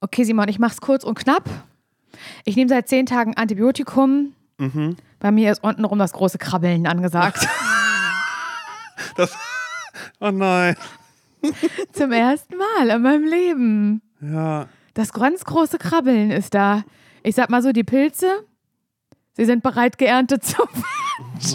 [0.00, 1.48] Okay, Simon, ich mach's kurz und knapp.
[2.44, 4.34] Ich nehme seit zehn Tagen Antibiotikum.
[4.58, 4.96] Mhm.
[5.18, 7.46] Bei mir ist untenrum das große Krabbeln angesagt.
[9.16, 9.34] Das,
[10.20, 10.76] oh nein.
[11.92, 14.02] Zum ersten Mal in meinem Leben.
[14.20, 14.68] Ja.
[14.94, 16.84] Das ganz große Krabbeln ist da.
[17.22, 18.44] Ich sag mal so, die Pilze,
[19.32, 20.84] sie sind bereit geerntet zu werden.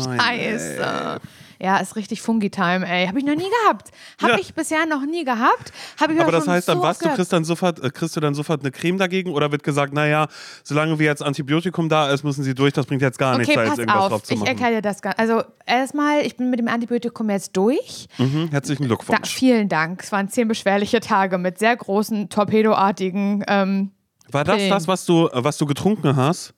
[0.05, 1.21] Nein, Scheiße.
[1.61, 3.07] Ja, ist richtig Fungi-Time, ey.
[3.07, 3.91] Habe ich noch nie gehabt.
[4.21, 4.39] Habe Ja.
[4.39, 5.71] ich bisher noch nie gehabt.
[5.99, 8.33] Hab ich Aber das heißt, dann was, du kriegst dann sofort, äh, kriegst du dann
[8.33, 10.27] sofort eine Creme dagegen oder wird gesagt, naja,
[10.63, 13.63] solange wie jetzt Antibiotikum da ist, müssen sie durch, das bringt jetzt gar nichts, Okay,
[13.63, 14.09] da jetzt irgendwas auf.
[14.09, 14.47] drauf zu Ich machen.
[14.49, 15.15] erkläre dir das ganz.
[15.17, 18.07] Also, erstmal, ich bin mit dem Antibiotikum jetzt durch.
[18.17, 19.33] Mhm, herzlichen Da, Glückwunsch.
[19.33, 20.03] vielen Dank.
[20.03, 23.43] Es waren zehn beschwerliche Tage mit sehr großen, torpedoartigen.
[23.47, 23.91] Ähm,
[24.31, 24.69] War das Pillen.
[24.69, 26.53] das, was du, äh, was du getrunken hast?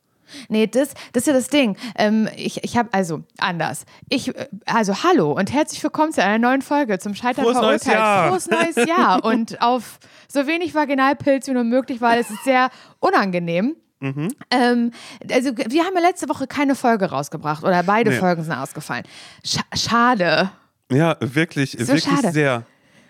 [0.50, 1.78] Nee, das, das ist ja das Ding.
[1.96, 3.86] Ähm, ich ich habe, also anders.
[4.10, 7.84] Ich, äh, also hallo und herzlich willkommen zu einer neuen Folge zum Scheitern Frohes neues
[7.84, 8.06] verurteilt.
[8.06, 8.28] Jahr.
[8.30, 9.24] Frohes neues Jahr.
[9.26, 13.76] und auf so wenig Vaginalpilz wie nur möglich, weil es ist sehr unangenehm.
[14.00, 14.28] Mhm.
[14.52, 14.92] Ähm,
[15.32, 18.18] also wir haben ja letzte Woche keine Folge rausgebracht oder beide Nee.
[18.18, 19.04] Folgen sind ausgefallen.
[19.44, 20.52] Scha schade.
[20.92, 22.32] Ja, wirklich, So wirklich schade.
[22.32, 22.64] sehr.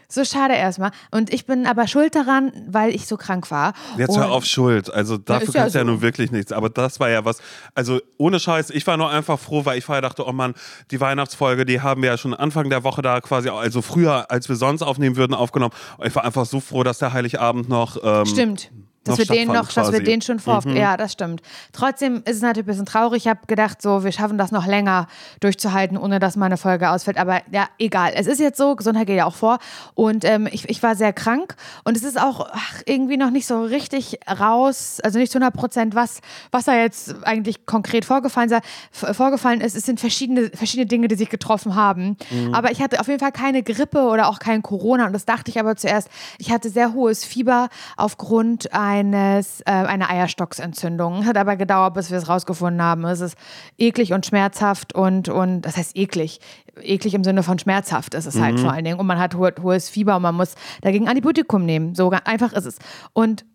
[0.09, 0.91] So schade erstmal.
[1.11, 3.73] Und ich bin aber schuld daran, weil ich so krank war.
[3.97, 4.93] Jetzt und hör auf Schuld.
[4.93, 5.91] Also dafür ja kannst du ja so.
[5.91, 6.53] nun wirklich nichts.
[6.53, 7.39] Aber das war ja was.
[7.75, 10.53] Also ohne Scheiß, ich war nur einfach froh, weil ich vorher dachte, oh Mann,
[10.91, 14.47] die Weihnachtsfolge, die haben wir ja schon Anfang der Woche da quasi, also früher, als
[14.47, 15.73] wir sonst aufnehmen würden, aufgenommen.
[15.97, 17.97] Und ich war einfach so froh, dass der Heiligabend noch.
[18.01, 18.71] Ähm, Stimmt.
[19.07, 20.01] Dass wir den noch, dass wir quasi.
[20.01, 20.05] Mhm.
[20.05, 20.65] den schon vor.
[20.67, 21.41] Ja, das stimmt.
[21.71, 23.25] Trotzdem ist es natürlich ein bisschen traurig.
[23.25, 25.07] Ich habe gedacht, so, wir schaffen das noch länger
[25.39, 27.17] durchzuhalten, ohne dass meine Folge ausfällt.
[27.17, 28.11] Aber ja, egal.
[28.15, 29.59] Es ist jetzt so, Gesundheit geht ja auch vor.
[29.95, 33.47] Und ähm, ich, ich war sehr krank und es ist auch ach, irgendwie noch nicht
[33.47, 38.49] so richtig raus, also nicht zu 100 Prozent, was, was da jetzt eigentlich konkret vorgefallen,
[38.49, 38.59] sei,
[38.91, 39.75] vorgefallen ist.
[39.75, 42.17] Es sind verschiedene, verschiedene Dinge, die sich getroffen haben.
[42.51, 45.05] Aber ich hatte auf jeden Fall keine Grippe oder auch kein Corona.
[45.05, 46.09] Und das dachte ich aber zuerst.
[46.37, 51.25] Ich hatte sehr hohes Fieber aufgrund eines, äh, einer Eierstocksentzündung.
[51.25, 53.05] Hat aber gedauert, bis wir es rausgefunden haben.
[53.05, 53.37] Es ist
[53.77, 56.39] eklig und schmerzhaft und, und das heißt eklig.
[56.81, 58.99] Eklig im Sinne von schmerzhaft ist es halt vor allen Dingen.
[58.99, 61.95] Und man hat ho hohes Fieber und man muss dagegen Antibiotikum nehmen.
[61.95, 62.77] So einfach ist es.
[63.13, 63.45] Und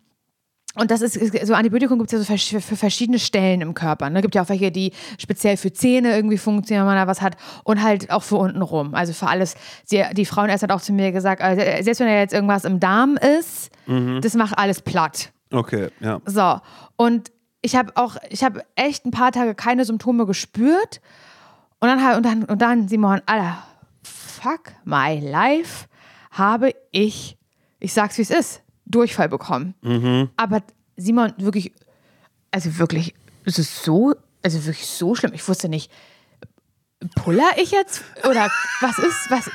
[0.75, 4.09] und das ist, so Antibiotikum gibt es ja so für, verschiedene Stellen im Körper.
[4.09, 4.21] Ne?
[4.21, 7.35] Gibt ja auch welche, die speziell für Zähne irgendwie funktionieren, wenn man da was hat.
[7.63, 8.95] Und halt auch für unten rum.
[8.95, 9.55] Also für alles.
[9.85, 12.79] Sie, die Frauenärztin hat auch zu mir gesagt, also selbst wenn da jetzt irgendwas im
[12.79, 13.69] Darm ist,
[14.21, 15.31] das macht alles platt.
[15.51, 16.19] Okay, ja.
[16.25, 16.59] So.
[16.95, 21.01] Und ich habe auch, ich habe echt ein paar Tage keine Symptome gespürt.
[21.79, 23.57] Und dann, halt- und dann, und dann, Simon, Alter,
[24.01, 25.85] fuck my life,
[26.31, 27.37] habe ich,
[27.79, 29.73] ich sag's wie es ist, Durchfall bekommen.
[30.37, 30.61] Aber
[30.97, 31.73] Simon, wirklich,
[32.51, 33.13] also wirklich,
[33.45, 34.13] es ist so,
[34.43, 35.33] also wirklich so schlimm.
[35.33, 35.91] Ich wusste nicht,
[37.15, 38.03] puller ich jetzt?
[38.29, 38.49] Oder
[38.81, 39.49] was ist, was,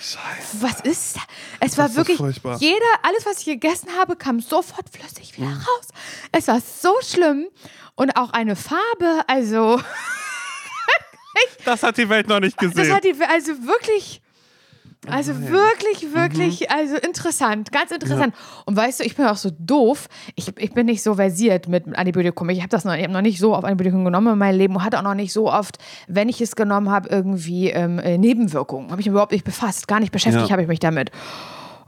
[0.00, 0.60] Scheiße.
[0.62, 1.16] was ist?
[1.60, 2.56] Es war Das wirklich, furchtbar.
[2.58, 5.88] jeder, alles, was ich gegessen habe, kam sofort flüssig wieder raus.
[6.32, 7.46] Es war so schlimm.
[7.94, 9.78] Und auch eine Farbe, also,
[11.64, 12.94] Das hat die Welt noch nicht das gesehen.
[12.94, 14.21] hat die, also wirklich,
[15.08, 18.34] also wirklich, wirklich, also interessant, ganz interessant.
[18.66, 20.08] Und weißt du, ich bin auch so doof.
[20.36, 22.48] Ich, ich bin nicht so versiert mit Antibiotikum.
[22.50, 24.76] Ich habe das noch, ich hab noch nicht so oft Antibiotikum genommen in meinem Leben
[24.76, 28.16] und hatte auch noch nicht so oft, wenn ich es genommen habe, irgendwie ähm, äh,
[28.16, 28.90] Nebenwirkungen.
[28.90, 30.52] Habe ich mich überhaupt nicht befasst, gar nicht beschäftigt Ja.
[30.52, 31.10] habe ich mich damit.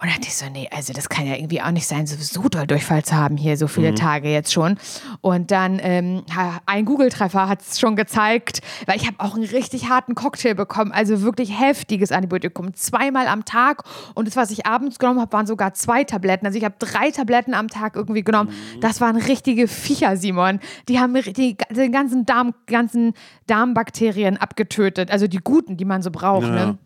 [0.05, 2.47] Und dann dachte ich so, nee, also das kann ja irgendwie auch nicht sein, sowieso
[2.51, 4.77] doll Durchfall zu haben hier, so viele Tage jetzt schon.
[5.23, 6.25] Und dann ähm,
[6.67, 10.93] ein Google-Treffer hat es schon gezeigt, weil ich habe auch einen richtig harten Cocktail bekommen,
[10.93, 13.85] also wirklich heftiges Antibiotikum, zweimal am Tag.
[14.15, 16.45] Und das, was ich abends genommen habe, waren sogar zwei Tabletten.
[16.45, 18.51] Also ich habe drei Tabletten am Tag irgendwie genommen.
[18.83, 20.61] Das waren richtige Viecher, Simon.
[20.87, 23.15] Die haben mir die, den ganzen Darm, ganzen
[23.47, 26.49] Darmbakterien abgetötet, also die guten, die man so braucht.
[26.49, 26.67] Ja.
[26.67, 26.79] Ne?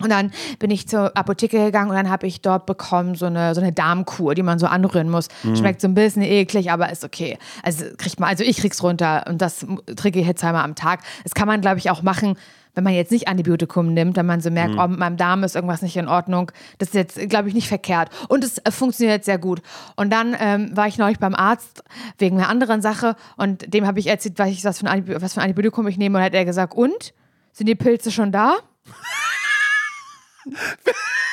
[0.00, 3.54] Und dann bin ich zur Apotheke gegangen und dann habe ich dort bekommen so eine,
[3.54, 5.28] so eine Darmkur, die man so anrühren muss.
[5.42, 7.38] Schmeckt so ein bisschen eklig, aber ist okay.
[7.62, 11.00] Also kriegt man, also ich krieg's runter und das trinke ich jetzt zweimal am Tag.
[11.22, 12.36] Das kann man, glaube ich, auch machen,
[12.74, 15.56] wenn man jetzt nicht Antibiotikum nimmt, wenn man so merkt, oh, mit meinem Darm ist
[15.56, 16.52] irgendwas nicht in Ordnung.
[16.78, 18.10] Das ist jetzt, glaube ich, nicht verkehrt.
[18.28, 19.60] Und es äh, funktioniert sehr gut.
[19.96, 21.82] Und dann ähm, war ich neulich beim Arzt
[22.18, 25.34] wegen einer anderen Sache und dem habe ich erzählt, was, ich, was, für ein was
[25.34, 27.14] für ein Antibiotikum ich nehme und hat er gesagt, und?
[27.52, 28.56] Sind die Pilze schon da?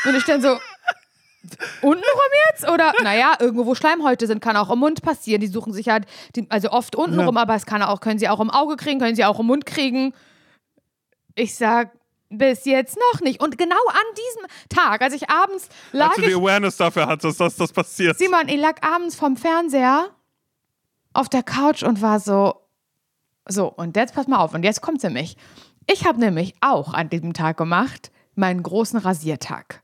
[0.06, 0.58] Und ich dann so,
[1.82, 2.70] untenrum jetzt?
[2.70, 5.42] Oder, naja, irgendwo, wo Schleimhäute sind, kann auch im Mund passieren.
[5.42, 6.06] Die suchen sich halt,
[6.36, 9.16] die, also oft untenrum, aber es kann auch, können sie auch im Auge kriegen, können
[9.16, 10.14] sie auch im Mund kriegen.
[11.36, 11.92] Ich sag,
[12.30, 13.42] bis jetzt noch nicht.
[13.42, 17.08] Und genau an diesem Tag, als ich abends lag, Als du die ich, Awareness dafür
[17.08, 18.18] hattest, dass das passiert.
[18.18, 20.10] Simon, ich lag abends vom Fernseher
[21.14, 22.62] auf der Couch und war so,
[23.48, 25.38] so, und jetzt pass mal auf, und jetzt kommt's nämlich.
[25.90, 29.82] Ich habe nämlich auch an diesem Tag gemacht meinen großen Rasiertag.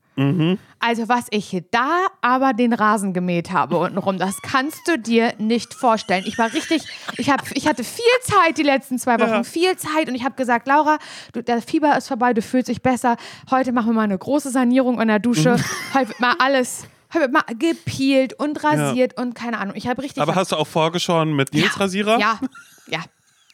[0.78, 5.74] Also was ich da aber den Rasen gemäht habe untenrum, das kannst du dir nicht
[5.74, 6.22] vorstellen.
[6.24, 6.84] Ich war richtig,
[7.16, 9.42] ich, hab, ich hatte viel Zeit die letzten zwei Wochen, Ja.
[9.42, 10.98] viel Zeit und ich habe gesagt, Laura,
[11.32, 13.16] du, der Fieber ist vorbei, du fühlst dich besser.
[13.50, 15.56] Heute machen wir mal eine große Sanierung in der Dusche.
[15.94, 19.74] Heute wird mal alles, wird mal gepielt und rasiert und keine Ahnung.
[19.74, 20.22] Ich habe richtig...
[20.22, 22.20] Aber hast du auch vorgeschoren mit Nils Rasierer?
[22.20, 22.38] Ja,
[22.86, 23.00] ja.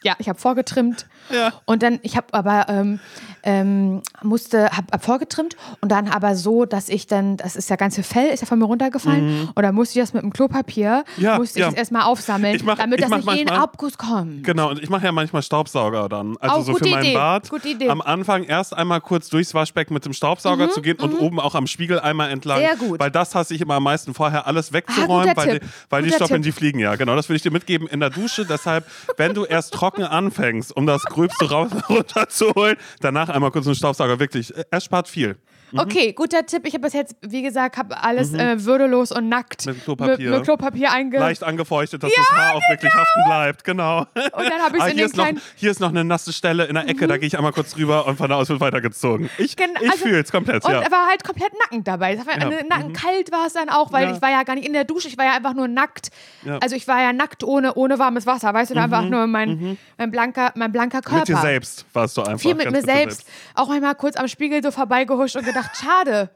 [0.03, 1.53] Ja, ich habe vorgetrimmt Ja.
[1.65, 2.99] und dann, ich habe aber ähm,
[3.43, 7.75] ähm, musste, habe hab vorgetrimmt und dann aber so, dass ich dann, das ist ja
[7.75, 11.03] ganze Fell, ist ja von mir runtergefallen und dann musste ich das mit dem Klopapier,
[11.17, 11.23] Mhm.
[11.23, 11.65] Ja, musste ja.
[11.67, 14.43] ich das erstmal aufsammeln, mach- damit ich das nicht in den manchmal- Abguss kommt.
[14.43, 16.37] Genau, und ich mache ja manchmal Staubsauger dann.
[16.39, 17.49] Also Oh, so für mein Idee, Bad.
[17.49, 17.89] gute Idee.
[17.89, 21.55] Am Anfang erst einmal kurz durchs Waschbecken mit dem Staubsauger zu gehen und oben auch
[21.55, 22.59] am Spiegel einmal entlang.
[22.61, 22.99] Mhm, Sehr gut.
[22.99, 26.11] Weil das hasse ich immer am meisten, vorher alles wegzuräumen, guter weil, die, weil die
[26.11, 26.95] stoppeln, die fliegen ja.
[26.95, 28.45] Genau, das würde ich dir mitgeben in der Dusche.
[28.45, 28.85] Deshalb,
[29.17, 34.19] wenn du erst trocken anfängst, um das Gröbste raus, runterzuholen, danach einmal kurz einen Staubsauger.
[34.19, 35.37] Wirklich, äh, es spart viel.
[35.75, 36.65] Okay, guter Tipp.
[36.65, 39.73] Ich habe bis jetzt, wie gesagt, habe alles äh, würdelos und nackt Mhm.
[39.73, 40.17] Mit Klopapier.
[40.29, 41.17] mit, mit Klopapier einge...
[41.19, 43.63] Leicht angefeuchtet, dass das Haar auch wirklich haften bleibt.
[43.63, 43.99] Genau.
[43.99, 45.37] Und dann habe ich Ah, in hier, den ist noch, kleinen...
[45.37, 45.41] Mhm.
[45.55, 48.05] hier ist noch eine nasse Stelle in der Ecke, da gehe ich einmal kurz rüber
[48.07, 49.29] und von da aus wird weitergezogen.
[49.37, 50.79] Ich, Gen- ich also- fühle es komplett, Und ja.
[50.91, 52.15] war halt komplett nackend dabei.
[52.15, 52.49] Das war, Ja.
[52.49, 54.15] äh, Nacken kalt war es dann auch, weil Ja.
[54.15, 56.09] ich war ja gar nicht in der Dusche, ich war ja einfach nur nackt.
[56.43, 56.57] Ja.
[56.59, 59.77] Also ich war ja nackt ohne, ohne warmes Wasser, weißt du, da einfach nur mein,
[59.97, 61.19] mein, blanker, mein blanker Körper.
[61.19, 62.39] Mit dir selbst warst du einfach.
[62.39, 63.27] Viel mit ganz mir selbst.
[63.55, 66.29] Auch einmal kurz am Spiegel so vorbeigehuscht und gedacht, schade.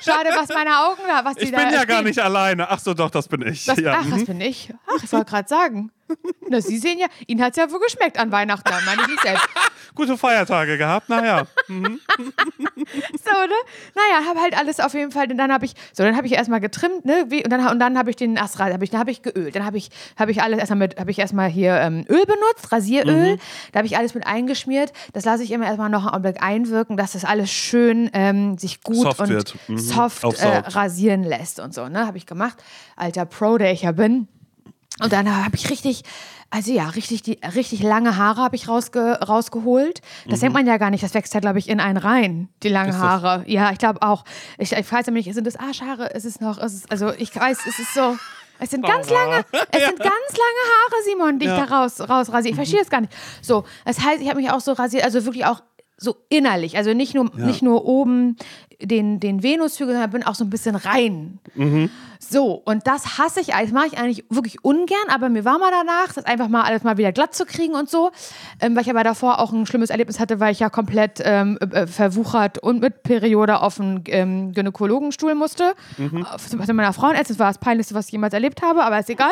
[0.00, 2.68] schade, was meine Augen da, was die Ich da bin ja gar nicht alleine.
[2.68, 3.64] Ach so, doch, das bin ich.
[3.64, 4.00] Das, ja.
[4.00, 4.72] Ach, was bin ich?
[4.86, 5.92] Ach, ich wollte gerade sagen.
[6.48, 9.22] Na, Sie sehen ja, Ihnen hat es ja wohl geschmeckt an Weihnachten, meine ich nicht
[9.22, 9.46] selbst.
[9.94, 11.46] Gute Feiertage gehabt, naja.
[11.68, 13.54] So, ne?
[13.94, 15.30] Naja, habe halt alles auf jeden Fall.
[15.30, 17.24] Und dann habe ich, so, dann habe ich erstmal getrimmt, ne?
[17.24, 19.54] Und dann, und dann habe ich den erst, hab ich, dann habe ich geölt.
[19.54, 22.72] Dann habe ich, habe ich alles erstmal mit, habe ich erstmal hier ähm, Öl benutzt,
[22.72, 23.38] Rasieröl.
[23.72, 24.92] Da habe ich alles mit eingeschmiert.
[25.12, 28.82] Das lasse ich immer erstmal noch einen Augenblick einwirken, dass das alles schön ähm, sich
[28.82, 29.54] gut Soft und.
[29.68, 29.78] Mhm.
[29.78, 32.06] soft äh, rasieren lässt und so, ne?
[32.06, 32.62] Habe ich gemacht.
[32.96, 34.28] Alter Pro, der ich ja bin.
[35.02, 36.02] Und dann habe ich richtig,
[36.50, 40.00] also ja, richtig, die, richtig lange Haare habe ich rausge, rausgeholt.
[40.26, 41.02] Das denkt man ja gar nicht.
[41.02, 43.00] Das wächst ja, glaube ich, in einen rein, die langen Mhm.
[43.02, 43.44] Haare.
[43.46, 44.24] Ja, ich glaube auch.
[44.58, 46.08] Ich, ich weiß nicht, sind das Arschhaare?
[46.08, 48.16] Ist es noch, ist es, also ich weiß, es ist so.
[48.62, 49.36] Es sind ganz lange,
[49.70, 51.62] es sind ganz lange Haare, Simon, die Ja.
[51.64, 52.50] ich da raus, rausrasiere.
[52.50, 53.12] Ich verstehe es gar nicht.
[53.40, 55.62] So, das heißt, ich habe mich auch so rasiert, also wirklich auch
[56.02, 58.36] so innerlich, also nicht nur, nicht nur oben
[58.80, 61.38] den, den Venushügel, sondern bin auch so ein bisschen rein.
[62.18, 65.70] So, und das hasse ich, das mache ich eigentlich wirklich ungern, aber mir war mal
[65.70, 68.10] danach, das einfach mal alles mal wieder glatt zu kriegen und so,
[68.60, 71.58] ähm, weil ich aber davor auch ein schlimmes Erlebnis hatte, weil ich ja komplett ähm,
[71.58, 75.74] äh, verwuchert und mit Periode auf einen ähm, Gynäkologenstuhl musste.
[76.32, 79.10] Auf, bei meiner Frauenärztin, das war das Peinlichste, was ich jemals erlebt habe, aber ist
[79.10, 79.28] egal.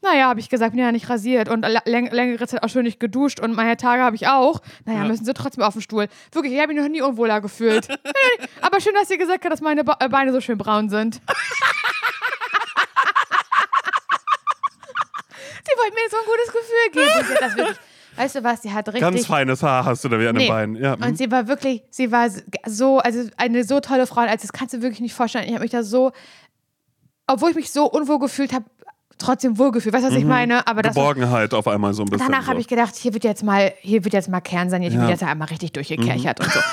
[0.00, 3.00] Naja, habe ich gesagt, bin ja nicht rasiert und läng längere Zeit auch schon nicht
[3.00, 4.60] geduscht und meine Tage habe ich auch.
[4.84, 6.06] Naja, müssen sie trotzdem auf den Stuhl.
[6.30, 7.88] Wirklich, ich habe mich noch nie unwohler gefühlt.
[8.60, 11.14] Aber schön, dass ihr gesagt habt, dass meine Be äh, Beine so schön braun sind.
[15.64, 17.10] sie wollten mir so ein gutes Gefühl geben.
[17.30, 17.76] Und das wirklich,
[18.16, 19.00] weißt du was, sie hat richtig...
[19.00, 20.48] Ganz feines Haar hast du da wie an den Nee.
[20.48, 20.76] Beinen.
[20.76, 20.94] Ja.
[20.94, 22.28] Und sie war wirklich, sie war
[22.66, 25.46] so, also eine so tolle Frau, also das kannst du wirklich nicht vorstellen.
[25.46, 26.12] Ich habe mich da so,
[27.26, 28.64] obwohl ich mich so unwohl gefühlt habe,
[29.18, 29.94] trotzdem wohlgefühlt.
[29.94, 30.66] Weißt du, was ich meine?
[30.66, 32.26] Aber das Geborgenheit auf einmal so ein bisschen.
[32.26, 32.50] danach so.
[32.50, 35.08] habe ich gedacht, hier wird jetzt mal, hier wird jetzt mal Kern saniert, hier Ja.
[35.08, 36.60] wird jetzt einmal richtig durchgekerchert und so.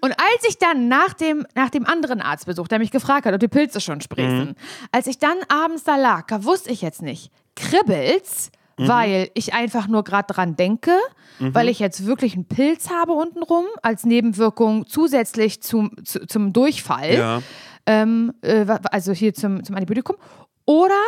[0.00, 3.38] Und als ich dann nach dem, nach dem anderen Arztbesuch, der mich gefragt hat, ob
[3.38, 4.56] die Pilze schon sprießen,
[4.90, 9.86] als ich dann abends da lag, da wusste ich jetzt nicht, kribbelt's, weil ich einfach
[9.88, 10.92] nur gerade dran denke,
[11.40, 17.14] weil ich jetzt wirklich einen Pilz habe untenrum als Nebenwirkung zusätzlich zum, zu, zum Durchfall,
[17.14, 17.42] Ja.
[17.86, 20.16] ähm, äh, also hier zum, zum Antibiotikum,
[20.64, 21.00] oder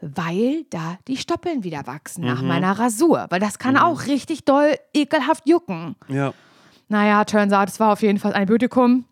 [0.00, 4.76] weil da die Stoppeln wieder wachsen nach meiner Rasur, weil das kann auch richtig doll
[4.94, 5.96] ekelhaft jucken.
[6.08, 6.32] ja.
[6.88, 9.04] Naja, turns out, es war auf jeden Fall ein Antibiotikum.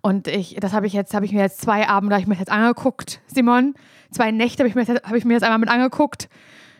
[0.00, 2.36] Und ich, das habe ich jetzt, habe ich mir jetzt zwei Abende, habe ich mir
[2.36, 3.74] jetzt angeguckt, Simon.
[4.10, 6.30] Zwei Nächte habe ich, mir habe ich mir jetzt einmal mit angeguckt.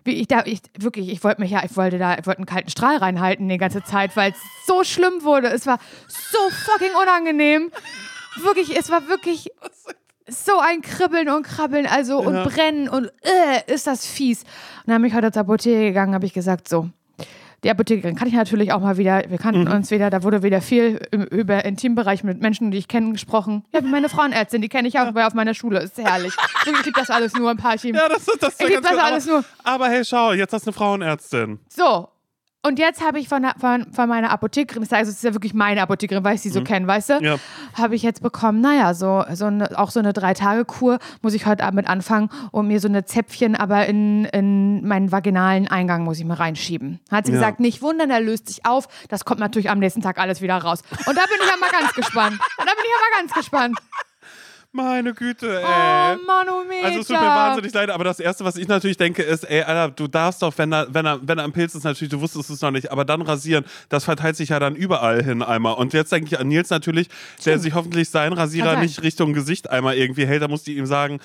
[0.02, 2.46] Wie ich da, ich, wirklich, ich wollte mich ja, ich wollte da, ich wollte einen
[2.46, 5.48] kalten Strahl reinhalten die ganze Zeit, weil es so schlimm wurde.
[5.48, 7.70] Es war so fucking unangenehm.
[8.42, 9.50] Wirklich, es war wirklich
[10.28, 12.44] so ein Kribbeln und Krabbeln, also und Ja.
[12.44, 14.42] Brennen und äh, ist das fies.
[14.86, 16.88] Und dann bin ich heute zur Apotheke gegangen, habe ich gesagt, so,
[17.62, 20.60] die Apothekerin kann ich natürlich auch mal wieder, wir kannten uns wieder, da wurde wieder
[20.60, 23.64] viel im- über Intimbereich mit Menschen, die ich kenne, gesprochen.
[23.72, 26.34] Ja, meine Frauenärztin, die kenne ich auch, weil auf meiner Schule ist herrlich.
[26.64, 27.94] Wirklich, ich liebe das alles nur ein paar Team.
[27.94, 28.60] Ja, das ist das.
[28.60, 29.44] Ich lieb ganz das alles nur.
[29.62, 31.58] Aber hey, schau, jetzt hast du eine Frauenärztin.
[31.68, 32.08] So.
[32.66, 35.52] Und jetzt habe ich von, von, von meiner Apothekerin, das heißt, es ist ja wirklich
[35.52, 37.18] meine Apothekerin, weil ich sie so kenne, weißt du?
[37.20, 37.24] Mhm.
[37.24, 37.36] Ja.
[37.76, 41.62] Habe ich jetzt bekommen, naja, so, so eine, auch so eine Drei-Tage-Kur muss ich heute
[41.62, 46.18] Abend mit anfangen und mir so eine Zäpfchen aber in, in meinen vaginalen Eingang muss
[46.18, 47.00] ich mir reinschieben.
[47.10, 47.38] Hat sie Ja.
[47.38, 48.88] gesagt, nicht wundern, der löst sich auf.
[49.08, 50.80] Das kommt natürlich am nächsten Tag alles wieder raus.
[51.06, 52.38] Und da bin ich ja mal ganz gespannt.
[52.56, 53.78] Da bin ich ja mal ganz gespannt.
[54.76, 55.64] Meine Güte, ey.
[55.64, 56.84] Oh, Manometer.
[56.84, 59.62] Also es tut mir wahnsinnig leid, aber das Erste, was ich natürlich denke, ist, ey,
[59.62, 62.20] Alter, du darfst doch, wenn er, wenn er, wenn er am Pilz ist, natürlich, du
[62.20, 65.74] wusstest es noch nicht, aber dann rasieren, das verteilt sich ja dann überall hin einmal.
[65.74, 67.08] Und jetzt denke ich an Nils natürlich,
[67.44, 70.86] der sich hoffentlich seinen Rasierer nicht Richtung Gesicht einmal irgendwie hält, da musst du ihm
[70.86, 71.20] sagen,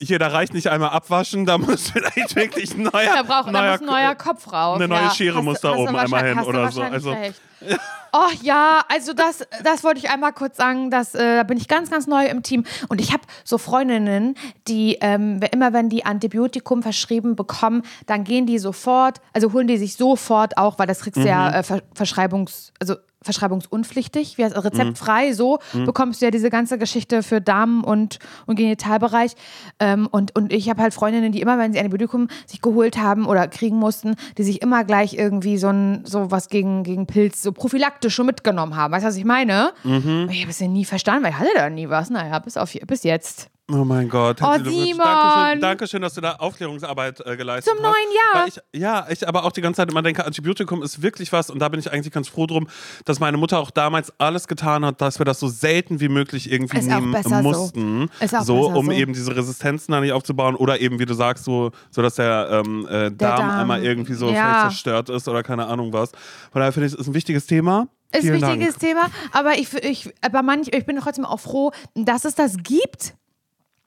[0.00, 3.72] hier, da reicht nicht einmal abwaschen, da muss vielleicht wirklich ein neuer, Da braucht da
[3.72, 4.76] muss ein neuer Kopf raus.
[4.76, 5.10] eine neue ja.
[5.10, 6.82] Schere Hast muss da oben einmal hin oder so.
[6.82, 7.40] Also, recht.
[8.10, 11.68] Oh ja, also das, das wollte ich einmal kurz sagen, dass, äh, da bin ich
[11.68, 12.64] ganz, ganz neu im Team.
[12.88, 14.34] Und ich habe so Freundinnen,
[14.66, 19.76] die ähm, immer wenn die Antibiotikum verschrieben bekommen, dann gehen die sofort, also holen die
[19.76, 21.26] sich sofort auch, weil das kriegst du Mhm.
[21.26, 22.94] ja äh, Ver Verschreibungs, also
[23.28, 24.62] verschreibungsunpflichtig, wie heißt, Mhm.
[24.62, 29.32] rezeptfrei, so bekommst du ja diese ganze Geschichte für Darm- und, und Genitalbereich.
[29.78, 33.26] Ähm, und, und ich habe halt Freundinnen, die immer, wenn sie Antibiotikum sich geholt haben
[33.26, 37.42] oder kriegen mussten, die sich immer gleich irgendwie so ein so was gegen, gegen Pilz,
[37.42, 38.92] so prophylaktisch schon mitgenommen haben.
[38.92, 39.72] Weißt du, was ich meine?
[39.84, 40.28] Mhm.
[40.30, 42.10] Ich habe es ja nie verstanden, weil ich hatte da nie was.
[42.10, 43.48] Naja, bis, auf, bis jetzt.
[43.70, 44.38] Oh mein Gott.
[44.42, 44.54] Oh.
[44.64, 44.96] Simon!
[45.04, 47.92] Dankeschön, Dankeschön, dass du da Aufklärungsarbeit äh, geleistet Zum hast.
[47.92, 48.46] neuen Jahr.
[48.46, 51.58] Ich, ja, ich aber auch die ganze Zeit immer denke, Antibiotikum ist wirklich was und
[51.58, 52.66] da bin ich eigentlich ganz froh drum,
[53.04, 56.50] dass meine Mutter auch damals alles getan hat, dass wir das so selten wie möglich
[56.50, 57.48] irgendwie Ist nehmen besser so.
[57.48, 58.08] mussten.
[58.20, 58.92] Ist auch so, um so.
[58.92, 62.48] eben diese Resistenzen da nicht aufzubauen oder eben, wie du sagst, so, so dass der,
[62.64, 63.50] ähm, äh, Darm, Darm.
[63.60, 64.62] einmal irgendwie so Ja.
[64.70, 66.10] zerstört ist oder keine Ahnung was.
[66.52, 67.88] Von daher finde ich, es ist ein wichtiges Thema.
[68.12, 68.80] Ist ein wichtiges Dank.
[68.80, 73.12] Thema, aber ich, ich, aber manch, ich bin trotzdem auch froh, dass es das gibt.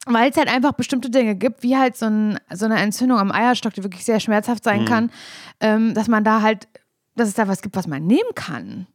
[0.08, 3.32] Weil es halt einfach bestimmte Dinge gibt, wie halt so, ein, so eine Entzündung am
[3.32, 4.70] Eierstock, die wirklich sehr schmerzhaft Mhm.
[4.70, 5.12] sein kann,
[5.60, 6.68] ähm, dass man da halt,
[7.16, 8.88] dass es da was gibt, was man nehmen kann.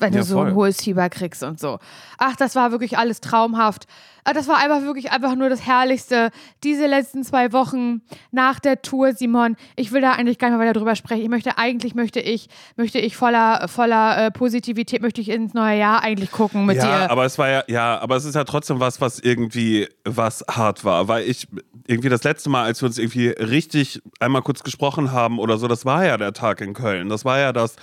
[0.00, 0.48] Wenn Ja, du so voll.
[0.48, 1.78] ein hohes Fieber kriegst und so.
[2.18, 3.86] Ach, das war wirklich alles traumhaft.
[4.24, 6.30] Ah, Das war einfach wirklich einfach nur das Herrlichste.
[6.62, 9.56] Diese letzten zwei Wochen nach der Tour, Simon.
[9.74, 11.22] Ich will da eigentlich gar nicht mehr weiter drüber sprechen.
[11.22, 15.78] Ich möchte, eigentlich möchte ich, möchte ich voller, voller äh, Positivität, möchte ich ins neue
[15.78, 17.10] Jahr eigentlich gucken mit ja, dir.
[17.10, 20.84] aber es war ja, ja, aber es ist ja trotzdem was, was irgendwie was hart
[20.84, 21.48] war, weil ich
[21.86, 25.66] irgendwie das letzte Mal, als wir uns irgendwie richtig einmal kurz gesprochen haben oder so,
[25.68, 27.08] das war ja der Tag in Köln.
[27.08, 27.76] Das war ja das,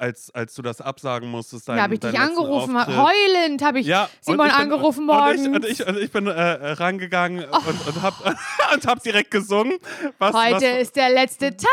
[0.00, 1.68] als, als du das absagen musstest.
[1.68, 2.96] Dein, Da habe ich dich angerufen, Auftritt.
[2.96, 5.34] heulend habe ich Ja, Simon ich bin- angerufen und.
[5.34, 7.52] Ich, und ich, und ich bin äh, äh, rangegangen und,
[7.86, 7.86] und,
[8.74, 9.78] und hab direkt gesungen.
[10.18, 11.68] Was, Heute was, ist der letzte Tag.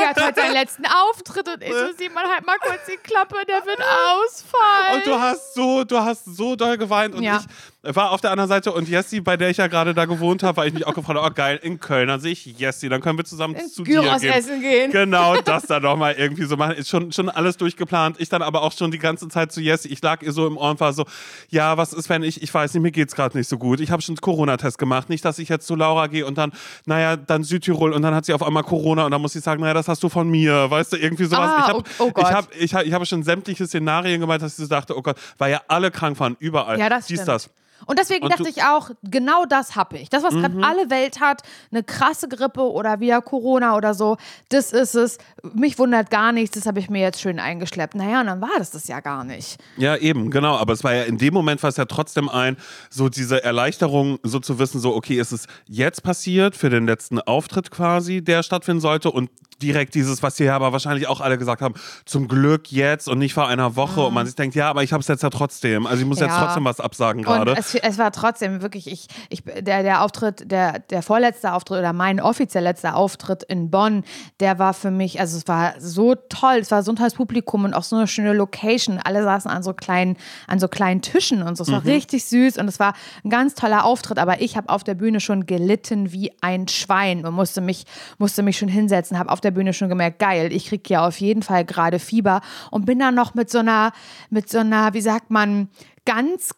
[0.00, 3.36] Er hat heute seinen letzten Auftritt und ich so, Simon, halt mal kurz die Klappe,
[3.46, 4.96] der wird ausfallen.
[4.96, 7.38] Und du hast so, du hast so doll geweint und Ja.
[7.40, 7.46] ich
[7.94, 10.56] war auf der anderen Seite und Jessie, bei der ich ja gerade da gewohnt habe,
[10.56, 13.00] weil ich mich auch gefragt habe, oh geil, in Köln, dann sehe ich Jessie, dann
[13.00, 14.32] können wir zusammen zu dir Gyros gehen.
[14.32, 14.90] essen gehen.
[14.90, 16.76] Genau, das dann nochmal irgendwie so machen.
[16.76, 18.16] Ist schon, schon alles durchgeplant.
[18.18, 19.88] Ich dann aber auch schon die ganze Zeit zu Jessie.
[19.88, 21.04] Ich lag ihr so im Ohr und war so,
[21.48, 23.80] ja, was ist, wenn ich, ich weiß nicht, mir geht's gerade nicht so gut.
[23.80, 25.08] Ich habe schon einen Corona-Test gemacht.
[25.08, 26.52] Nicht, dass ich jetzt zu Laura gehe und dann,
[26.86, 29.60] naja, dann Südtirol und dann hat sie auf einmal Corona und dann muss ich sagen,
[29.60, 30.70] naja, das hast du von mir.
[30.70, 31.50] Weißt du, irgendwie sowas.
[31.50, 34.42] Ah, ich habe oh- oh ich hab, ich hab, ich hab schon sämtliche Szenarien gemeint,
[34.42, 36.78] dass ich so dachte, oh Gott, weil ja alle krank waren, überall.
[36.78, 37.28] Ja, das Dies, stimmt.
[37.28, 37.50] das.
[37.84, 40.08] Und deswegen Und dachte ich auch, genau das habe ich.
[40.08, 40.40] Das, was Mhm.
[40.40, 44.16] gerade alle Welt hat, eine krasse Grippe oder wieder Corona oder so,
[44.48, 45.18] das ist es.
[45.54, 47.94] Mich wundert gar nichts, das habe ich mir jetzt schön eingeschleppt.
[47.94, 49.58] Naja, und dann war das das ja gar nicht.
[49.76, 50.56] Ja, eben, genau.
[50.56, 52.56] Aber es war ja in dem Moment war es ja trotzdem ein,
[52.90, 57.20] so diese Erleichterung, so zu wissen, so, okay, ist es jetzt passiert für den letzten
[57.20, 59.30] Auftritt quasi, der stattfinden sollte und
[59.62, 63.34] direkt dieses, was hier aber wahrscheinlich auch alle gesagt haben, zum Glück jetzt und nicht
[63.34, 65.86] vor einer Woche und man sich denkt, ja, aber ich habe es jetzt ja trotzdem.
[65.86, 66.44] Also ich muss jetzt Ja.
[66.44, 67.54] trotzdem was absagen gerade.
[67.58, 71.92] es, es war trotzdem wirklich, ich, ich, der, der Auftritt, der, der vorletzte Auftritt oder
[71.92, 74.04] mein offiziell letzter Auftritt in Bonn,
[74.40, 77.64] der war für mich, also es war so toll, es war so ein tolles Publikum
[77.64, 78.98] und auch so eine schöne Location.
[79.02, 81.62] Alle saßen an so kleinen, an so kleinen Tischen und so.
[81.64, 81.86] Es war Mhm.
[81.88, 82.94] richtig süß und es war
[83.24, 87.24] ein ganz toller Auftritt, aber ich habe auf der Bühne schon gelitten wie ein Schwein
[87.24, 87.84] und musste mich,
[88.18, 91.20] musste mich schon hinsetzen, habe auf der Bühne schon gemerkt, geil, ich kriege ja auf
[91.20, 93.92] jeden Fall gerade Fieber und bin dann noch mit so einer,
[94.30, 95.68] mit so einer, wie sagt man,
[96.04, 96.50] ganz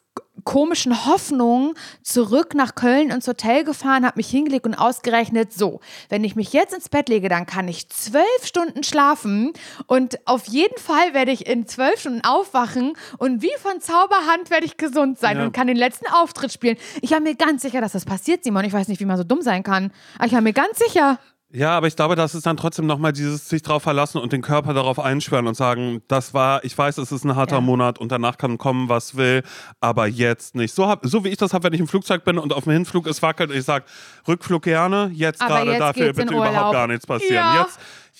[0.45, 6.23] komischen Hoffnung zurück nach Köln ins Hotel gefahren, habe mich hingelegt und ausgerechnet, so, wenn
[6.25, 9.53] ich mich jetzt ins Bett lege, dann kann ich zwölf Stunden schlafen
[9.87, 14.67] und auf jeden Fall werde ich in zwölf Stunden aufwachen und wie von Zauberhand werde
[14.67, 15.45] ich gesund sein Ja.
[15.45, 16.77] und kann den letzten Auftritt spielen.
[17.03, 18.65] Ich war mir ganz sicher, dass das passiert, Simon.
[18.65, 21.19] Ich weiß nicht, wie man so dumm sein kann, aber ich war mir ganz sicher.
[21.51, 24.43] Ja, aber ich glaube, das ist dann trotzdem nochmal dieses sich drauf verlassen und den
[24.43, 27.61] Körper darauf einschwören und sagen, das war, ich weiß, es ist ein harter Ja.
[27.63, 29.43] Monat und danach kann kommen, was will,
[29.81, 30.75] aber jetzt nicht.
[30.75, 32.75] So, hab, so wie ich das habe, wenn ich im Flugzeug bin und auf dem
[32.75, 33.87] Hinflug es wackelt und ich sage,
[34.27, 37.35] Rückflug gerne, jetzt gerade dafür bitte überhaupt gar nichts passieren.
[37.37, 37.63] Ja.
[37.63, 37.79] Jetzt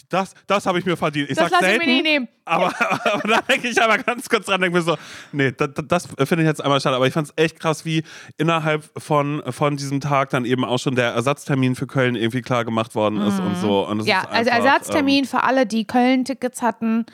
[0.09, 1.29] das, das habe ich mir verdient.
[1.31, 2.29] Ich Das sag lass ich mir nie nehmen.
[2.47, 2.73] Aber,
[3.13, 4.97] aber da denke ich aber ganz kurz dran, denke mir so,
[5.33, 6.97] nee, das, das finde ich jetzt einmal schade.
[6.97, 8.03] Aber ich fand es echt krass, wie
[8.39, 12.65] innerhalb von, von diesem Tag dann eben auch schon der Ersatztermin für Köln irgendwie klar
[12.65, 13.87] gemacht worden ist und so.
[13.87, 14.07] Und Mhm.
[14.07, 17.05] Ja, also einfach, Ersatztermin für alle, die Köln-Tickets hatten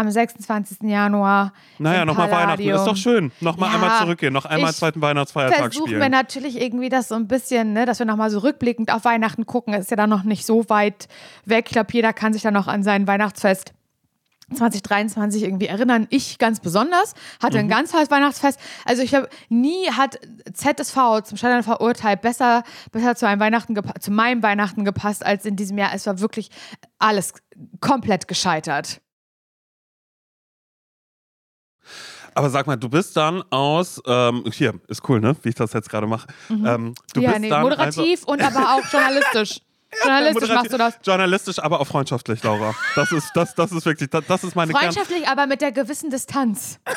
[0.00, 0.78] am 26.
[0.82, 1.52] Januar.
[1.78, 2.62] Naja, nochmal Weihnachten.
[2.68, 3.30] Ist doch schön.
[3.40, 4.32] Nochmal Ja, einmal zurückgehen.
[4.32, 6.00] Noch einmal zweiten Weihnachtsfeiertag Versuchen spielen.
[6.00, 9.46] wir natürlich irgendwie das so ein bisschen, ne, dass wir nochmal so rückblickend auf Weihnachten
[9.46, 9.74] gucken.
[9.74, 11.08] Es ist ja dann noch nicht so weit
[11.44, 11.66] weg.
[11.68, 13.72] Ich glaube, jeder kann sich dann noch an sein Weihnachtsfest
[14.54, 16.06] 2023 irgendwie erinnern.
[16.10, 17.64] Ich ganz besonders hatte Mhm.
[17.64, 18.58] ein ganz tolles Weihnachtsfest.
[18.84, 20.18] Also ich habe nie hat
[20.52, 25.54] ZSV zum Scheitern verurteilt besser besser zu einem Weihnachten zu meinem Weihnachten gepasst als in
[25.54, 25.90] diesem Jahr.
[25.94, 26.50] Es war wirklich
[26.98, 27.34] alles
[27.80, 29.00] komplett gescheitert.
[32.34, 35.36] Aber sag mal, du bist dann aus, ähm, hier, ist cool, ne?
[35.42, 36.26] Wie ich das jetzt gerade mache.
[36.50, 37.24] Ähm, du Mhm.
[37.24, 39.60] ja, bist nee, dann moderativ und aber auch journalistisch.
[39.92, 40.94] Also, Journalistisch machst du das.
[41.04, 42.76] Journalistisch, aber auch freundschaftlich, Laura.
[42.94, 44.82] Das ist, das, das ist wirklich, das, das ist meine Kern.
[44.84, 46.78] Freundschaftlich, aber mit der gewissen Distanz.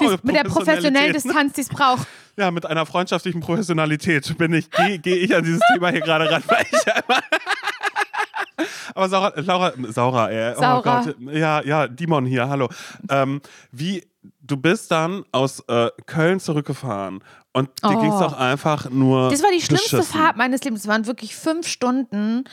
[0.00, 1.12] Oh, Mit der professionellen ne?
[1.12, 2.08] Distanz, die es braucht.
[2.36, 6.28] Ja, mit einer freundschaftlichen Professionalität bin ich, gehe geh ich an dieses Thema hier gerade
[6.28, 7.20] ran, weil ich ja immer.
[8.94, 10.54] Aber Saura, Laura, Saura, ey.
[10.56, 10.78] Saura.
[10.78, 11.16] Oh Gott.
[11.32, 12.68] Ja, ja, Dimon hier, hallo.
[13.08, 14.04] Ähm, wie,
[14.52, 18.00] du bist dann aus äh, Köln zurückgefahren und dir Oh.
[18.00, 19.30] ging es doch einfach nur.
[19.30, 20.20] Das war die schlimmste beschissen.
[20.20, 20.82] Fahrt meines Lebens.
[20.82, 22.44] Es waren wirklich fünf Stunden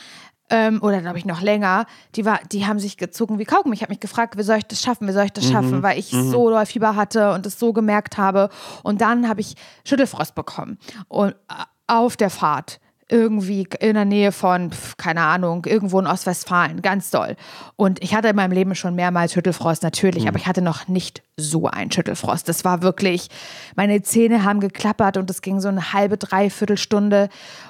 [0.48, 1.84] ähm, oder glaube ich noch länger.
[2.16, 3.74] Die, war, die haben sich gezogen wie Kaugummi.
[3.76, 5.98] Ich habe mich gefragt, wie soll ich das schaffen, wie soll ich das schaffen, weil
[5.98, 8.48] ich so doll Fieber hatte und es so gemerkt habe.
[8.82, 9.54] Und dann habe ich
[9.84, 10.78] Schüttelfrost bekommen
[11.08, 12.80] und, äh, auf der Fahrt.
[13.12, 17.36] Irgendwie in der Nähe von, pf, keine Ahnung, irgendwo in Ostwestfalen, ganz doll.
[17.74, 21.22] Und ich hatte in meinem Leben schon mehrmals Schüttelfrost, natürlich, aber ich hatte noch nicht
[21.36, 22.48] so einen Schüttelfrost.
[22.48, 23.28] Das war wirklich,
[23.74, 27.28] meine Zähne haben geklappert und es ging so eine halbe, dreiviertel Stunde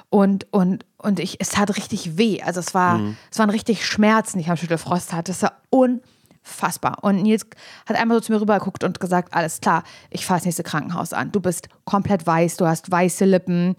[0.09, 2.41] und, und, und ich, es tat richtig weh.
[2.43, 2.99] Also es war,
[3.31, 5.31] es waren richtig Schmerzen, die ich am Schüttelfrost hatte.
[5.31, 6.97] Es war unfassbar.
[7.01, 7.47] Und Nils
[7.87, 11.13] hat einmal so zu mir rübergeguckt und gesagt, alles klar, ich fahre das nächste Krankenhaus
[11.13, 11.31] an.
[11.31, 13.75] Du bist komplett weiß, du hast weiße Lippen.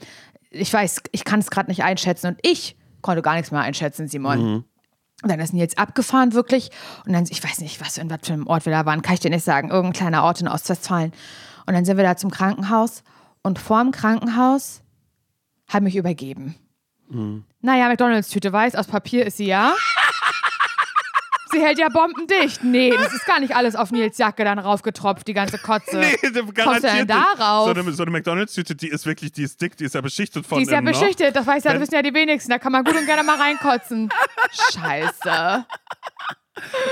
[0.53, 2.29] Ich weiß, ich kann es gerade nicht einschätzen.
[2.29, 4.39] Und ich konnte gar nichts mehr einschätzen, Simon.
[5.23, 6.71] Und dann ist Nils abgefahren, wirklich.
[7.07, 9.15] Und dann, ich weiß nicht, was in was für einem Ort wir da waren, kann
[9.15, 9.71] ich dir nicht sagen.
[9.71, 11.13] Irgendein kleiner Ort in Ostwestfalen.
[11.67, 13.03] Und dann sind wir da zum Krankenhaus.
[13.43, 14.83] Und vor dem Krankenhaus
[15.69, 16.57] hat mich übergeben.
[17.61, 19.73] Naja, McDonalds-Tüte weiß, aus Papier ist sie ja.
[21.53, 22.65] Sie hält ja bombendicht.
[22.65, 25.99] Nee, das ist gar nicht alles auf Nils Jacke dann raufgetropft, die ganze Kotze.
[25.99, 26.17] Nee,
[26.63, 27.67] Kommst du denn darauf?
[27.67, 30.47] So eine, so eine McDonalds-Tüte, die ist wirklich, die ist dick, die ist ja beschichtet
[30.47, 30.91] von Die ist ja noch.
[30.93, 32.51] beschichtet, das weiß ja, das wissen ja die wenigsten.
[32.51, 34.09] Da kann man gut und gerne mal reinkotzen.
[34.73, 35.67] Scheiße.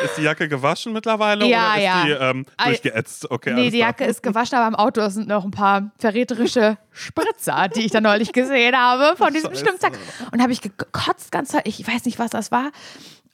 [0.04, 2.04] Ist die Jacke gewaschen mittlerweile Ja, oder ist ja.
[2.04, 3.30] die ähm, durchgeätzt?
[3.30, 3.78] Okay, Nee, die.
[3.78, 8.00] Jacke ist gewaschen, aber im Auto sind noch ein paar verräterische Spritzer, die ich da
[8.00, 9.64] neulich gesehen habe von diesem Scheiße.
[9.66, 9.92] Stimmzack.
[10.32, 11.66] Und habe ich gekotzt ganz Zeit.
[11.68, 12.70] Ich weiß nicht, was das war.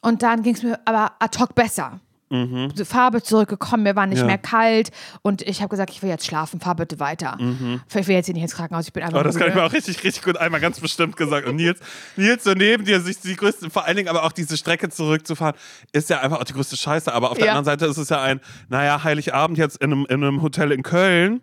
[0.06, 2.00] Und dann ging es mir aber ad hoc besser.
[2.28, 4.22] Die Farbe zurückgekommen, mir war nicht Mhm.
[4.22, 4.26] Ja.
[4.26, 4.90] mehr kalt
[5.22, 7.38] und ich habe gesagt, ich will jetzt schlafen, fahr bitte weiter.
[7.40, 9.60] Ich will jetzt hier nicht ins Krankenhaus, ich bin einfach Oh, das kann ich müde.
[9.60, 11.46] mir auch richtig, richtig gut einmal ganz bestimmt gesagt.
[11.46, 11.78] Und Nils,
[12.16, 15.54] Nils so neben dir, sich die größte, vor allen Dingen aber auch diese Strecke zurückzufahren,
[15.92, 17.12] ist ja einfach auch die größte Scheiße.
[17.12, 17.52] Aber auf der Ja.
[17.52, 20.82] anderen Seite ist es ja ein, naja, Heiligabend jetzt in einem, in einem Hotel in
[20.82, 21.42] Köln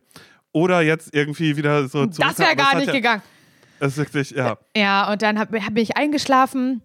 [0.51, 2.27] oder jetzt irgendwie wieder so zurück.
[2.29, 3.21] Das wäre gar nicht ja, gegangen.
[3.79, 4.57] Das ist wirklich, ja.
[4.75, 6.81] Ja, und dann hab, hab ich eingeschlafen.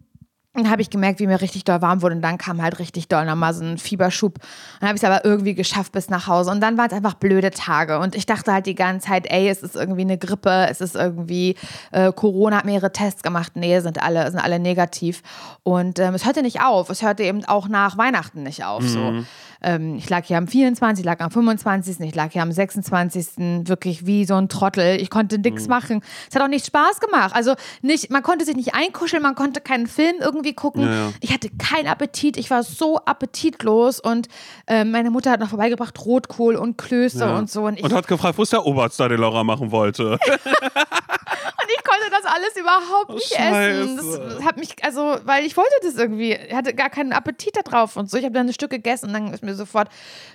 [0.65, 2.17] Dann habe ich gemerkt, wie mir richtig doll warm wurde.
[2.17, 4.39] Und dann kam halt richtig doll nochmal so ein Fieberschub.
[4.81, 6.51] Dann habe ich es aber irgendwie geschafft bis nach Hause.
[6.51, 7.99] Und dann waren es einfach blöde Tage.
[7.99, 10.97] Und ich dachte halt die ganze Zeit, ey, es ist irgendwie eine Grippe, es ist
[10.97, 11.57] irgendwie
[11.93, 13.53] äh, Corona, hat mehrere Tests gemacht.
[13.55, 15.23] Nee, sind alle, sind alle negativ.
[15.63, 16.91] Und ähm, es hörte nicht auf.
[16.91, 18.83] Es hörte eben auch nach Weihnachten nicht auf.
[18.83, 19.25] So.
[19.63, 23.67] Ähm, ich lag hier am 24., ich lag am 25., ich lag hier am 26.
[23.69, 25.01] wirklich wie so ein Trottel.
[25.01, 26.03] Ich konnte nichts machen.
[26.29, 27.35] Es hat auch nicht Spaß gemacht.
[27.35, 30.83] Also nicht, man konnte sich nicht einkuscheln, man konnte keinen Film irgendwie gucken.
[30.83, 31.13] Ja, ja.
[31.21, 34.29] Ich hatte keinen Appetit, ich war so appetitlos und
[34.67, 37.37] ähm, meine Mutter hat noch vorbeigebracht Rotkohl und Klöße ja.
[37.37, 37.65] und so.
[37.67, 40.19] Und Und hat gefragt, wo ist der Oberst, der den Laura machen wollte?
[41.69, 43.99] und ich konnte das alles überhaupt nicht essen.
[43.99, 44.35] Scheiße.
[44.37, 47.63] Das hat mich, also, weil ich wollte das irgendwie, ich hatte gar keinen Appetit da
[47.63, 48.17] drauf und so.
[48.17, 49.89] Ich habe dann ein Stück gegessen und dann ist mir sofort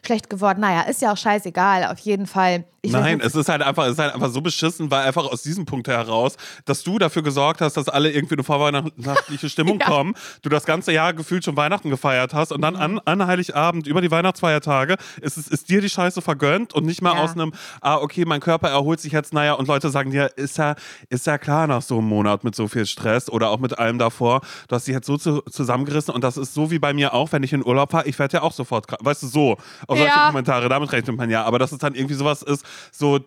[0.05, 0.61] schlecht geworden.
[0.61, 2.65] Naja, ist ja auch scheißegal, auf jeden Fall.
[2.85, 5.41] Ich Nein, es ist halt einfach, es ist halt einfach so beschissen, weil einfach aus
[5.41, 9.85] diesem Punkt heraus, dass du dafür gesorgt hast, dass alle irgendwie eine vorweihnachtliche Stimmung Ja.
[9.87, 13.87] kommen, du das ganze Jahr gefühlt schon Weihnachten gefeiert hast und dann an, an Heiligabend
[13.87, 17.23] über die Weihnachtsfeiertage ist, es, ist dir die Scheiße vergönnt und nicht mal Ja.
[17.23, 20.57] aus einem, ah, okay, mein Körper erholt sich jetzt, naja, und Leute sagen dir, ist
[20.57, 20.75] ja,
[21.07, 23.97] ist ja klar nach so einem Monat mit so viel Stress oder auch mit allem
[23.97, 27.13] davor, du hast dich jetzt so zu, zusammengerissen und das ist so wie bei mir
[27.13, 29.51] auch, wenn ich in Urlaub fahre, ich werde ja auch sofort, weißt du, so,
[29.87, 30.27] auf solche Ja.
[30.27, 33.19] Kommentare, damit rechnet man ja, aber dass es dann irgendwie sowas ist, so,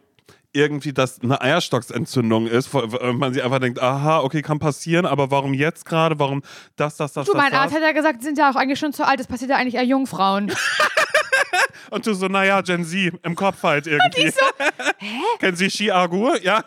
[0.53, 5.31] irgendwie das eine Eierstocksentzündung ist, wenn man sich einfach denkt, aha, okay, kann passieren, aber
[5.31, 6.19] warum jetzt gerade?
[6.19, 6.43] Warum
[6.77, 7.61] das, das, das, Du, das, mein das?
[7.61, 9.21] Arzt hat ja gesagt, sind ja auch eigentlich schon zu alt.
[9.21, 10.51] Das passiert ja eigentlich eher Jungfrauen.
[11.91, 14.31] Und du so, naja, Gen Z, im Kopf halt irgendwie.
[14.31, 14.47] so,
[15.39, 16.41] Kennen Sie Ski-Agur?
[16.43, 16.63] Ja.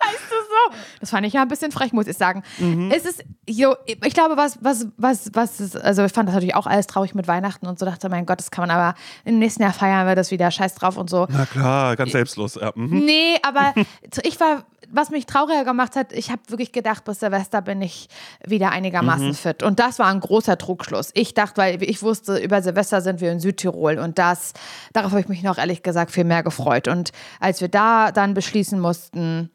[0.00, 0.76] Weißt du so?
[1.00, 2.42] Das fand ich ja ein bisschen frech, muss ich sagen.
[2.58, 2.90] Mhm.
[2.90, 6.54] Es ist, jo, ich glaube, was, was, was, was ist, also ich fand das natürlich
[6.54, 9.38] auch alles traurig mit Weihnachten und so, dachte, mein Gott, das kann man aber im
[9.38, 11.26] nächsten Jahr feiern wir das wieder, scheiß drauf und so.
[11.30, 12.54] Na klar, ganz selbstlos.
[12.54, 12.72] Ja.
[12.74, 13.04] Mhm.
[13.04, 13.74] Nee, aber
[14.22, 18.08] ich war, was mich trauriger gemacht hat, ich habe wirklich gedacht, bis Silvester bin ich
[18.46, 19.62] wieder einigermaßen fit.
[19.62, 21.10] Und das war ein großer Trugschluss.
[21.14, 24.52] Ich dachte, weil ich wusste, über Silvester sind wir in Südtirol und das,
[24.92, 26.86] darauf habe ich mich noch ehrlich gesagt viel mehr gefreut.
[26.86, 29.50] Und als wir da dann beschließen mussten,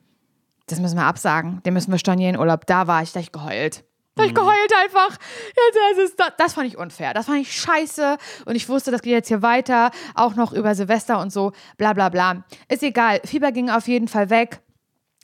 [0.67, 3.31] das müssen wir absagen, den müssen wir stornieren, Urlaub, da war ich, da hab ich
[3.31, 3.83] geheult.
[4.15, 5.09] Da hab ich geheult einfach.
[5.09, 7.15] Ja, das, ist, das, das fand ich unfair.
[7.15, 8.17] Das fand ich scheiße.
[8.45, 9.89] Und ich wusste, das geht jetzt hier weiter.
[10.13, 11.51] Auch noch über Silvester und so.
[11.77, 12.43] Bla, bla, bla.
[12.69, 13.21] Ist egal.
[13.25, 14.61] Fieber ging auf jeden Fall weg.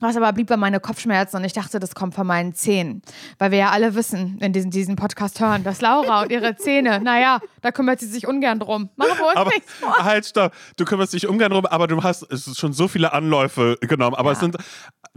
[0.02, 3.02] Was aber blieb bei meine Kopfschmerzen und ich dachte, das kommt von meinen Zähnen.
[3.38, 7.02] Weil wir ja alle wissen, wenn diesen, diesen Podcast hören, dass Laura und ihre Zähne,
[7.02, 8.89] naja, da kümmert sie sich ungern drum.
[8.95, 9.93] Machen wir uns Aber nichts vor.
[9.97, 10.54] halt, stopp.
[10.78, 12.25] Du kümmerst dich ungern drum, aber du hast
[12.58, 14.15] schon so viele Anläufe genommen.
[14.15, 14.56] Aber es sind,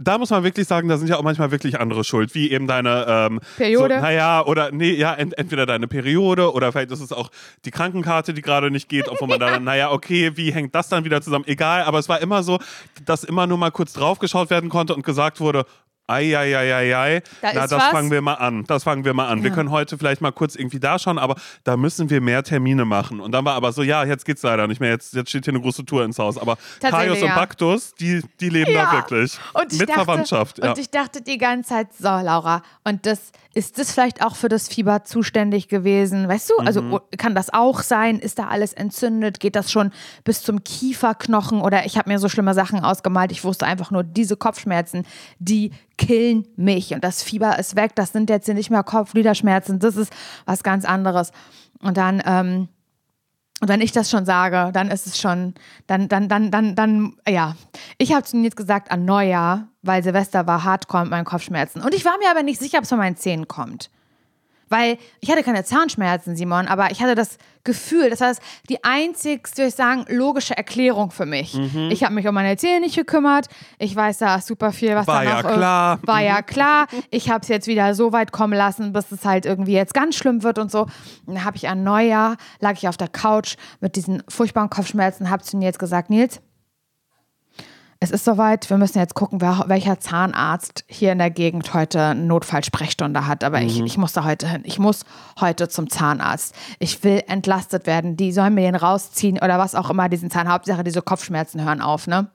[0.03, 2.67] da muss man wirklich sagen, da sind ja auch manchmal wirklich andere schuld, wie eben
[2.67, 3.95] deine ähm, Periode?
[3.95, 7.29] So, naja, oder nee, ja, ent, entweder deine Periode oder vielleicht ist es auch
[7.65, 11.05] die Krankenkarte, die gerade nicht geht, obwohl man dann, naja, okay, wie hängt das dann
[11.05, 11.45] wieder zusammen?
[11.47, 12.59] Egal, aber es war immer so,
[13.05, 15.65] dass immer nur mal kurz draufgeschaut werden konnte und gesagt wurde,
[16.07, 17.91] Eieieiei, Da na, ist das was.
[17.91, 18.65] fangen wir mal an.
[18.65, 19.43] Das fangen wir mal an.
[19.43, 22.83] Wir können heute vielleicht mal kurz irgendwie da schauen, aber da müssen wir mehr Termine
[22.83, 23.19] machen.
[23.21, 24.89] Und dann war aber so, ja, jetzt geht's leider nicht mehr.
[24.89, 26.37] Jetzt, jetzt steht hier eine große Tour ins Haus.
[26.37, 27.35] Aber Kaius und ja.
[27.35, 29.37] Baktus, die, die leben da wirklich.
[29.53, 30.57] Und ich Mit dachte, Verwandtschaft.
[30.59, 30.71] Ja.
[30.71, 34.49] Und ich dachte die ganze Zeit, so, Laura, und das ist das vielleicht auch für
[34.49, 36.27] das Fieber zuständig gewesen?
[36.27, 36.93] Weißt du, also Mhm.
[36.93, 38.17] o- kann das auch sein?
[38.19, 39.39] Ist da alles entzündet?
[39.39, 39.91] Geht das schon
[40.23, 41.61] bis zum Kieferknochen?
[41.61, 43.31] Oder ich habe mir so schlimme Sachen ausgemalt.
[43.31, 45.05] Ich wusste einfach nur, diese Kopfschmerzen,
[45.39, 46.93] die killen mich.
[46.93, 47.91] Und das Fieber ist weg.
[47.95, 49.79] Das sind jetzt nicht mehr Kopfgliederschmerzen.
[49.79, 50.11] Das ist
[50.45, 51.31] was ganz anderes.
[51.81, 52.69] Und dann, ähm,
[53.63, 55.53] und wenn ich das schon sage, dann ist es schon,
[55.87, 57.55] dann, dann, dann, dann, dann, ja.
[57.97, 61.81] Ich habe zu Nils gesagt an Neujahr, weil Silvester war hardcore mit meinen Kopfschmerzen.
[61.81, 63.89] Und ich war mir aber nicht sicher, ob es von meinen Zähnen kommt.
[64.73, 68.83] Weil ich hatte keine Zahnschmerzen, Simon, aber ich hatte das Gefühl, das war das, die
[68.83, 71.53] einzigste, würde ich sagen, logische Erklärung für mich.
[71.53, 71.89] Mhm.
[71.91, 73.45] Ich habe mich um meine Zähne nicht gekümmert.
[73.77, 75.99] Ich weiß da super viel, was War da ja noch, äh, klar.
[76.01, 76.87] War ja klar.
[77.11, 80.15] Ich habe es jetzt wieder so weit kommen lassen, bis es halt irgendwie jetzt ganz
[80.15, 80.87] schlimm wird und so.
[81.27, 85.29] Und dann habe ich an Neujahr, lag ich auf der Couch mit diesen furchtbaren Kopfschmerzen,
[85.29, 86.41] habe zu Nils gesagt, Nils,
[88.03, 92.01] es ist soweit, wir müssen jetzt gucken, wer, welcher Zahnarzt hier in der Gegend heute
[92.01, 93.45] eine Notfallsprechstunde hat.
[93.45, 94.63] Aber ich, ich muss da heute hin.
[94.65, 95.05] Ich muss
[95.39, 96.53] heute zum Zahnarzt.
[96.79, 98.17] Ich will entlastet werden.
[98.17, 100.49] Die sollen mir den rausziehen oder was auch immer, diesen Zahn.
[100.49, 102.27] Hauptsache, diese Kopfschmerzen hören auf, ne?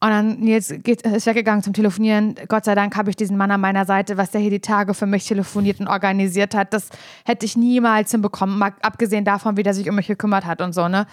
[0.00, 2.34] Und dann Nils geht, ist weggegangen zum Telefonieren.
[2.48, 4.94] Gott sei Dank habe ich diesen Mann an meiner Seite, was der hier die Tage
[4.94, 6.72] für mich telefoniert und organisiert hat.
[6.72, 6.88] Das
[7.24, 10.72] hätte ich niemals hinbekommen, mal abgesehen davon, wie der sich um mich gekümmert hat und
[10.72, 11.06] so, ne?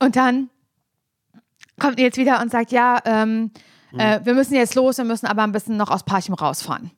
[0.00, 0.48] Und dann
[1.80, 3.50] kommt Nils wieder und sagt, ja, ähm,
[3.98, 6.92] äh, wir müssen jetzt los, wir müssen aber ein bisschen noch aus Parchim rausfahren.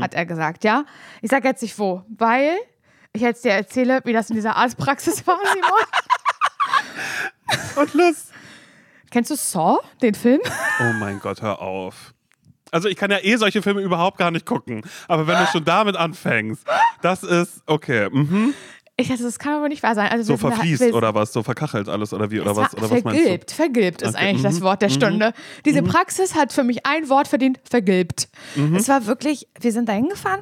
[0.00, 0.84] Hat er gesagt, ja.
[1.22, 2.58] Ich sage jetzt nicht wo, weil
[3.12, 5.70] ich jetzt dir erzähle, wie das in dieser Arztpraxis war, Simon.
[7.76, 8.26] Und los.
[9.10, 10.40] Kennst du Saw, den Film?
[10.80, 12.12] Oh mein Gott, hör auf.
[12.70, 14.82] Also ich kann ja eh solche Filme überhaupt gar nicht gucken.
[15.06, 16.66] Aber wenn du schon damit anfängst,
[17.00, 18.08] das ist okay.
[18.10, 18.52] Mhm.
[19.00, 20.08] Ich dachte, das kann aber nicht wahr sein.
[20.10, 21.32] Also So verfließt wir- oder was?
[21.32, 22.40] So verkachelt alles oder wie?
[22.40, 22.74] Oder was?
[22.74, 23.22] Oder was meinst du?
[23.22, 25.32] vergilbt, vergilbt ist Okay, eigentlich das mhm, Wort der Stunde.
[25.64, 28.28] Diese Praxis hat für mich ein Wort verdient, vergilbt.
[28.56, 28.74] Mhm.
[28.74, 30.40] Es war wirklich, wir sind da hingefahren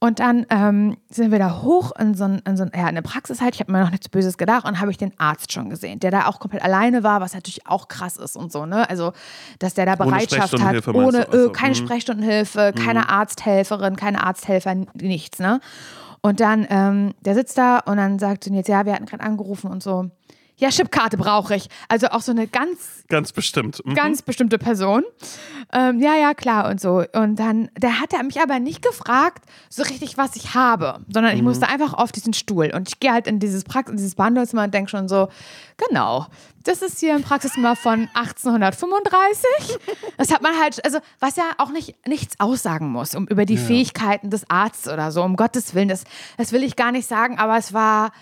[0.00, 3.02] und dann ähm, sind wir da hoch in so, ein, in so ein, ja, eine
[3.02, 3.54] Praxis halt.
[3.54, 6.10] Ich habe mir noch nichts Böses gedacht und habe ich den Arzt schon gesehen, der
[6.10, 8.90] da auch komplett alleine war, was natürlich auch krass ist und so, ne?
[8.90, 9.12] Also,
[9.60, 11.28] dass der da Bereitschaft hat, ohne?
[11.28, 11.86] Also, keine mhm.
[11.86, 15.60] Sprechstundenhilfe, keine Arzthelferin, keine Arzthelfer, nichts, ne?
[16.26, 19.70] Und dann, ähm, der sitzt da und dann sagt Nils, ja, wir hatten gerade angerufen
[19.70, 20.10] und so.
[20.58, 21.68] Ja, Chipkarte brauche ich.
[21.88, 23.82] Also auch so eine ganz, Ganz bestimmt.
[23.84, 23.94] Mhm.
[23.94, 25.04] ganz bestimmte Person.
[25.72, 27.04] Ähm, ja, ja, klar und so.
[27.12, 31.32] Und dann, der hat er mich aber nicht gefragt, so richtig, was ich habe, sondern
[31.32, 31.38] Mhm.
[31.38, 32.70] ich musste einfach auf diesen Stuhl.
[32.74, 35.28] Und ich gehe halt in dieses Praxis, in dieses Behandlungszimmer und denke schon so,
[35.76, 36.26] genau,
[36.64, 39.78] das ist hier ein Praxiszimmer von 1835.
[40.16, 43.58] Das hat man halt, also was ja auch nicht nichts aussagen muss um, über die
[43.58, 45.88] Fähigkeiten des Arztes oder so, um Gottes Willen.
[45.88, 46.04] Das,
[46.38, 48.12] das will ich gar nicht sagen, aber es war,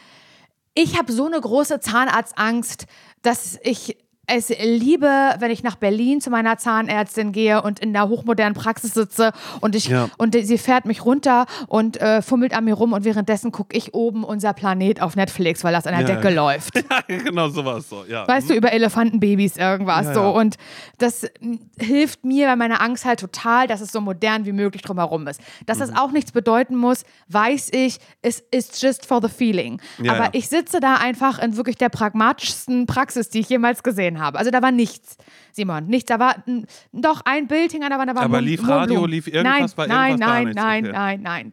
[0.75, 2.87] ich habe so eine große Zahnarztangst,
[3.23, 8.09] dass ich es liebe, wenn ich nach Berlin zu meiner Zahnärztin gehe und in der
[8.09, 10.09] hochmodernen Praxis sitze und ich Ja.
[10.19, 13.95] und sie fährt mich runter und äh, fummelt an mir rum und währenddessen gucke ich
[13.95, 16.35] oben unser Planet auf Netflix, weil das an der Ja, Decke ja.
[16.35, 16.75] läuft.
[17.09, 18.27] Ja, genau sowas so, ja.
[18.27, 20.23] Weißt du, über Elefantenbabys irgendwas so.
[20.23, 20.57] Und
[20.99, 24.83] das mm, hilft mir bei meiner Angst halt total, dass es so modern wie möglich
[24.83, 25.41] drumherum ist.
[25.67, 25.81] Dass Mhm.
[25.83, 29.81] das auch nichts bedeuten muss, weiß ich, es ist just for the feeling.
[30.09, 34.39] Aber ich sitze da einfach in wirklich der pragmatischsten Praxis, die ich jemals gesehen habe.
[34.39, 35.17] Also da war nichts,
[35.53, 36.07] Simon, nichts.
[36.09, 38.63] Da war mm, doch ein Bild hing an der Wand, da war Aber Mond- lief
[38.63, 39.11] Radio, Mondblumen.
[39.11, 40.57] lief irgendwas, nein, war nein, irgendwas nein, nichts?
[40.63, 40.93] nein, Okay.
[40.93, 41.53] nein, nein.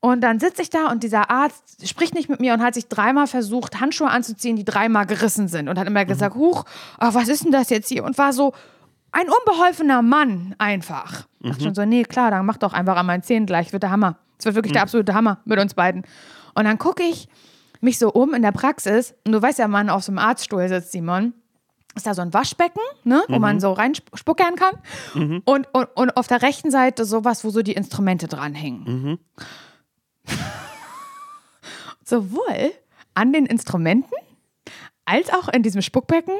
[0.00, 2.88] Und dann sitze ich da und dieser Arzt spricht nicht mit mir und hat sich
[2.88, 5.66] dreimal versucht, Handschuhe anzuziehen, die dreimal gerissen sind.
[5.68, 6.64] Und hat immer gesagt, huch,
[6.98, 8.04] ach, was ist denn das jetzt hier?
[8.04, 8.52] Und war so
[9.12, 11.26] ein unbeholfener Mann einfach.
[11.40, 13.82] Ich dachte schon so, nee, klar, dann mach doch einfach an meinen Zähnen gleich, wird
[13.82, 14.18] der Hammer.
[14.38, 16.02] Es wird wirklich der absolute Hammer mit uns beiden.
[16.54, 17.26] Und dann gucke ich
[17.80, 20.68] mich so um in der Praxis und du weißt ja, man auf so einem Arztstuhl
[20.68, 21.32] sitzt, Simon
[21.94, 24.74] ist da so ein Waschbecken, ne, wo man so reinspuckern kann.
[25.44, 29.18] Und, und, und auf der rechten Seite sowas, wo so die Instrumente dranhängen.
[32.04, 32.72] Sowohl
[33.14, 34.12] an den Instrumenten
[35.04, 36.34] als auch in diesem Spuckbecken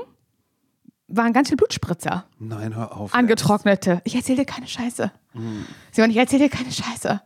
[1.07, 3.15] waren ganz viele Blutspritzer, Nein, hör auf.
[3.15, 4.01] angetrocknete.
[4.05, 5.13] Ich erzähle dir keine Scheiße.
[5.93, 7.21] Simon, ich erzähle dir keine Scheiße.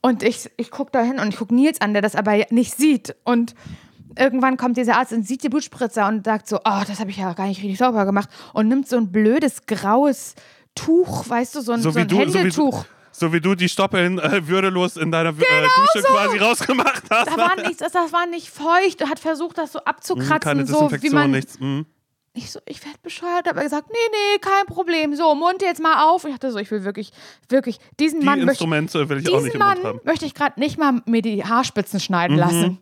[0.00, 2.74] Und ich, ich gucke da hin und ich gucke Nils an, der das aber nicht
[2.74, 3.16] sieht.
[3.24, 3.54] Und
[4.18, 7.16] irgendwann kommt dieser Arzt und sieht die Blutspritzer und sagt so, oh, das habe ich
[7.18, 8.28] ja gar nicht richtig sauber gemacht.
[8.52, 10.34] Und nimmt so ein blödes, graues
[10.74, 12.84] Tuch, weißt du, so ein, so So wie, ein du, so, Händetuch.
[13.12, 16.08] so wie du die Stoppeln äh, würdelos in deiner äh, Dusche so.
[16.14, 17.28] quasi rausgemacht hast.
[17.30, 20.66] Da war nichts, das, das war nicht feucht und hat versucht, das so abzukratzen, Keine
[20.66, 21.30] so wie man.
[21.30, 21.58] nichts.
[21.58, 21.86] Mhm.
[22.38, 25.14] Ich so, ich werde bescheuert, aber gesagt, nee, nee, kein Problem.
[25.16, 26.24] So, Mund jetzt mal auf.
[26.26, 27.10] Ich dachte so, ich will wirklich,
[27.48, 30.00] wirklich, diesen Die Mann möchte Instrumente will ich auch nicht diesen im Mann Mund haben.
[30.04, 32.78] möchte ich gerade nicht mal mir die Haarspitzen schneiden Mhm, lassen.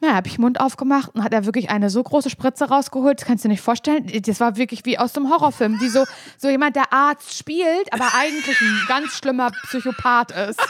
[0.00, 3.26] Na, habe ich Mund aufgemacht und hat er wirklich eine so große Spritze rausgeholt, das
[3.26, 4.06] kannst du dir nicht vorstellen.
[4.24, 6.04] Das war wirklich wie aus dem Horrorfilm, die so,
[6.38, 10.60] so jemand, der Arzt spielt, aber eigentlich ein ganz schlimmer Psychopath ist.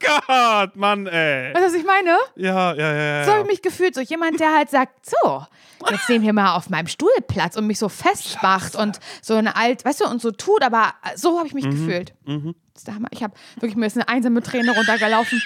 [0.00, 1.54] Gott, Mann, ey.
[1.54, 2.16] Weißt du, was ich meine?
[2.36, 3.24] Ja, ja, ja.
[3.24, 3.94] So habe ich mich gefühlt.
[3.94, 5.44] So jemand, der halt sagt, so,
[5.90, 9.56] jetzt nehmen wir mal auf meinem Stuhl Platz und mich so festmacht und so eine
[9.56, 12.14] alt, weißt du, und so tut, aber so habe ich mich Mhm, gefühlt.
[12.26, 13.08] Das ist der Hammer.
[13.10, 15.42] Ich habe wirklich, mir ist eine einsame Träne runtergelaufen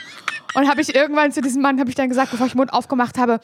[0.55, 2.73] und habe ich irgendwann zu diesem Mann, habe ich dann gesagt, bevor ich den Mund
[2.73, 3.41] aufgemacht habe,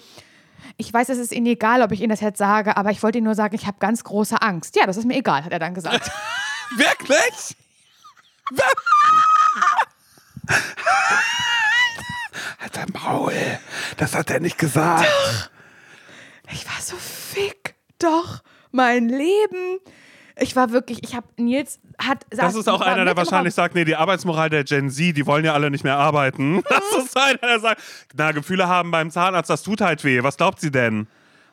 [0.76, 3.18] ich weiß, es ist Ihnen egal, ob ich Ihnen das jetzt sage, aber ich wollte
[3.18, 4.76] Ihnen nur sagen, ich habe ganz große Angst.
[4.76, 6.10] Ja, das ist mir egal, hat er dann gesagt.
[6.76, 7.56] Wirklich?
[12.58, 13.32] Alter Maul,
[13.96, 15.06] das hat er nicht gesagt.
[16.52, 19.78] Ich war so fick doch mein Leben.
[20.38, 23.86] Ich war wirklich, ich habe Nils hat Das ist auch einer, der wahrscheinlich sagt, nee,
[23.86, 26.62] die Arbeitsmoral der Gen Z, die wollen ja alle nicht mehr arbeiten.
[26.68, 27.80] Das ist einer, der sagt,
[28.14, 30.22] na, Gefühle haben beim Zahnarzt, das tut halt weh.
[30.22, 31.06] Was glaubt sie denn?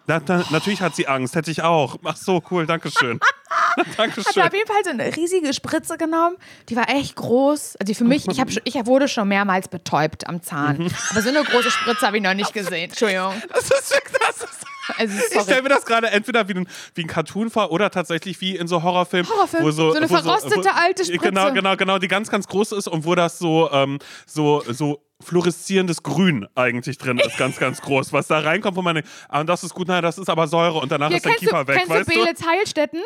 [0.05, 1.97] Na, na, natürlich hat sie Angst, hätte ich auch.
[2.03, 2.65] Ach so, cool,
[3.97, 4.43] dankeschön.
[4.43, 6.37] Hat auf jeden Fall so eine riesige Spritze genommen.
[6.69, 7.77] Die war echt groß.
[7.77, 10.77] Also für mich, ich, hab, ich wurde schon mehrmals betäubt am Zahn.
[10.77, 10.89] Mhm.
[11.11, 12.89] Aber so eine große Spritze habe ich noch nicht gesehen.
[12.89, 13.33] Entschuldigung.
[13.53, 14.65] Das ist, das ist,
[14.97, 18.39] Also, ich stelle mir das gerade entweder wie ein, wie ein Cartoon vor oder tatsächlich
[18.41, 19.29] wie in so Horrorfilmen.
[19.29, 19.63] Horrorfilm.
[19.63, 21.23] Wo so, So eine wo verrostete alte Spritze.
[21.23, 25.01] Genau, genau, genau, die ganz, ganz groß ist und wo das so, ähm, so, so
[25.23, 29.43] fluoreszierendes Grün eigentlich drin ist, ganz, ganz groß, was da reinkommt, wo man denkt, ah,
[29.43, 31.67] das ist gut, nein, das ist aber Säure und danach Hier, ist der Kiefer du,
[31.69, 32.19] weg, kennst weißt du?
[32.21, 33.01] Belitz Heilstätten?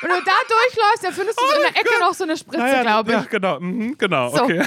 [0.00, 2.58] Wenn du da durchläufst, dann findest du so in der Ecke noch so eine Spritze,
[2.58, 3.16] Ja, ja, glaube ich.
[3.16, 4.42] Ja, genau, mhm, genau, So.
[4.42, 4.64] okay.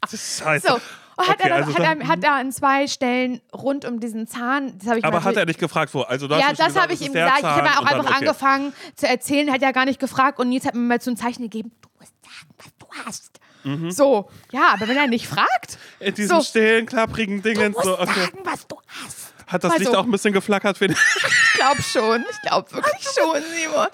[0.00, 0.68] das ist scheiße.
[0.68, 0.80] So.
[1.18, 3.98] Und hat, Okay, er dann, also hat, er, hat er an zwei Stellen rund um
[3.98, 6.02] diesen Zahn, das habe ich aber hat er dich gefragt, wo?
[6.02, 7.40] Also, du Ja, das habe ich ihm gesagt.
[7.40, 8.14] Ich habe auch einfach okay.
[8.18, 11.16] angefangen zu erzählen, hat ja gar nicht gefragt und Nils hat mir mal so ein
[11.16, 13.40] Zeichen gegeben, du musst sagen, was du hast.
[13.64, 13.90] Mhm.
[13.90, 17.84] So, ja, aber wenn er nicht fragt, In diesem so, stillen, klapprigen du Dingens musst
[17.84, 18.20] so, okay.
[18.20, 19.34] sagen, was du hast.
[19.48, 19.98] Hat das Mal Licht so.
[19.98, 23.88] auch ein bisschen geflackert für den Ich glaube schon, ich glaube wirklich schon, Simon.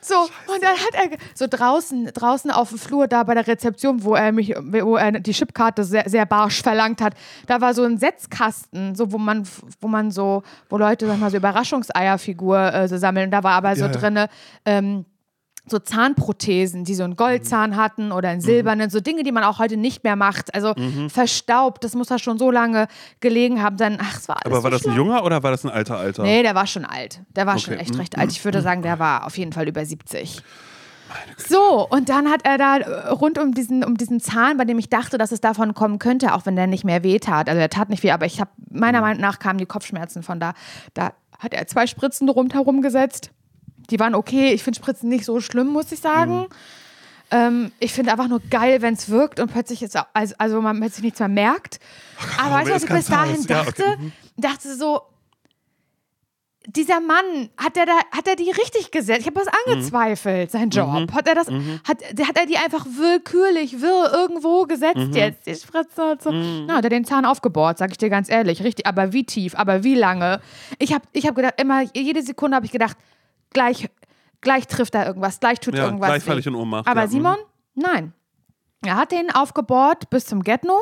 [0.00, 4.04] So, und dann hat er so draußen, draußen auf dem Flur, da bei der Rezeption,
[4.04, 7.14] wo er mich, wo er die Chipkarte sehr, sehr barsch verlangt hat,
[7.46, 9.46] da war so ein Setzkasten, so wo man,
[9.80, 13.30] wo man so, wo Leute, sag mal, so Überraschungseierfigur äh, so sammeln.
[13.30, 13.92] Da war aber so ja.
[13.92, 14.28] drinne,
[14.64, 15.04] ähm,
[15.70, 19.58] so Zahnprothesen, die so einen Goldzahn hatten oder einen silbernen, so Dinge, die man auch
[19.58, 20.54] heute nicht mehr macht.
[20.54, 20.74] Also
[21.08, 22.86] verstaubt, das muss da schon so lange
[23.20, 23.76] gelegen haben.
[23.76, 25.70] Dann, ach, es war alles Aber war so das ein junger oder war das ein
[25.70, 26.22] alter Alter?
[26.22, 27.20] Nee, der war schon alt.
[27.36, 27.82] Der war schon Okay.
[27.82, 28.30] echt recht alt.
[28.32, 30.42] Ich würde sagen, der war auf jeden Fall über 70.
[31.38, 34.78] So, und dann hat er da äh, rund um diesen, um diesen Zahn, bei dem
[34.78, 37.48] ich dachte, dass es davon kommen könnte, auch wenn der nicht mehr weh tat.
[37.48, 40.38] Also er tat nicht weh, aber ich habe, meiner Meinung nach kamen die Kopfschmerzen von
[40.40, 40.52] da.
[40.94, 43.30] Da hat er zwei Spritzen rundherum gesetzt.
[43.90, 44.52] Die waren okay.
[44.52, 46.46] Ich finde Spritzen nicht so schlimm, muss ich sagen.
[47.30, 50.80] Ähm, ich finde einfach nur geil, wenn es wirkt und plötzlich ist, also, also man
[50.80, 51.78] plötzlich nichts mehr merkt.
[52.38, 53.82] Aber weißt du, was ich bis dahin dachte?
[53.82, 54.12] Ja, okay.
[54.36, 55.02] Dachte so,
[56.70, 59.20] dieser Mann, hat er da, hat er die richtig gesetzt?
[59.20, 59.72] Ich habe das mhm.
[59.72, 60.58] angezweifelt, mhm.
[60.58, 60.88] sein Job.
[60.88, 61.14] Mhm.
[61.14, 61.80] Hat er das, mhm.
[61.86, 65.12] hat, hat er die einfach willkürlich, wirr irgendwo gesetzt mhm.
[65.14, 66.30] jetzt, die Spritze und so?
[66.30, 66.64] Mhm.
[66.66, 68.62] Na, hat er den Zahn aufgebohrt, sag ich dir ganz ehrlich.
[68.62, 70.40] Richtig, aber wie tief, aber wie lange?
[70.78, 72.96] Ich habe ich hab gedacht, immer, jede Sekunde habe ich gedacht,
[73.50, 73.90] gleich,
[74.40, 76.08] gleich trifft er irgendwas, gleich tut ja, irgendwas.
[76.08, 76.86] Gleich falle ich in Ohnmacht.
[76.86, 77.08] Aber ja.
[77.08, 77.36] Simon,
[77.74, 78.12] nein.
[78.84, 80.78] Er hat den aufgebohrt bis zum Getno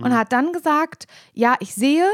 [0.00, 2.06] und hat dann gesagt, ja, ich sehe,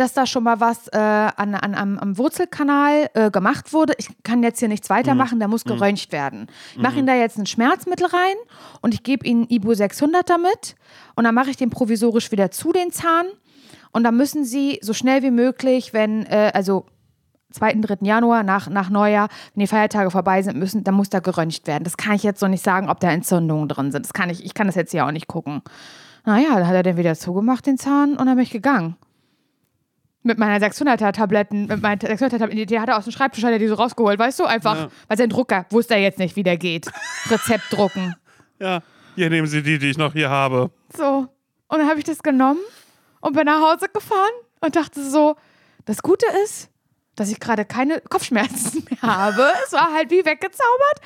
[0.00, 3.92] dass da schon mal was äh, an, an, am, am Wurzelkanal äh, gemacht wurde.
[3.98, 5.40] Ich kann jetzt hier nichts weitermachen, mhm.
[5.40, 5.70] der muss mhm.
[5.70, 6.46] geröntgt werden.
[6.72, 7.00] Ich mache mhm.
[7.00, 8.36] ihm da jetzt ein Schmerzmittel rein
[8.80, 10.76] und ich gebe ihm Ibu 600 damit
[11.14, 13.26] und dann mache ich den provisorisch wieder zu, den Zahn.
[13.92, 16.86] Und dann müssen sie so schnell wie möglich, wenn, äh, also
[17.50, 17.98] 2., 3.
[18.02, 21.84] Januar nach, nach Neujahr, wenn die Feiertage vorbei sind, müssen, dann muss da geröntgt werden.
[21.84, 24.04] Das kann ich jetzt so nicht sagen, ob da Entzündungen drin sind.
[24.04, 25.62] Das kann ich, ich kann das jetzt hier auch nicht gucken.
[26.24, 28.96] Naja, dann hat er den wieder zugemacht, den Zahn, und dann bin ich gegangen
[30.22, 33.52] mit meiner 600er Tabletten, mit meiner 600er Tabletten, die hat er aus dem Schreibtisch, hat
[33.52, 34.88] er die so rausgeholt, weißt du, einfach, ja.
[35.08, 36.86] weil sein Drucker wusste er jetzt nicht, wie der geht.
[37.30, 38.14] Rezept drucken.
[38.62, 38.82] Ja,
[39.14, 40.70] hier nehmen Sie die, die ich noch hier habe.
[40.94, 41.28] So.
[41.68, 42.60] Und dann habe ich das genommen
[43.22, 45.34] und bin nach Hause gefahren und dachte so,
[45.86, 46.68] das Gute ist,
[47.16, 49.52] dass ich gerade keine Kopfschmerzen mehr habe.
[49.66, 51.00] es war halt wie weggezaubert.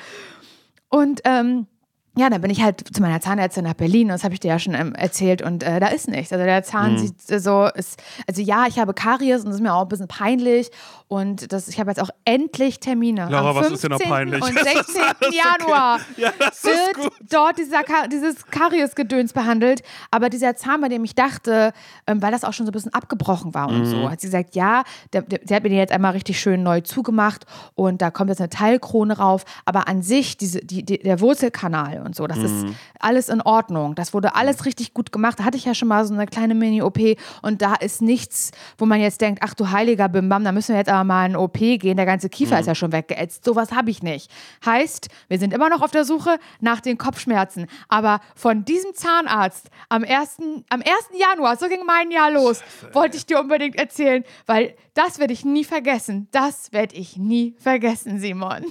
[0.89, 1.67] Und ähm,
[2.17, 4.59] ja, dann bin ich halt zu meiner Zahnärztin nach Berlin, das habe ich dir ja
[4.59, 6.31] schon ähm, erzählt und äh, da ist nichts.
[6.31, 6.97] Also der Zahn mhm.
[6.97, 10.07] sieht so, ist, also ja, ich habe Karies und das ist mir auch ein bisschen
[10.07, 10.71] peinlich
[11.07, 13.27] und das, ich habe jetzt auch endlich Termine.
[13.29, 14.41] Laura, was ist denn noch peinlich?
[14.41, 14.95] Und 16.
[15.31, 16.21] Januar okay.
[16.21, 21.73] ja, wird dort dieser, dieses Kariesgedöns behandelt, aber dieser Zahn, bei dem ich dachte,
[22.07, 23.85] ähm, weil das auch schon so ein bisschen abgebrochen war und mhm.
[23.85, 26.63] so, hat sie gesagt, ja, der, der, sie hat mir den jetzt einmal richtig schön
[26.63, 30.99] neu zugemacht und da kommt jetzt eine Teilkrone rauf, aber an sich, diese, die, die,
[30.99, 32.27] der Wurzelkanal und so.
[32.27, 32.45] Das mhm.
[32.45, 33.95] ist alles in Ordnung.
[33.95, 35.39] Das wurde alles richtig gut gemacht.
[35.39, 38.85] Da hatte ich ja schon mal so eine kleine Mini-OP und da ist nichts, wo
[38.85, 41.57] man jetzt denkt, ach du heiliger Bimbam, da müssen wir jetzt aber mal in OP
[41.57, 41.97] gehen.
[41.97, 42.61] Der ganze Kiefer mhm.
[42.61, 43.43] ist ja schon weggeätzt.
[43.43, 44.31] Sowas habe ich nicht.
[44.65, 47.67] Heißt, wir sind immer noch auf der Suche nach den Kopfschmerzen.
[47.87, 50.37] Aber von diesem Zahnarzt am 1.
[50.69, 50.89] Am 1.
[51.17, 52.61] Januar, so ging mein Jahr los,
[52.93, 56.27] wollte ich dir unbedingt erzählen, weil das werde ich nie vergessen.
[56.31, 58.65] Das werde ich nie vergessen, Simon.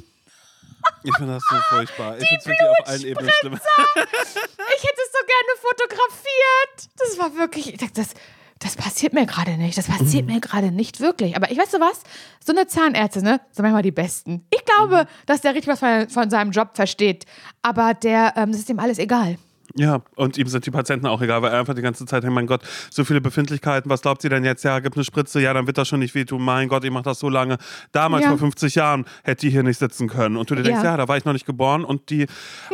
[1.03, 2.19] Ich finde das so furchtbar.
[2.19, 3.55] Ich finde es wirklich auf allen Ebenen schlimm.
[3.55, 6.91] Ich hätte es so gerne fotografiert.
[6.97, 8.15] Das war wirklich, ich dachte, das,
[8.59, 9.77] das passiert mir gerade nicht.
[9.77, 10.35] Das passiert mhm.
[10.35, 11.37] mir gerade nicht wirklich.
[11.37, 12.03] Aber ich weiß du was?
[12.45, 14.47] So eine Zahnärztin, ne, sind manchmal die Besten.
[14.51, 15.27] Ich glaube, mhm.
[15.27, 17.27] dass der richtig was von, von, seinem Job versteht.
[17.63, 19.37] Aber der, ähm, das ist ihm alles egal.
[19.77, 22.35] Ja, und ihm sind die Patienten auch egal, weil er einfach die ganze Zeit denkt,
[22.35, 24.63] mein Gott, so viele Befindlichkeiten, was glaubt sie denn jetzt?
[24.63, 26.43] Ja, gibt eine Spritze, ja, dann wird das schon nicht wehtun.
[26.43, 27.59] Mein Gott, ich mache das so lange.
[27.91, 28.31] Damals ja.
[28.31, 30.37] vor 50 Jahren hätte die hier nicht sitzen können.
[30.37, 30.93] Und du dir denkst, ja.
[30.93, 32.27] ja, da war ich noch nicht geboren und die,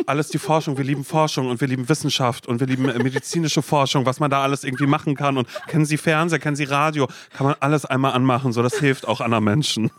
[0.05, 4.05] alles die Forschung, wir lieben Forschung und wir lieben Wissenschaft und wir lieben medizinische Forschung,
[4.05, 5.37] was man da alles irgendwie machen kann.
[5.37, 9.07] Und kennen Sie Fernseher, kennen Sie Radio, kann man alles einmal anmachen, so das hilft
[9.07, 9.89] auch anderen Menschen.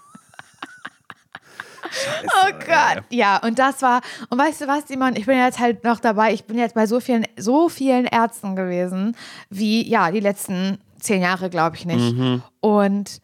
[1.90, 3.04] Scheiße, oh Gott.
[3.10, 6.32] Ja, und das war, und weißt du was, Simon, ich bin jetzt halt noch dabei,
[6.32, 9.16] ich bin jetzt bei so vielen, so vielen Ärzten gewesen,
[9.50, 12.16] wie, ja, die letzten zehn Jahre, glaube ich nicht.
[12.16, 12.42] Mhm.
[12.60, 13.20] Und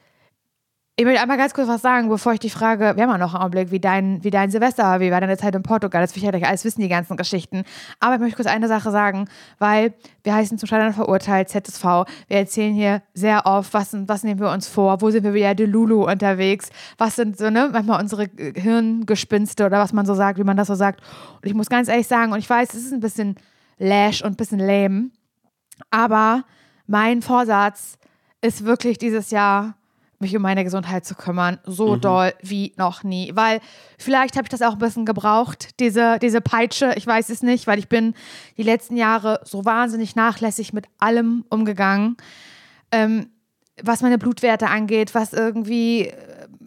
[1.01, 3.33] ich will einmal ganz kurz was sagen, bevor ich die frage, wir haben ja noch
[3.33, 6.13] einen Augenblick, wie dein, wie dein Silvester war, wie war deine Zeit in Portugal, das
[6.13, 7.63] will ich ja gleich alles wissen, die ganzen Geschichten.
[8.01, 9.29] Aber ich möchte kurz eine Sache sagen,
[9.61, 11.85] weil wir heißen zum Scheitern verurteilt, ZSV.
[12.27, 15.55] Wir erzählen hier sehr oft, was, was nehmen wir uns vor, wo sind wir wieder
[15.55, 20.45] Delulu unterwegs, was sind so, ne, manchmal unsere Hirngespinste oder was man so sagt, wie
[20.45, 21.01] man das so sagt.
[21.37, 23.37] Und ich muss ganz ehrlich sagen, und ich weiß, es ist ein bisschen
[23.79, 25.11] lash und ein bisschen lame,
[25.93, 26.43] aber
[26.89, 27.99] mein Vorsatz
[28.41, 29.78] ist wirklich dieses Jahr,
[30.21, 32.01] mich um meine Gesundheit zu kümmern, so mhm.
[32.01, 33.31] doll wie noch nie.
[33.35, 33.61] Weil
[33.99, 37.67] vielleicht habe ich das auch ein bisschen gebraucht, diese, diese Peitsche, ich weiß es nicht,
[37.67, 38.15] weil ich bin
[38.57, 42.17] die letzten Jahre so wahnsinnig nachlässig mit allem umgegangen,
[42.91, 43.29] ähm,
[43.83, 46.15] was meine Blutwerte angeht, was irgendwie äh,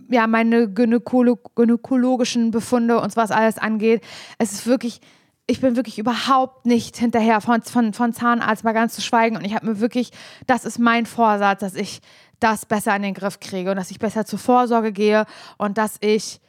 [0.10, 4.02] ja meine Gynäkolo gynäkologischen Befunde und was alles angeht.
[4.38, 5.02] Es ist wirklich
[5.48, 9.36] ich bin wirklich überhaupt nicht hinterher von, von, von Zahnarzt mal ganz zu schweigen.
[9.36, 10.12] Und ich habe mir wirklich,
[10.48, 12.00] das ist mein Vorsatz, dass ich
[12.42, 15.26] das besser in den Griff kriege und dass ich besser zur Vorsorge gehe
[15.58, 16.42] und dass ich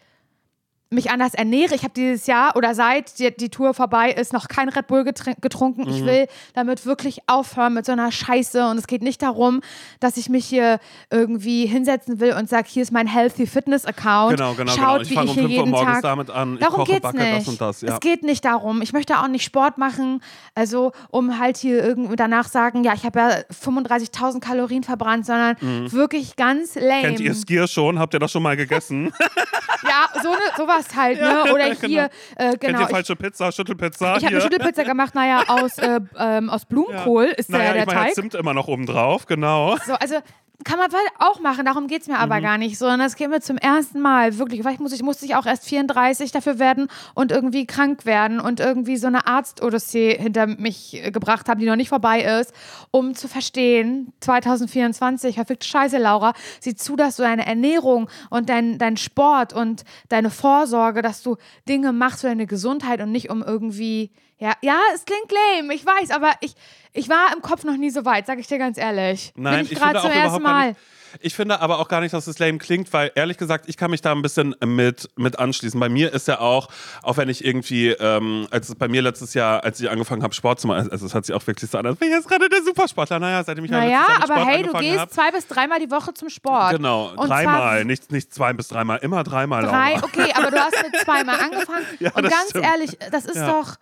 [0.92, 1.74] mich anders ernähre.
[1.74, 5.04] Ich habe dieses Jahr oder seit die, die, Tour vorbei ist noch kein Red Bull
[5.04, 5.82] getrunken.
[5.82, 5.88] Mhm.
[5.88, 8.66] Ich will damit wirklich aufhören mit so einer Scheiße.
[8.66, 9.60] Und es geht nicht darum,
[10.00, 10.78] dass ich mich hier
[11.10, 14.36] irgendwie hinsetzen will und sage, hier ist mein Healthy Fitness Account.
[14.36, 15.22] Genau, genau, Schaut, genau.
[15.24, 16.02] Ich wie ich hier jeden Tag.
[16.02, 16.54] damit an.
[16.54, 17.60] Ich darum geht es nicht.
[17.60, 17.94] Das das, ja.
[17.94, 18.82] Es geht nicht darum.
[18.82, 20.22] Ich möchte auch nicht Sport machen,
[20.54, 25.56] also um halt hier irgendwie danach sagen, ja, ich habe ja 35.000 Kalorien verbrannt, sondern
[25.60, 25.92] mhm.
[25.92, 27.02] wirklich ganz lame.
[27.02, 27.98] Kennt ihr Skier schon?
[27.98, 29.12] Habt ihr das schon mal gegessen?
[29.84, 31.52] ja, so ne, sowas sowas halt, ne?
[31.52, 32.04] Oder hier,
[32.36, 32.80] äh, Kennt genau.
[32.80, 34.16] ihr Ich, falsche Pizza, Schüttelpizza?
[34.16, 34.40] ich habe eine?
[34.40, 38.14] Schüttelpizza gemacht, naja, aus, äh, ähm, aus Blumenkohl ist naja, der, der ich meine, Teig.
[38.14, 39.76] Zimt immer noch oben drauf, genau.
[39.86, 40.16] So, also
[40.64, 42.20] kann man auch machen, darum geht es mir Mhm.
[42.20, 44.60] aber gar nicht, sondern das geht mir zum ersten Mal, wirklich.
[44.62, 48.60] Vielleicht muss ich, musste ich auch erst 34 dafür werden und irgendwie krank werden und
[48.60, 52.52] irgendwie so eine Arztodyssee hinter mich äh, gebracht haben, die noch nicht vorbei ist,
[52.90, 58.78] um zu verstehen, 2024, verfickt Scheiße, Laura, sieh zu, dass du deine Ernährung und dein,
[58.78, 61.36] dein Sport und deine Vorsorge, dass du
[61.68, 65.86] Dinge machst für deine Gesundheit und nicht um irgendwie, ja, ja, es klingt lame, ich
[65.86, 66.54] weiß, aber ich,
[66.92, 69.32] ich war im Kopf noch nie so weit, sag ich dir ganz ehrlich.
[69.36, 70.51] Nein, Bin ich, ich gerade zum ersten Mal.
[70.66, 70.76] Nicht.
[71.20, 73.90] Ich finde aber auch gar nicht, dass es lame klingt, weil ehrlich gesagt, ich kann
[73.90, 75.78] mich da ein bisschen mit, mit anschließen.
[75.78, 76.68] Bei mir ist ja auch,
[77.02, 80.32] auch wenn ich irgendwie, ähm, als es bei mir letztes Jahr, als ich angefangen habe,
[80.32, 82.28] Sport zu machen, also es hat sich auch wirklich so an, als wäre ich jetzt
[82.30, 83.18] gerade der Supersportler.
[83.18, 85.12] Naja, seitdem ich ja Naja, mit aber Sport hey, du gehst hab.
[85.12, 86.70] zwei bis dreimal die Woche zum Sport.
[86.72, 89.64] Genau, Und dreimal, nicht, nicht zwei bis dreimal, immer dreimal.
[89.64, 91.84] Drei, okay, aber du hast mit zweimal angefangen.
[92.00, 92.64] Ja, und ganz stimmt.
[92.64, 93.52] ehrlich, das ist Ja.
[93.52, 93.74] doch.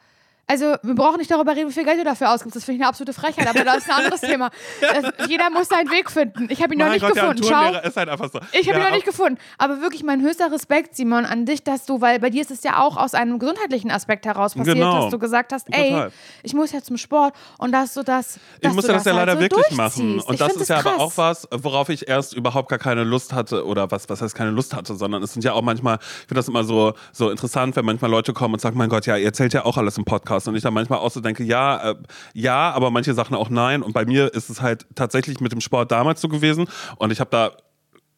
[0.50, 2.56] Also, wir brauchen nicht darüber reden, wie viel Geld du dafür ausgibst.
[2.56, 4.50] Das finde ich eine absolute Frechheit, aber das ist ein anderes Thema.
[4.80, 6.48] Das, jeder muss seinen Weg finden.
[6.50, 7.42] Ich habe ihn noch mein nicht Gott, gefunden.
[7.42, 8.40] Turnlehrer ist halt einfach so.
[8.52, 9.38] ich habe ihn ja, noch nicht gefunden.
[9.58, 12.64] Aber wirklich mein höchster Respekt, Simon, an dich, dass du, weil bei dir ist es
[12.64, 15.02] ja auch aus einem gesundheitlichen Aspekt heraus passiert, Genau.
[15.02, 16.12] dass du gesagt hast, ey, Total.
[16.42, 18.36] ich muss ja zum Sport und dass du das.
[18.56, 20.18] Ich dass musste du das, ja halt leider so wirklich machen.
[20.20, 23.32] Und Ich das ist ja aber auch was, worauf ich erst überhaupt gar keine Lust
[23.32, 23.64] hatte.
[23.64, 26.34] Oder was, was heißt keine Lust hatte, sondern es sind ja auch manchmal, ich finde
[26.36, 29.26] das immer so, so interessant, wenn manchmal Leute kommen und sagen, mein Gott, ja, ihr
[29.26, 30.39] erzählt ja auch alles im Podcast.
[30.48, 31.94] Und ich dann manchmal auch so denke, ja, äh,
[32.34, 33.82] ja, aber manche Sachen auch nein.
[33.82, 36.68] Und bei mir ist es halt tatsächlich mit dem Sport damals so gewesen.
[36.96, 37.52] Und ich habe da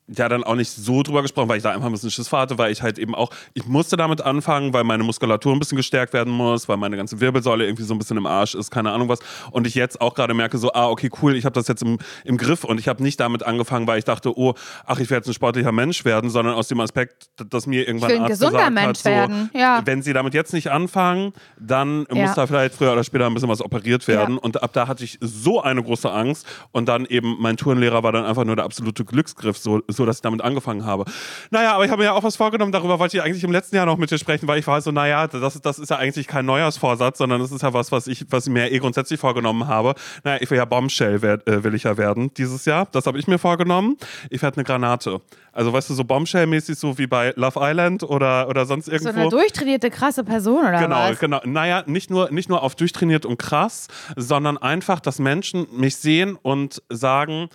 [0.09, 2.41] ja dann auch nicht so drüber gesprochen, weil ich da einfach ein bisschen Schiss vor
[2.41, 5.77] hatte, weil ich halt eben auch, ich musste damit anfangen, weil meine Muskulatur ein bisschen
[5.77, 8.91] gestärkt werden muss, weil meine ganze Wirbelsäule irgendwie so ein bisschen im Arsch ist, keine
[8.91, 9.21] Ahnung was.
[9.51, 11.99] Und ich jetzt auch gerade merke so, ah, okay, cool, ich habe das jetzt im,
[12.25, 14.55] im Griff und ich habe nicht damit angefangen, weil ich dachte, oh,
[14.87, 18.11] ach, ich werde jetzt ein sportlicher Mensch werden, sondern aus dem Aspekt, dass mir irgendwann
[18.11, 19.83] Ich will ein Arzt gesunder gesagt Mensch hat, so, werden, ja.
[19.85, 22.23] wenn sie damit jetzt nicht anfangen, dann Ja.
[22.23, 24.35] muss da vielleicht früher oder später ein bisschen was operiert werden.
[24.35, 24.41] Ja.
[24.43, 26.47] Und ab da hatte ich so eine große Angst.
[26.73, 30.17] Und dann eben, mein Tourenlehrer war dann einfach nur der absolute Glücksgriff, so, so dass
[30.17, 31.05] ich damit angefangen habe.
[31.51, 32.73] Naja, aber ich habe mir ja auch was vorgenommen.
[32.73, 34.91] Darüber wollte ich eigentlich im letzten Jahr noch mit dir sprechen, weil ich war so,
[34.91, 38.27] naja, das, das ist ja eigentlich kein Neujahrsvorsatz, sondern das ist ja was, was ich,
[38.31, 39.95] was ich mir eh grundsätzlich vorgenommen habe.
[40.25, 42.87] Naja, ich will ja Bombshell werd, äh, will ich ja werden dieses Jahr.
[42.93, 43.97] Das habe ich mir vorgenommen.
[44.31, 45.21] Ich werde eine Granate.
[45.55, 49.21] Also weißt du, so Bombshell-mäßig, so wie bei Love Island oder, oder sonst So irgendwo.
[49.21, 51.19] eine durchtrainierte, krasse Person oder Genau, was?
[51.19, 51.41] genau.
[51.45, 56.39] Naja, nicht nur, nicht nur auf durchtrainiert und krass, sondern einfach, dass Menschen mich sehen
[56.41, 57.49] und sagen,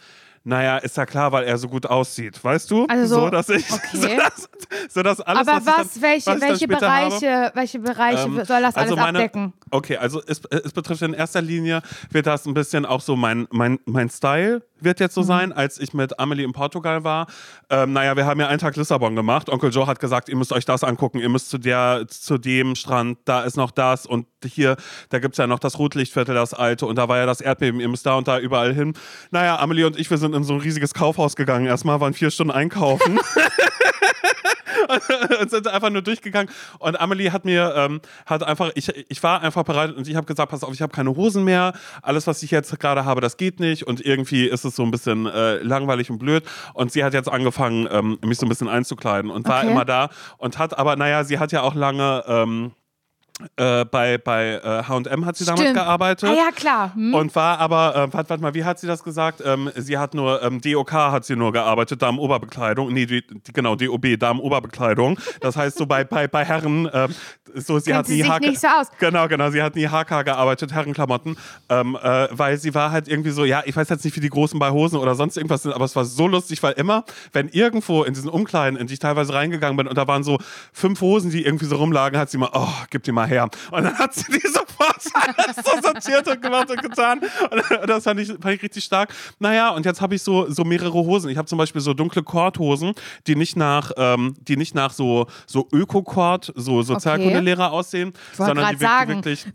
[0.48, 2.86] naja, ist ja klar, weil er so gut aussieht, weißt du?
[2.86, 3.98] Also so- dass ich, okay.
[3.98, 4.50] so, dass,
[4.90, 8.24] so dass alles, Aber was, was, dann, welche, was welche später habe, Bereiche, welche Bereiche
[8.24, 9.54] ähm, soll das alles also meine, abdecken?
[9.72, 11.82] Okay, also es, es betrifft in erster Linie,
[12.12, 15.26] wird das ein bisschen auch so mein, mein, mein Style wird jetzt so Mhm.
[15.26, 17.28] sein, als ich mit Amelie in Portugal war.
[17.70, 19.50] Ähm, naja, wir haben ja einen Tag Lissabon gemacht.
[19.50, 22.76] Onkel Joe hat gesagt, ihr müsst euch das angucken, ihr müsst zu, der, zu dem
[22.76, 24.76] Strand, da ist noch das und hier,
[25.10, 27.80] da gibt es ja noch das Rotlichtviertel, das alte und da war ja das Erdbeben,
[27.80, 28.94] ihr müsst da und da überall hin.
[29.32, 31.66] Naja, Amelie und ich, wir sind in so ein riesiges Kaufhaus gegangen.
[31.66, 33.20] Erstmal waren vier Stunden einkaufen.
[35.42, 36.52] und sind einfach nur durchgegangen.
[36.80, 40.26] Und Amelie hat mir, ähm, hat einfach, ich, ich war einfach bereit und ich habe
[40.26, 41.74] gesagt, pass auf, ich habe keine Hosen mehr.
[42.02, 43.86] Alles, was ich jetzt gerade habe, das geht nicht.
[43.86, 46.44] Und irgendwie ist es so ein bisschen äh, langweilig und blöd.
[46.74, 49.72] Und sie hat jetzt angefangen, ähm, mich so ein bisschen einzukleiden und war Okay.
[49.72, 52.72] immer da und hat aber, naja, sie hat ja auch lange ähm,
[53.56, 55.76] äh, bei, bei äh, H&M hat sie damals Stimmt.
[55.76, 56.30] gearbeitet.
[56.30, 56.96] Ah ja, klar.
[56.96, 57.14] Hm?
[57.14, 59.44] Und war aber, äh, warte, mal, wie hat sie das gesagt?
[59.46, 62.92] Ähm, sie hat nur, ähm, DOK hat sie nur gearbeitet, Damen-Oberbekleidung.
[62.92, 65.20] Nee, die, die, genau, DOB, Damen-Oberbekleidung.
[65.40, 67.14] Das heißt so bei, bei, bei Herren, ähm,
[67.54, 68.88] so, sie Kennt hat sie nie HK nicht so aus.
[69.00, 71.38] Genau, genau, sie hat nie HK gearbeitet, Herrenklamotten.
[71.70, 74.30] Ähm, äh, weil sie war halt irgendwie so, ja, ich weiß jetzt nicht, wie die
[74.30, 77.50] Großen bei Hosen oder sonst irgendwas sind, aber es war so lustig, weil immer, wenn
[77.50, 80.40] irgendwo in diesen Umkleiden, in die ich teilweise reingegangen bin und da waren so
[80.74, 83.50] fünf Hosen, die irgendwie so rumlagen, hat sie mal, oh, gib die mal her.
[83.72, 87.20] Und dann hat sie die sofort alles so sortiert und gemacht und getan.
[87.82, 89.14] Und das fand ich, fand ich richtig stark.
[89.40, 91.30] Naja, und jetzt habe ich so, so mehrere Hosen.
[91.30, 92.94] Ich habe zum Beispiel so dunkle Kordhosen,
[93.28, 98.58] die nicht nach, ähm, die nicht nach so, so Öko-Kord, so Sozialkundelehrer aussehen, Ich sondern
[98.58, 99.46] gerade die sagen, wirklich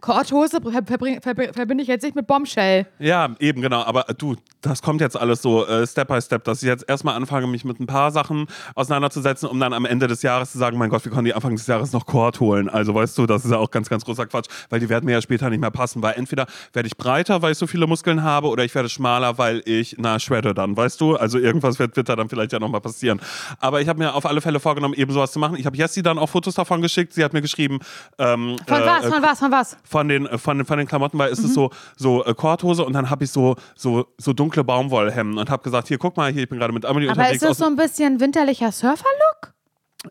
[1.23, 2.87] ver- verbinde ich jetzt nicht mit Bombshell.
[2.99, 3.83] ja, eben, genau.
[3.83, 6.85] Aber äh, du, das kommt jetzt alles so äh, Step by Step, dass ich jetzt
[6.89, 10.59] erstmal anfange, mich mit ein paar Sachen auseinanderzusetzen, um dann am Ende des Jahres zu
[10.59, 12.69] sagen, mein Gott, wir können die Anfang des Jahres noch Kord holen.
[12.69, 15.13] Also weißt du, das ist ja auch ganz, ganz großer Quatsch, weil die werden mir
[15.13, 18.23] ja später nicht mehr passen, weil entweder werde ich breiter, weil ich so viele Muskeln
[18.23, 21.17] habe, oder ich werde schmaler, weil ich, na, shredde dann, weißt du?
[21.17, 23.21] Also irgendwas wird, wird da dann vielleicht ja nochmal passieren.
[23.59, 25.57] Aber ich habe mir auf alle Fälle vorgenommen, eben sowas zu machen.
[25.57, 27.13] Ich habe Jessie dann auch Fotos davon geschickt.
[27.13, 27.79] Sie hat mir geschrieben,
[28.19, 29.77] ähm, Von äh, was, von was, von was?
[29.85, 31.45] von den, äh, von, den- von den Klamotten, weil es Mhm.
[31.47, 35.51] ist so, so äh, Korthose und dann habe ich so, so, so dunkle Baumwollhemden und
[35.51, 37.43] habe gesagt, hier, guck mal, hier, ich bin gerade mit Amelie Aber unterwegs.
[37.43, 39.52] ist das so ein bisschen winterlicher Surferlook?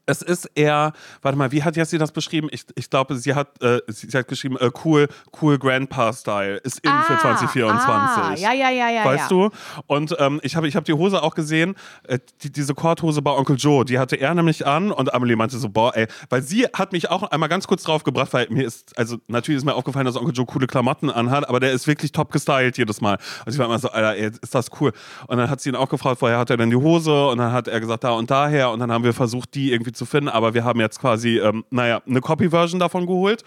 [0.05, 2.47] Es ist eher, warte mal, wie hat Jessie das beschrieben?
[2.51, 5.07] Ich, ich glaube, sie hat, äh, sie, sie hat geschrieben, äh, cool,
[5.41, 6.57] cool Grandpa-Style.
[6.57, 7.91] Ist in für 2024.
[7.91, 9.05] Ah, ja, ja, ja, ja.
[9.05, 9.49] Weißt ja.
[9.49, 9.49] du?
[9.87, 11.75] Und ähm, ich habe ich hab die Hose auch gesehen,
[12.07, 15.57] äh, die, diese Korthose bei Onkel Joe, die hatte er nämlich an und Amelie meinte
[15.57, 18.65] so, boah, ey, weil sie hat mich auch einmal ganz kurz drauf gebracht, weil mir
[18.65, 21.87] ist, also natürlich ist mir aufgefallen, dass Onkel Joe coole Klamotten anhat, aber der ist
[21.87, 23.17] wirklich top gestylt jedes Mal.
[23.45, 24.93] Und ich war immer so, Alter, ey, ist das cool.
[25.27, 27.27] Und dann hat sie ihn auch gefragt, woher hat er denn die Hose?
[27.27, 28.71] Und dann hat er gesagt, da und daher.
[28.71, 31.65] Und dann haben wir versucht, die irgendwie zu finden, aber wir haben jetzt quasi, ähm,
[31.69, 33.43] naja, eine Copy-Version davon geholt.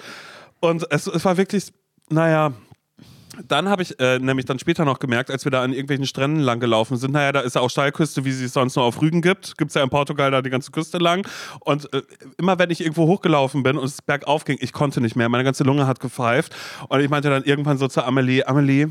[0.61, 1.73] Und es, es war wirklich,
[2.11, 2.53] naja,
[3.49, 6.41] dann habe ich äh, nämlich dann später noch gemerkt, als wir da an irgendwelchen Stränden
[6.41, 9.01] lang gelaufen sind, naja, da ist ja auch Steilküste, wie sie es sonst nur auf
[9.01, 9.57] Rügen gibt.
[9.59, 11.27] Gibt es ja in Portugal da die ganze Küste lang.
[11.61, 12.03] Und äh,
[12.39, 15.29] immer wenn ich irgendwo hochgelaufen bin und es bergauf ging, ich konnte nicht mehr.
[15.29, 16.55] Meine ganze Lunge hat gepfeift.
[16.89, 18.89] Und ich meinte dann irgendwann so zu Amelie, Amelie,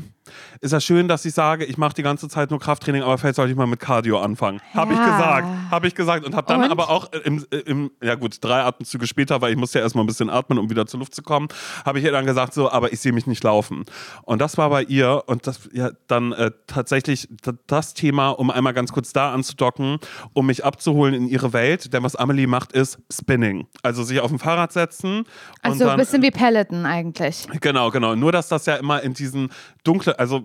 [0.60, 3.36] ist ja schön, dass ich sage, ich mache die ganze Zeit nur Krafttraining, aber vielleicht
[3.36, 4.60] sollte ich mal mit Cardio anfangen.
[4.72, 5.04] Habe ich Ja.
[5.04, 5.48] gesagt.
[5.70, 6.24] Habe ich gesagt.
[6.24, 6.70] Und habe dann Und?
[6.70, 10.06] aber auch im, im, ja gut, drei Atemzüge später, weil ich musste ja erstmal ein
[10.06, 11.48] bisschen atmen, um wieder zur Luft zu kommen,
[11.84, 13.84] habe ich ihr dann gesagt, so, aber ich sehe mich nicht laufen.
[14.22, 17.28] Und das war bei ihr und das ja dann äh, tatsächlich
[17.66, 19.98] das Thema, um einmal ganz kurz da anzudocken,
[20.32, 21.92] um mich abzuholen in ihre Welt.
[21.92, 23.66] Denn was Amelie macht, ist Spinning.
[23.82, 25.26] Also sich auf dem Fahrrad setzen und
[25.62, 27.46] Also ein bisschen wie Peloton eigentlich.
[27.60, 28.14] Genau, genau.
[28.14, 29.50] Nur, dass das ja immer in diesen
[29.84, 30.44] dunklen, also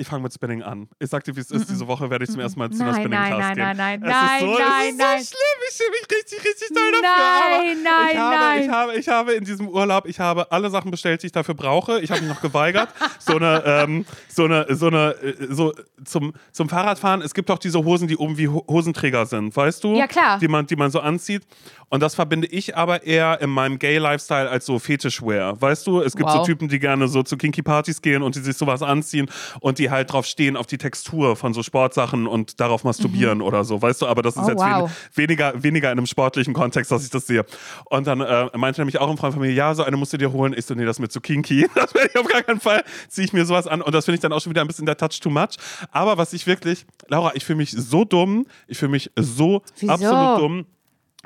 [0.00, 0.88] ich fange mit Spinning an.
[1.00, 1.68] Ich sag dir, wie es ist.
[1.68, 3.76] Diese Woche werde ich zum ersten Mal zu einer Nein, Spinning nein, Class nein, gehen.
[3.76, 5.18] nein, nein, es ist so, nein, es nein, ist nein.
[5.18, 5.58] so schlimm.
[5.68, 7.02] Ich fühle mich richtig, richtig doll dafür.
[7.02, 8.62] Nein, nein, ich habe, nein.
[8.62, 11.54] Ich habe, ich habe in diesem Urlaub, ich habe alle Sachen bestellt, die ich dafür
[11.54, 12.00] brauche.
[12.00, 12.88] Ich habe mich noch geweigert.
[13.18, 15.72] so eine, ähm, so eine, so eine, äh, so
[16.04, 17.20] zum, zum Fahrradfahren.
[17.20, 19.96] Es gibt auch diese Hosen, die oben wie Ho- Hosenträger sind, weißt du?
[19.96, 20.38] Ja, klar.
[20.38, 21.42] Die man, die man so anzieht.
[21.90, 25.60] Und das verbinde ich aber eher in meinem Gay-Lifestyle als so Fetischwear.
[25.60, 26.46] Weißt du, es gibt so Wow.
[26.46, 29.28] Typen, die gerne so zu Kinky-Partys gehen und die sich sowas anziehen
[29.60, 33.64] und die halt drauf stehen, auf die Textur von so Sportsachen und darauf masturbieren oder
[33.64, 33.80] so.
[33.80, 34.90] Weißt du, aber das ist Oh, jetzt wow.
[35.14, 37.44] wen- weniger, weniger in einem sportlichen Kontext, dass ich das sehe.
[37.86, 40.16] Und dann äh, meinte nämlich auch ein Freund von mir, ja, so eine musst du
[40.16, 40.54] dir holen.
[40.56, 41.68] Ich so, nee, das ist mir zu kinky.
[41.74, 43.82] Das werde ich auf gar keinen Fall, ziehe ich mir sowas an.
[43.82, 45.56] Und das finde ich dann auch schon wieder ein bisschen der Touch too much.
[45.90, 48.46] Aber was ich wirklich, Laura, ich fühle mich so dumm.
[48.66, 49.92] Ich fühle mich so Wieso?
[49.92, 50.66] absolut dumm,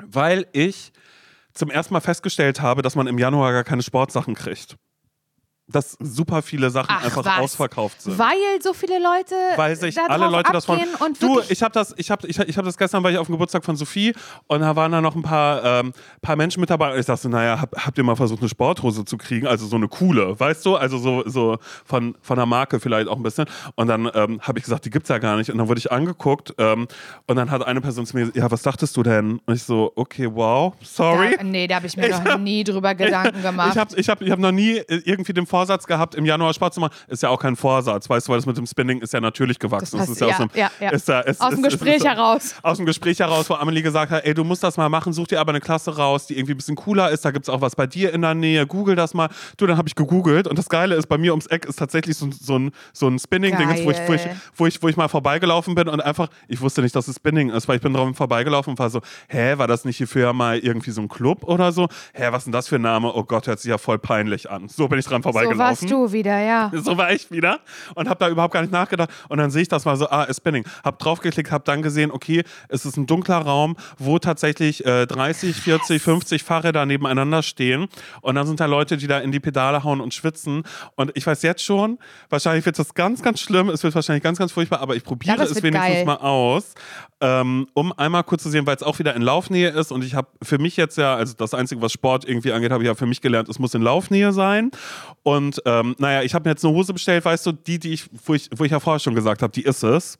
[0.05, 0.91] weil ich
[1.53, 4.75] zum ersten Mal festgestellt habe, dass man im Januar gar keine Sportsachen kriegt.
[5.67, 7.39] Dass super viele Sachen Ach, einfach was?
[7.39, 8.19] ausverkauft sind.
[8.19, 10.77] Weil so viele Leute weil sich alle Leute das von.
[10.99, 13.27] und Du, ich habe das, ich habe, ich, ich habe das gestern war ich auf
[13.27, 14.13] dem Geburtstag von Sophie
[14.47, 16.91] und da waren da noch ein paar, ähm, paar Menschen mit dabei.
[16.93, 19.47] Und ich dachte, naja, hab, habt ihr mal versucht, eine Sporthose zu kriegen?
[19.47, 20.75] Also so eine coole, weißt du?
[20.75, 23.45] Also so, so von, von der Marke vielleicht auch ein bisschen.
[23.75, 25.49] Und dann ähm, habe ich gesagt, die gibt's ja gar nicht.
[25.49, 26.89] Und dann wurde ich angeguckt ähm,
[27.25, 29.39] und dann hat eine Person zu mir, ja, was dachtest du denn?
[29.45, 31.37] Und ich so, okay, wow, sorry.
[31.37, 33.69] Da, nee, da habe ich mir Ich noch hab- nie drüber Gedanken gemacht.
[33.71, 36.51] Ich habe ich hab, ich hab noch nie äh, irgendwie den Vorsatz gehabt, im Januar
[36.51, 36.95] Sport zu machen.
[37.07, 39.59] Ist ja auch kein Vorsatz, weißt du, weil das mit dem Spinning ist ja natürlich
[39.59, 39.99] gewachsen.
[39.99, 40.89] Das ist ja aus dem, ja, ja, ja.
[40.89, 42.55] Ist ja, ist, Aus dem Gespräch heraus.
[42.63, 45.27] Aus dem Gespräch heraus, wo Amelie gesagt hat, ey, du musst das mal machen, such
[45.27, 47.23] dir aber eine Klasse raus, die irgendwie ein bisschen cooler ist.
[47.23, 48.65] Da gibt es auch was bei dir in der Nähe.
[48.65, 49.29] Google das mal.
[49.57, 52.17] Du, dann habe ich gegoogelt und das Geile ist, bei mir ums Eck ist tatsächlich
[52.17, 54.21] so, so ein, so ein Spinning-Ding, wo ich, wo, ich,
[54.55, 57.51] wo, ich, wo ich mal vorbeigelaufen bin und einfach, ich wusste nicht, dass es Spinning
[57.51, 60.33] ist, weil ich bin drauf vorbeigelaufen und war so, hä, war das nicht hier früher
[60.33, 61.89] mal irgendwie so ein Club oder so?
[62.13, 63.13] Hä, was ist denn das für ein Name?
[63.13, 64.67] Oh Gott, hört sich ja voll peinlich an.
[64.67, 65.89] So bin ich dran so vorbeigelaufen.
[65.89, 66.71] warst du wieder, ja.
[66.83, 67.59] So war ich wieder
[67.95, 69.09] und habe da überhaupt gar nicht nachgedacht.
[69.29, 70.65] Und dann sehe ich das mal so, ah, ist Spinning.
[70.83, 75.55] Hab draufgeklickt, hab dann gesehen, okay, es ist ein dunkler Raum, wo tatsächlich äh, 30,
[75.55, 77.87] 40, 50 Fahrräder nebeneinander stehen.
[78.21, 80.63] Und dann sind da Leute, die da in die Pedale hauen und schwitzen.
[80.95, 83.69] Und ich weiß jetzt schon, wahrscheinlich wird das ganz, ganz schlimm.
[83.69, 86.05] Es wird wahrscheinlich ganz, ganz furchtbar, aber ich probiere Ja, es wenigstens geil.
[86.05, 86.73] mal aus,
[87.23, 89.93] ähm, um einmal kurz zu sehen, weil es auch wieder in Laufnähe ist.
[89.93, 92.83] Und ich habe für mich jetzt ja, also das Einzige, was Sport irgendwie angeht, habe
[92.83, 94.71] ich ja für mich gelernt, es muss in Laufnähe sein.
[95.23, 98.09] Und ähm, naja, ich habe mir jetzt eine Hose bestellt, weißt du, die, die ich,
[98.25, 100.17] wo ich, wo ich ja vorher schon gesagt habe, die ist es.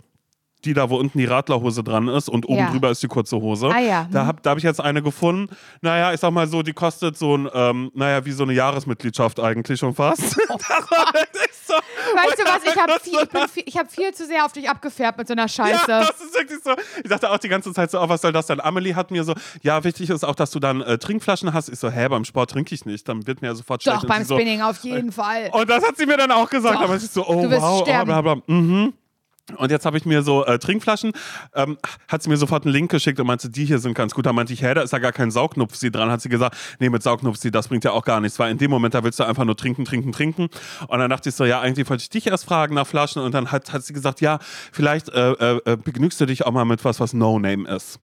[0.65, 2.71] Die da, wo unten die Radlerhose dran ist und oben Ja.
[2.71, 3.69] drüber ist die kurze Hose.
[3.73, 4.27] Ah ja, Da hm.
[4.27, 5.53] habe da hab ich jetzt eine gefunden.
[5.81, 9.39] Naja, ich sag mal so, die kostet so ein, ähm, naja, wie so eine Jahresmitgliedschaft
[9.39, 10.37] eigentlich schon fast.
[10.49, 11.73] war wirklich so.
[11.73, 15.27] Weißt du was, ich habe viel, ich hab viel zu sehr auf dich abgefärbt mit
[15.27, 15.89] so einer Scheiße.
[15.89, 16.71] Ja, das ist wirklich so.
[17.03, 18.59] Ich dachte auch die ganze Zeit so, oh, was soll das denn?
[18.61, 21.69] Amelie hat mir so, ja, wichtig ist auch, dass du dann äh, Trinkflaschen hast.
[21.69, 23.07] Ich so, hä, beim Sport trinke ich nicht.
[23.09, 24.03] Dann wird mir ja sofort schlecht.
[24.03, 25.49] Doch, beim sie so, Spinning auf jeden Fall.
[25.51, 26.75] Und das hat sie mir dann auch gesagt.
[26.75, 26.81] Doch.
[26.83, 28.05] Aber ich so, oh, Du wirst wow, oh, sterben.
[28.05, 28.35] bla, bla.
[28.47, 28.93] Mhm.
[29.57, 31.11] Und jetzt habe ich mir so äh, Trinkflaschen,
[31.53, 31.77] ähm,
[32.07, 34.25] hat sie mir sofort einen Link geschickt und meinte, die hier sind ganz gut.
[34.25, 36.09] Da meinte ich, hä, da ist ja gar kein Saugnupfsi dran.
[36.09, 38.39] Hat sie gesagt, nee, mit Saugnupfsi, das bringt ja auch gar nichts.
[38.39, 40.47] Weil in dem Moment, da willst du einfach nur trinken, trinken, trinken.
[40.87, 43.21] Und dann dachte ich so, ja, eigentlich wollte ich dich erst fragen nach Flaschen.
[43.21, 44.39] Und dann hat, hat sie gesagt, ja,
[44.71, 47.99] vielleicht äh, äh, äh, begnügst du dich auch mal mit was, was No-Name ist.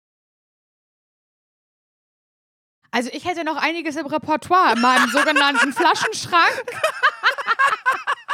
[2.91, 6.64] Also ich hätte noch einiges im Repertoire in meinem sogenannten Flaschenschrank.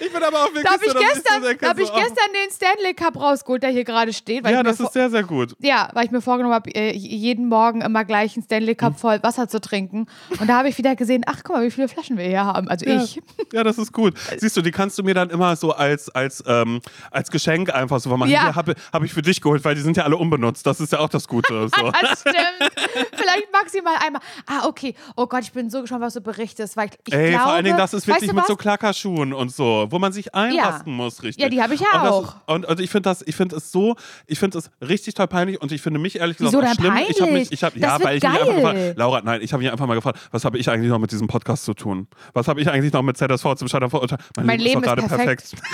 [0.00, 2.50] Ich bin aber auch wirklich Da habe so, ich, gestern, da hab ich gestern den
[2.50, 4.46] Stanley Cup rausgeholt, der hier gerade steht.
[4.46, 5.54] Ja, das ist sehr, sehr gut.
[5.60, 8.76] ja, weil ich mir vorgenommen habe, äh, jeden Morgen immer gleich einen Stanley Hm.
[8.76, 10.06] Cup voll Wasser zu trinken.
[10.40, 12.68] Und da habe ich wieder gesehen, ach guck mal, wie viele Flaschen wir hier haben.
[12.68, 13.02] Also Ja.
[13.02, 13.20] ich.
[13.52, 14.14] ja, das ist gut.
[14.38, 18.00] Siehst du, die kannst du mir dann immer so als, als, ähm, als Geschenk einfach
[18.00, 18.30] so machen.
[18.30, 18.42] Ja.
[18.44, 20.66] Hier habe hab ich für dich geholt, weil die sind ja alle unbenutzt.
[20.66, 21.68] Das ist ja auch das Gute.
[21.76, 21.92] So.
[22.00, 22.72] Das stimmt.
[23.14, 24.20] Vielleicht maximal einmal.
[24.46, 24.94] Ah, okay.
[25.16, 26.76] Oh Gott, ich bin so gespannt, was du berichtest.
[26.76, 28.48] Weil ich, ich Ey, glaube, vor allen Dingen, das ist wirklich weißt du mit was?
[28.48, 31.42] so Klackerschuhen und so, wo man sich einrasten muss, richtig.
[31.42, 32.24] Ja, die habe ich ja und auch.
[32.24, 33.96] Ist, und, und ich finde das, ich finde es so,
[34.26, 36.96] ich finde es richtig toll peinlich und ich finde mich ehrlich gesagt Wieso schlimm.
[37.08, 37.52] Ich habe mich, peinlich?
[37.52, 38.54] ich habe, ja, weil ich mich einfach geil.
[38.56, 41.10] gefragt, Laura, nein, ich habe mich einfach mal gefragt, was habe ich eigentlich noch mit
[41.12, 42.08] diesem Podcast zu tun?
[42.32, 44.20] Was habe ich eigentlich noch mit ZSV zum Scheitern verurteilt?
[44.42, 45.54] Mein Leben doch ist gerade perfekt.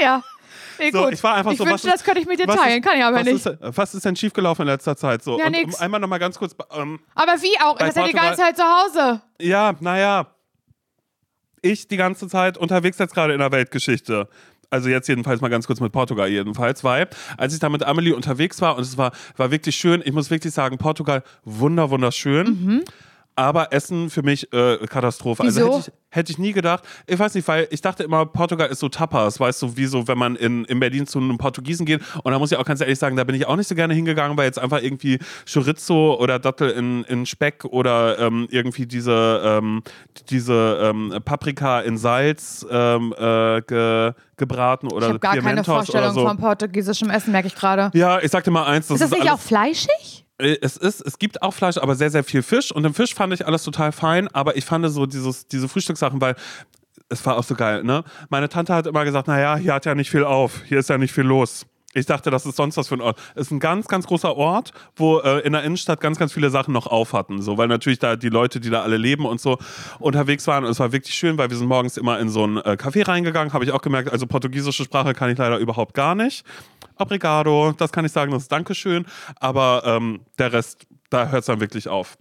[0.00, 0.22] Ja.
[0.78, 2.80] Nee, So, ich war einfach ich so, wünschte, was das könnte ich mit dir teilen.
[2.80, 3.46] ist- Kann ich aber was nicht.
[3.46, 5.22] Ist, was ist denn schiefgelaufen in letzter Zeit?
[5.22, 5.76] So, Ja, und nix.
[5.76, 7.76] um einmal nochmal ganz kurz, ähm, Aber wie auch?
[7.78, 9.20] Das ist ja die ganze Zeit zu Hause.
[9.40, 10.26] Ja, naja.
[11.62, 14.28] Ich die ganze Zeit unterwegs jetzt gerade in der Weltgeschichte.
[14.68, 18.14] Also jetzt jedenfalls mal ganz kurz mit Portugal jedenfalls, weil als ich da mit Amelie
[18.14, 22.46] unterwegs war und es war, war wirklich schön, ich muss wirklich sagen, Portugal wunder, wunderschön.
[22.46, 22.84] Mhm.
[23.34, 25.42] Aber Essen für mich äh, Katastrophe.
[25.44, 25.60] Wieso?
[25.60, 26.84] Also hätte ich, hätte ich nie gedacht.
[27.06, 30.06] Ich weiß nicht, weil ich dachte immer, Portugal ist so Tapas, weißt du, wie so,
[30.06, 32.02] wenn man in, in Berlin zu einem Portugiesen geht.
[32.22, 33.94] Und da muss ich auch ganz ehrlich sagen, da bin ich auch nicht so gerne
[33.94, 35.18] hingegangen, weil jetzt einfach irgendwie
[35.50, 39.82] Chorizo oder Dattel in, in Speck oder ähm, irgendwie diese, ähm,
[40.28, 45.68] diese ähm, Paprika in Salz ähm, äh, ge, gebraten oder Ich habe gar keine Pimentos
[45.68, 46.26] oder Vorstellung so.
[46.26, 47.90] von portugiesischem Essen, merke ich gerade.
[47.94, 50.26] Ja, ich sagte mal eins, das Ist das nicht alles, auch fleischig?
[50.42, 52.72] Äh, Es ist, es gibt auch Fleisch, aber sehr, sehr viel Fisch.
[52.72, 56.20] Und im Fisch fand ich alles total fein, aber ich fand so dieses, diese Frühstückssachen,
[56.20, 56.34] weil
[57.08, 58.04] es war auch so geil, ne?
[58.30, 60.98] Meine Tante hat immer gesagt, naja, hier hat ja nicht viel auf, hier ist ja
[60.98, 61.66] nicht viel los.
[61.94, 63.18] Ich dachte, das ist sonst was für ein Ort.
[63.34, 66.48] Es ist ein ganz, ganz großer Ort, wo äh, in der Innenstadt ganz, ganz viele
[66.48, 67.42] Sachen noch auf hatten.
[67.42, 69.58] So, weil natürlich da die Leute, die da alle leben und so
[69.98, 70.64] unterwegs waren.
[70.64, 73.06] Und es war wirklich schön, weil wir sind morgens immer in so ein äh, Café
[73.06, 73.52] reingegangen.
[73.52, 76.44] Habe ich auch gemerkt, also portugiesische Sprache kann ich leider überhaupt gar nicht.
[76.98, 79.06] Obrigado, das kann ich sagen, das ist Dankeschön.
[79.40, 82.16] Aber ähm, der Rest, da hört es dann wirklich auf.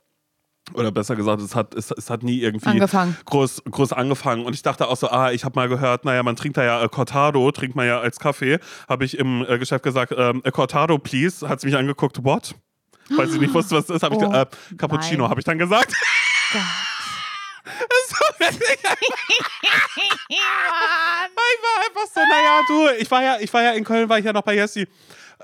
[0.73, 3.17] Oder besser gesagt, es hat, es, es hat nie irgendwie Angefangen.
[3.25, 4.45] Groß, groß angefangen.
[4.45, 6.83] Und ich dachte auch so, ah, ich habe mal gehört, naja, man trinkt da ja
[6.83, 8.59] äh, Cortado, trinkt man ja als Kaffee.
[8.87, 11.47] Habe ich im äh, Geschäft gesagt, ähm, a Cortado, please.
[11.49, 12.55] Hat sie mich angeguckt, what?
[13.09, 14.45] Weil sie nicht wusste, was das ist, habe ich Oh, ge- äh,
[14.77, 15.93] Cappuccino, habe ich dann gesagt.
[20.31, 20.39] Ich
[21.63, 24.25] war einfach so, naja, du, ich war ja, ich war ja in Köln, war ich
[24.25, 24.87] ja noch bei Jessie.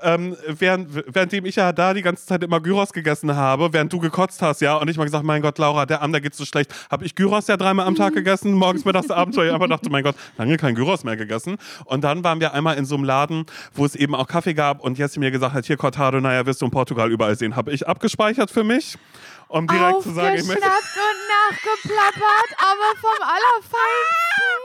[0.02, 3.98] Ähm, während, währenddem ich ja da die ganze Zeit immer Gyros gegessen habe, während du
[3.98, 6.44] gekotzt hast, ja, und ich mal gesagt, mein Gott, Laura, der Arm, der geht so
[6.44, 6.74] schlecht.
[6.90, 9.90] Habe ich Gyros ja dreimal am Tag gegessen, morgens, mittags, abends, weil ich einfach dachte,
[9.90, 11.56] mein Gott, lange kein Gyros mehr gegessen.
[11.84, 14.80] Und dann waren wir einmal in so einem Laden, wo es eben auch Kaffee gab
[14.80, 17.56] und Jessie mir gesagt hat, hier Cortado, naja, wirst du in Portugal überall sehen.
[17.56, 18.96] Habe ich abgespeichert für mich,
[19.48, 24.57] um direkt zu sagen, ich möchte und nachgeplappert, aber vom Allerfeinsten.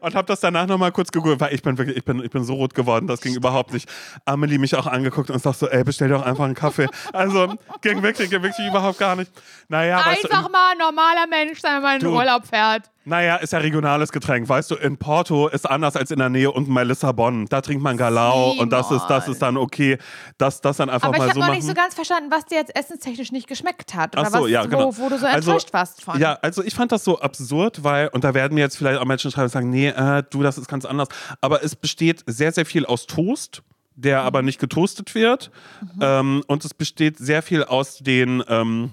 [0.00, 2.44] Und habe das danach nochmal kurz gegoogelt, weil ich bin wirklich, ich bin, ich bin
[2.44, 3.88] so rot geworden, das ging überhaupt nicht.
[4.24, 6.88] Amelie mich auch angeguckt und sagt so, ey, bestell doch einfach einen Kaffee.
[7.12, 9.30] Also ging wirklich, ging wirklich überhaupt gar nicht.
[9.68, 12.08] Naja, weißt du, Einfach mal ein normaler Mensch sein, wenn man in den.
[12.08, 12.90] Urlaub fährt.
[13.08, 14.48] Naja, ist ja regionales Getränk.
[14.48, 17.46] Weißt du, in Porto ist anders als in der Nähe unten bei Lissabon.
[17.46, 19.98] Da trinkt man Galao und das ist, das ist dann okay.
[20.36, 21.56] Das, das dann einfach Aber ich mal habe so noch machen.
[21.56, 24.16] nicht so ganz verstanden, was dir jetzt essenstechnisch nicht geschmeckt hat.
[24.16, 24.96] Oder so, was, ja, genau.
[24.96, 26.20] wo, du so Also, enttäuscht warst von.
[26.20, 29.04] Ja, also ich fand das so absurd, weil, und da werden mir jetzt vielleicht auch
[29.06, 31.08] Menschen schreiben und sagen, nee, äh, du, das ist ganz anders.
[31.40, 33.62] Aber es besteht sehr, sehr viel aus Toast,
[33.96, 35.50] der aber nicht getoastet wird.
[36.00, 38.44] Ähm, und es besteht sehr viel aus den.
[38.48, 38.92] Ähm,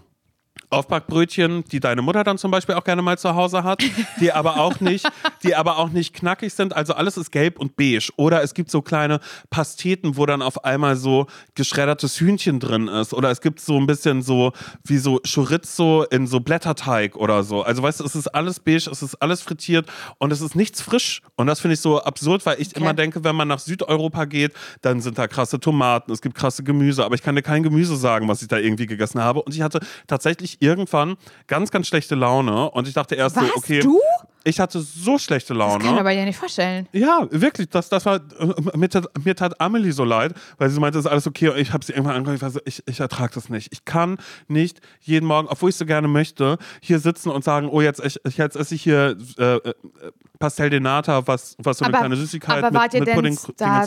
[0.70, 3.84] Aufbackbrötchen, die deine Mutter dann zum Beispiel auch gerne mal zu Hause hat,
[4.20, 5.07] die aber auch nicht,
[5.43, 6.76] die aber auch nicht knackig sind.
[6.76, 8.09] Also alles ist gelb und beige.
[8.18, 13.13] Oder es gibt so kleine Pasteten, wo dann auf einmal so geschreddertes Hühnchen drin ist.
[13.13, 14.51] Oder es gibt so ein bisschen so
[14.84, 17.63] wie so Chorizo in so Blätterteig oder so.
[17.63, 19.88] Also weißt du, es ist alles beige, es ist alles frittiert
[20.20, 21.22] und es ist nichts frisch.
[21.36, 22.82] Und das finde ich so absurd, weil ich Okay.
[22.84, 24.51] immer denke, wenn man nach Südeuropa geht,
[24.82, 27.95] dann sind da krasse Tomaten, es gibt krasse Gemüse, aber ich kann dir kein Gemüse
[27.95, 29.41] sagen, was ich da irgendwie gegessen habe.
[29.41, 33.47] Und ich hatte tatsächlich irgendwann ganz, ganz schlechte Laune und ich dachte erst Was?
[33.47, 33.80] so, okay.
[33.80, 33.99] Du?
[34.47, 36.03] Ich hatte so schlechte Das kann ich mir Laune.
[36.03, 36.88] bei dir nicht vorstellen.
[36.91, 40.80] Ja, wirklich, das, das war, äh, mir tat, mir tat Amelie so leid, weil sie
[40.80, 42.84] meinte, das ist alles okay und ich habe sie irgendwann angeguckt, ich, war so, ich,
[42.86, 43.74] ich ertrage das nicht.
[43.74, 47.82] Ich kann nicht jeden Morgen, obwohl ich so gerne möchte, hier sitzen und sagen, oh,
[47.82, 49.74] jetzt, ich, jetzt esse ich hier äh, äh,
[50.38, 53.16] Pastel de Nata, was, was so eine kleine Süßigkeit aber mit, wart ihr mit denn
[53.16, 53.34] Pudding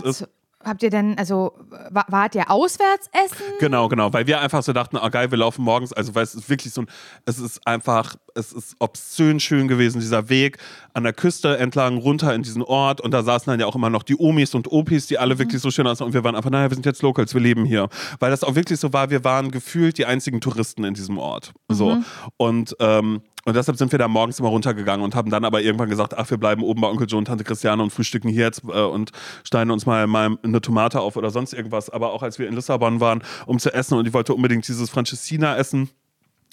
[0.05, 0.29] ist.
[0.65, 1.53] Habt ihr denn, also
[1.91, 3.45] wa- wart ihr auswärts essen?
[3.61, 6.35] Genau, genau, weil wir einfach so dachten, oh geil, wir laufen morgens, also weil es
[6.35, 6.87] ist wirklich so ein,
[7.27, 10.59] es ist einfach, es ist obszön schön gewesen, dieser Weg
[10.95, 13.91] an der Küste entlang runter in diesen Ort und da saßen dann ja auch immer
[13.91, 16.51] noch die Omis und Opis, die alle wirklich so schön aussehen und wir waren einfach,
[16.51, 17.89] naja, wir sind jetzt Locals, wir leben hier.
[18.19, 21.53] Weil das auch wirklich so war, wir waren gefühlt die einzigen Touristen in diesem Ort.
[21.69, 21.99] So.
[22.37, 25.89] Und ähm, und deshalb sind wir da morgens immer runtergegangen und haben dann aber irgendwann
[25.89, 28.63] gesagt, ach, wir bleiben oben bei Onkel Joe und Tante Christiane und frühstücken hier jetzt
[28.65, 29.11] äh, und
[29.43, 31.89] schneiden uns mal, mal eine Tomate auf oder sonst irgendwas.
[31.89, 34.91] Aber auch als wir in Lissabon waren, um zu essen und ich wollte unbedingt dieses
[34.91, 35.89] Franceschina essen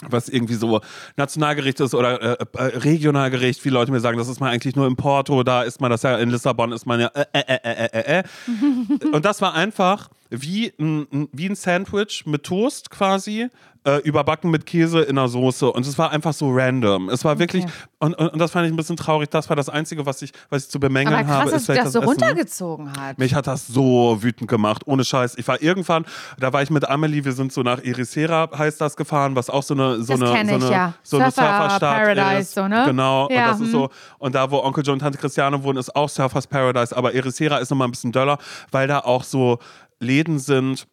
[0.09, 0.81] was irgendwie so
[1.15, 3.61] Nationalgericht ist oder äh, äh, Regionalgericht.
[3.61, 6.03] Viele Leute mir sagen, das ist man eigentlich nur in Porto, da ist man das
[6.03, 8.19] ja in Lissabon, ist man ja äh, äh, äh, äh, äh.
[8.19, 8.23] äh.
[9.13, 13.47] Und das war einfach wie ein, wie ein Sandwich mit Toast quasi,
[13.85, 15.71] äh, überbacken mit Käse in der Soße.
[15.71, 17.09] Und es war einfach so random.
[17.09, 17.65] Es war wirklich,
[17.99, 19.29] und, und, und, das fand ich ein bisschen traurig.
[19.29, 21.51] Das war das Einzige, was ich, was ich zu bemängeln Aber krass, habe.
[21.51, 22.09] dass Ist dich vielleicht das so Essen.
[22.09, 23.19] runtergezogen hat.
[23.19, 25.37] Mich hat das so wütend gemacht, ohne Scheiß.
[25.37, 26.05] Ich war irgendwann,
[26.39, 29.63] da war ich mit Amelie, wir sind so nach Ericeira, heißt das, gefahren, was auch
[29.63, 30.93] so eine, so Das eine, so ich, eine, ja.
[31.03, 32.53] so eine Surfer Surferstadt Paradise, ist.
[32.55, 32.83] so, ne?
[32.87, 33.71] Genau, Ja, und das ist hm.
[33.71, 37.13] so, und da, wo Onkel Joe und Tante Christiane wohnen, ist auch Surfers Paradise, aber
[37.13, 38.37] Ericeira ist nochmal ein bisschen döller,
[38.71, 39.59] weil da auch so
[39.99, 40.87] Läden sind,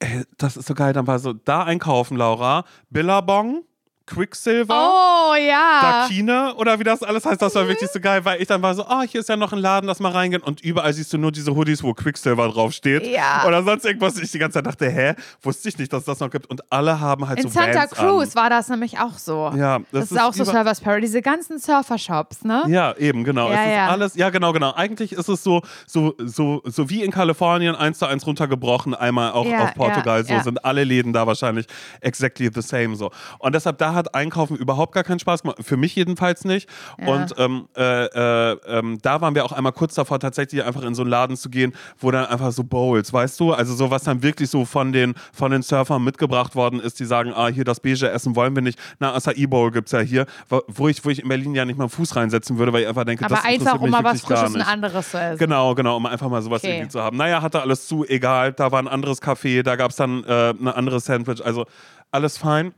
[0.00, 3.64] Ey, das ist so geil, dann war so, da einkaufen, Laura, Billabong,
[4.08, 4.74] Quicksilver.
[4.74, 6.02] Oh ja.
[6.02, 8.74] Dakine oder wie das alles heißt, das war wirklich so geil, weil ich dann war
[8.74, 11.18] so, ah, hier ist ja noch ein Laden, lass mal reingehen und überall siehst du
[11.18, 13.44] nur diese Hoodies, wo Quicksilver draufsteht Ja.
[13.46, 14.18] oder sonst irgendwas.
[14.18, 16.62] Ich die ganze Zeit dachte, hä, wusste ich nicht, dass es das noch gibt und
[16.72, 18.42] alle haben halt In so Santa Vans Cruz an.
[18.42, 19.52] war das nämlich auch so.
[19.56, 22.64] Ja, das, das ist, auch so Surfers Paradise, diese ganzen Surfer-Shops, ne?
[22.68, 23.50] Ja, eben, genau.
[23.50, 23.88] Ja, es ist ja.
[23.88, 24.72] alles, ja, genau, genau.
[24.74, 29.32] Eigentlich ist es so, so, so, so wie in Kalifornien eins zu eins runtergebrochen, einmal
[29.32, 30.24] auch Ja, auf Portugal.
[30.24, 31.66] so sind alle Läden da wahrscheinlich
[32.00, 33.10] exactly the same so.
[33.38, 35.58] Und deshalb, da hat Einkaufen überhaupt gar keinen Spaß gemacht.
[35.62, 36.68] Für mich jedenfalls nicht.
[36.98, 37.06] Ja.
[37.08, 38.04] Und ähm, äh,
[38.52, 41.36] äh, ähm, da waren wir auch einmal kurz davor, tatsächlich einfach in so einen Laden
[41.36, 43.52] zu gehen, wo dann einfach so Bowls, weißt du?
[43.52, 47.04] Also so, was dann wirklich so von den, von den Surfern mitgebracht worden ist, die
[47.04, 48.78] sagen, ah, hier das beige Essen wollen wir nicht.
[49.00, 51.76] Na, Acai Bowl gibt es ja hier, wo- ich, wo ich in Berlin ja nicht
[51.76, 53.92] mal einen Fuß reinsetzen würde, weil ich einfach denke, Aber das interessiert einfach, um mich
[53.92, 54.66] mal was Frisches nicht.
[54.66, 55.38] anderes zu essen.
[55.38, 56.74] Genau, genau, um einfach mal sowas Okay.
[56.74, 57.16] irgendwie zu haben.
[57.16, 58.52] Naja, hatte alles zu, egal.
[58.52, 61.66] Da war ein anderes Café, da gab es dann äh, ein anderes Sandwich, also
[62.10, 62.72] alles fein.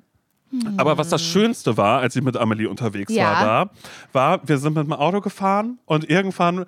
[0.76, 3.24] Aber was das Schönste war, als ich mit Amelie unterwegs Ja.
[3.24, 3.70] war, da,
[4.12, 6.64] war, wir sind mit dem Auto gefahren und irgendwann,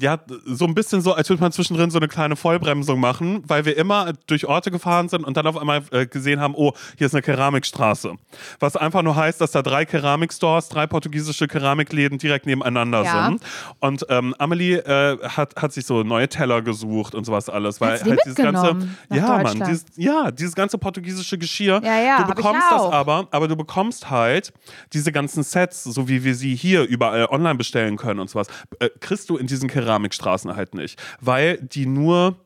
[0.00, 3.64] ja, so ein bisschen so, als würde man zwischendrin so eine kleine Vollbremsung machen, weil
[3.64, 7.06] wir immer durch Orte gefahren sind und dann auf einmal äh, gesehen haben, oh, hier
[7.06, 8.14] ist eine Keramikstraße.
[8.60, 13.26] Was einfach nur heißt, dass da drei Keramikstores, drei portugiesische Keramikläden direkt nebeneinander Ja.
[13.26, 13.42] sind.
[13.80, 17.80] Und ähm, Amelie äh, hat, hat sich so neue Teller gesucht und sowas alles.
[17.80, 18.76] Weil halt dieses ganze,
[19.12, 21.80] ja, Mann, dieses, ja, dieses ganze portugiesische Geschirr.
[21.82, 24.52] Ja, ja, du bekommst das aber, aber du bekommst halt
[24.92, 28.46] diese ganzen Sets, so wie wir sie hier überall online bestellen können und sowas,
[28.80, 31.00] äh, kriegst du in diesen Keramikstraßen halt nicht.
[31.20, 32.36] Weil die nur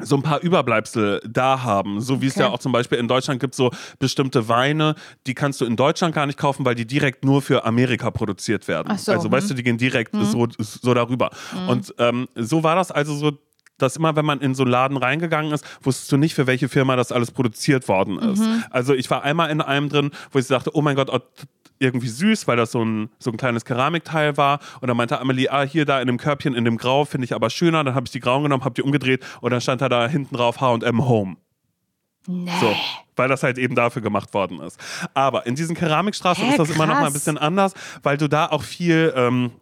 [0.00, 2.00] so ein paar Überbleibsel da haben.
[2.00, 2.42] So wie es Okay.
[2.42, 4.94] ja auch zum Beispiel in Deutschland gibt, so bestimmte Weine,
[5.26, 8.68] die kannst du in Deutschland gar nicht kaufen, weil die direkt nur für Amerika produziert
[8.68, 8.88] werden.
[8.92, 9.32] Ach so, also hm.
[9.32, 11.30] weißt du, die gehen direkt so, so darüber.
[11.66, 13.32] Und ähm, so war das also so.
[13.78, 16.68] Dass immer, wenn man in so einen Laden reingegangen ist, wusstest du nicht, für welche
[16.68, 18.42] Firma das alles produziert worden ist.
[18.68, 21.20] Also ich war einmal in einem drin, wo ich dachte, oh mein Gott, oh,
[21.80, 24.60] irgendwie süß, weil das so ein, so ein kleines Keramikteil war.
[24.80, 27.34] Und dann meinte Amelie, ah, hier da in dem Körbchen, in dem Grau, finde ich
[27.34, 27.82] aber schöner.
[27.82, 30.36] Dann habe ich die grauen genommen, habe die umgedreht und dann stand da, da hinten
[30.36, 31.36] drauf H&M Home.
[32.26, 32.52] Nee.
[32.60, 32.76] So,
[33.16, 34.78] weil das halt eben dafür gemacht worden ist.
[35.14, 37.14] Aber in diesen Keramikstraßen Hä, ist das immer noch mal ein krass.
[37.14, 37.72] bisschen anders,
[38.02, 39.12] weil du da auch viel...
[39.16, 39.52] Ähm,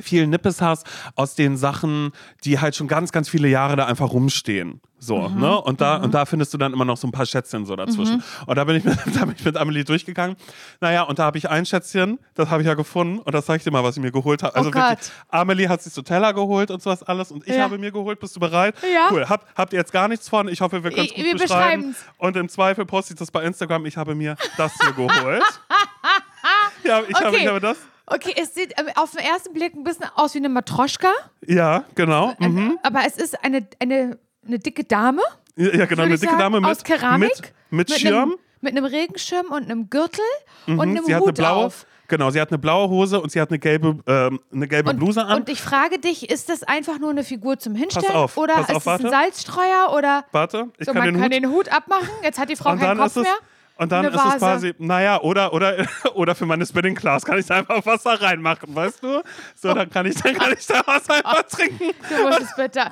[0.00, 0.86] viel Nippes hast
[1.16, 2.12] aus den Sachen,
[2.44, 4.80] die halt schon ganz, ganz viele Jahre da einfach rumstehen.
[5.02, 5.40] So, Mhm.
[5.40, 5.60] ne?
[5.62, 8.22] Und da, und da findest du dann immer noch so ein paar Schätzchen so dazwischen.
[8.46, 10.36] Und da bin ich mit, da bin ich mit Amelie durchgegangen.
[10.80, 13.56] Naja, und da habe ich ein Schätzchen, das habe ich ja gefunden und das zeige
[13.58, 14.54] ich dir mal, was ich mir geholt habe.
[14.54, 15.10] Also Oh wirklich.
[15.30, 17.62] Amelie hat sich so Teller geholt und sowas alles und ich Ja.
[17.62, 18.20] habe mir geholt.
[18.20, 18.74] Bist du bereit?
[18.82, 19.08] Ja.
[19.10, 19.26] Cool.
[19.26, 20.48] Hab, habt ihr jetzt gar nichts von?
[20.48, 21.96] Ich hoffe, wir können es gut wir beschreiben.
[22.18, 23.86] Und im Zweifel poste ich das bei Instagram.
[23.86, 25.42] Ich habe mir das hier geholt.
[26.84, 27.36] ja, ich, habe, Okay.
[27.42, 27.78] ich habe das.
[28.06, 31.12] Okay, es sieht ähm, auf den ersten Blick ein bisschen aus wie eine Matroschka,
[31.46, 32.34] Ja, genau.
[32.38, 32.76] Mhm.
[32.82, 34.18] aber es ist eine, eine,
[34.50, 35.22] eine dicke Dame.
[35.56, 37.30] Ja, ja, genau, eine dicke sagen, Dame mit, aus Keramik.
[37.70, 38.14] mit, mit Schirm.
[38.30, 40.20] Einem, mit einem Regenschirm und einem Gürtel
[40.66, 41.86] und Mhm, einem sie hat Hut eine blaue, auf.
[42.08, 44.98] genau, sie hat eine blaue Hose und sie hat eine gelbe, ähm, eine gelbe Und,
[44.98, 45.40] Bluse an.
[45.40, 48.68] und ich frage dich, ist das einfach nur eine Figur zum Hinstellen auf, oder pass
[48.68, 49.08] ist auf, es ein warte.
[49.10, 51.32] Salzstreuer oder Warte, ich so, kann man den kann Hut.
[51.32, 52.08] den Hut abmachen?
[52.22, 53.34] Jetzt hat die Frau und keinen Kopf es, mehr.
[53.80, 57.46] Und dann ist es quasi, naja, oder, oder, oder für meine Spinning Class kann ich
[57.46, 59.22] da einfach Wasser reinmachen, weißt du?
[59.56, 61.90] So, dann kann ich, dann kann ich da Wasser einfach trinken.
[62.08, 62.82] Du musst es bitte.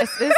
[0.00, 0.34] Es ist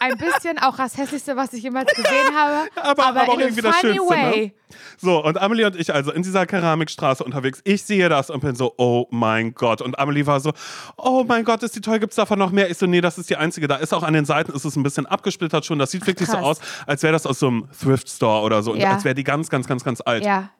[0.00, 2.68] ein bisschen auch das Hässlichste, was ich jemals gesehen habe.
[2.76, 4.52] Aber- aber auch in a irgendwie das Schönste, ne?
[4.98, 7.60] So, und Amelie und ich also in dieser Keramikstraße unterwegs.
[7.64, 9.80] Ich sehe das und bin so, oh mein Gott.
[9.80, 10.52] Und Amelie war so,
[10.96, 12.70] oh mein Gott, ist die toll, gibt's davon noch mehr?
[12.70, 13.66] Ich so, nee, das ist die einzige.
[13.66, 15.78] Da ist auch an den Seiten, ist es ein bisschen abgesplittert schon.
[15.78, 16.44] Das sieht wirklich so krass.
[16.44, 18.74] aus, als wäre das aus so einem Thrift Store oder so.
[18.74, 18.90] Ja.
[19.08, 20.22] Wäre die ganz, ganz, ganz, ganz alt.
[20.22, 20.50] Ja.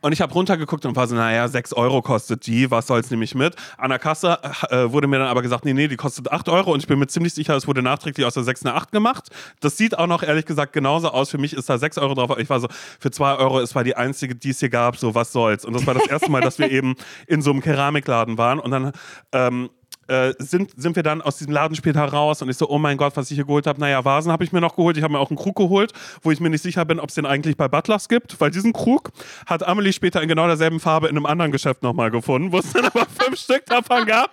[0.00, 3.34] Und ich habe runtergeguckt und war so, naja, 6 Euro kostet die, was soll's nämlich
[3.34, 3.54] mit?
[3.78, 4.38] An der Kasse
[4.70, 6.98] äh, wurde mir dann aber gesagt, nee, nee, die kostet 8 Euro und ich bin
[6.98, 9.28] mir ziemlich sicher, es wurde nachträglich aus der 6 eine 8 gemacht.
[9.60, 11.30] Das sieht auch noch ehrlich gesagt genauso aus.
[11.30, 12.36] Für mich ist da 6 Euro drauf.
[12.38, 12.68] Ich war so,
[12.98, 15.64] für 2 Euro, es war die einzige, die es hier gab, so was soll's.
[15.64, 16.94] Und das war das erste Mal, dass wir eben
[17.26, 18.92] in so einem Keramikladen waren und dann
[19.32, 19.70] ähm,
[20.08, 22.96] äh, sind, sind wir dann aus diesem Laden später raus und ich so, oh mein
[22.96, 23.80] Gott, was ich hier geholt habe.
[23.80, 24.96] Naja, Vasen habe ich mir noch geholt.
[24.96, 25.92] Ich habe mir auch einen Krug geholt,
[26.22, 28.72] wo ich mir nicht sicher bin, ob es den eigentlich bei Butlers gibt, weil diesen
[28.72, 29.10] Krug
[29.46, 32.72] hat Amelie später in genau derselben Farbe in einem anderen Geschäft nochmal gefunden, wo es
[32.72, 34.30] dann aber fünf Stück davon gab.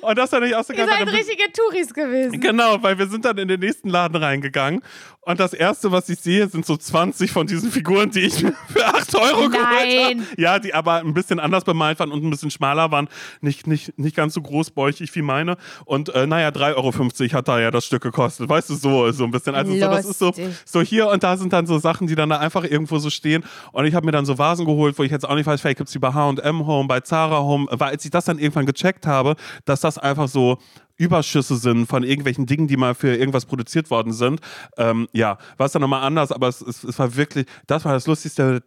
[0.00, 2.40] Und das fand ich auch so Ihr seid richtige Touris gewesen.
[2.40, 4.82] Genau, weil wir sind dann in den nächsten Laden reingegangen
[5.26, 8.34] und das erste, was ich sehe, sind so 20 von diesen Figuren, die ich
[8.68, 9.50] für 8 Euro Nein.
[9.50, 10.40] geholt habe.
[10.40, 13.08] Ja, die aber ein bisschen anders bemalt waren und ein bisschen schmaler waren.
[13.40, 15.56] Nicht, nicht, nicht ganz so großbäuchig wie meine.
[15.84, 18.48] Und äh, naja, 3,50 Euro hat da ja das Stück gekostet.
[18.48, 19.54] Weißt du, so, so ein bisschen.
[19.54, 20.32] Also so, das ist so,
[20.64, 23.44] so hier und da sind dann so Sachen, die dann da einfach irgendwo so stehen.
[23.72, 25.78] Und ich habe mir dann so Vasen geholt, wo ich jetzt auch nicht weiß, vielleicht
[25.78, 27.66] gibt es die bei H&M Home, bei Zara Home.
[27.70, 30.58] Weil als ich das dann irgendwann gecheckt habe, dass das einfach so
[30.96, 34.40] Überschüsse sind von irgendwelchen Dingen, die mal für irgendwas produziert worden sind.
[34.76, 37.92] Ähm, ja, war es dann nochmal anders, aber es, es, es, war wirklich, das war
[37.92, 38.62] das Lustigste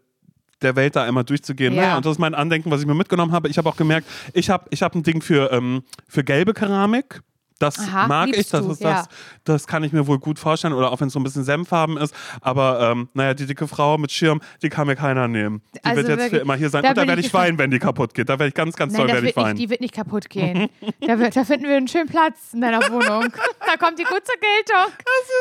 [0.61, 1.73] der Welt da einmal durchzugehen.
[1.73, 1.81] Ja.
[1.81, 3.47] Naja, und das ist mein Andenken, was ich mir mitgenommen habe.
[3.47, 7.21] Ich habe auch gemerkt, ich habe ich hab ein Ding für, ähm, für gelbe Keramik.
[7.59, 8.93] Das Aha, mag ich, das, ist, ja.
[8.93, 9.07] das,
[9.43, 10.73] das kann ich mir wohl gut vorstellen.
[10.73, 12.13] Oder auch wenn es so ein bisschen Senffarben ist.
[12.41, 15.61] Aber ähm, naja, die dicke Frau mit Schirm, die kann mir keiner nehmen.
[15.73, 16.83] Die also wird jetzt wirklich, für immer hier sein.
[16.83, 18.29] Da Und da werde ich weinen, wenn die kaputt geht.
[18.29, 19.53] Da werde ich ganz, ganz Nein, toll werde ich weinen.
[19.53, 20.69] Nicht, die wird nicht kaputt gehen.
[21.01, 23.31] da, wird, da, finden wir einen schönen Platz in deiner Wohnung.
[23.65, 24.93] da kommt die gut zur Geltung.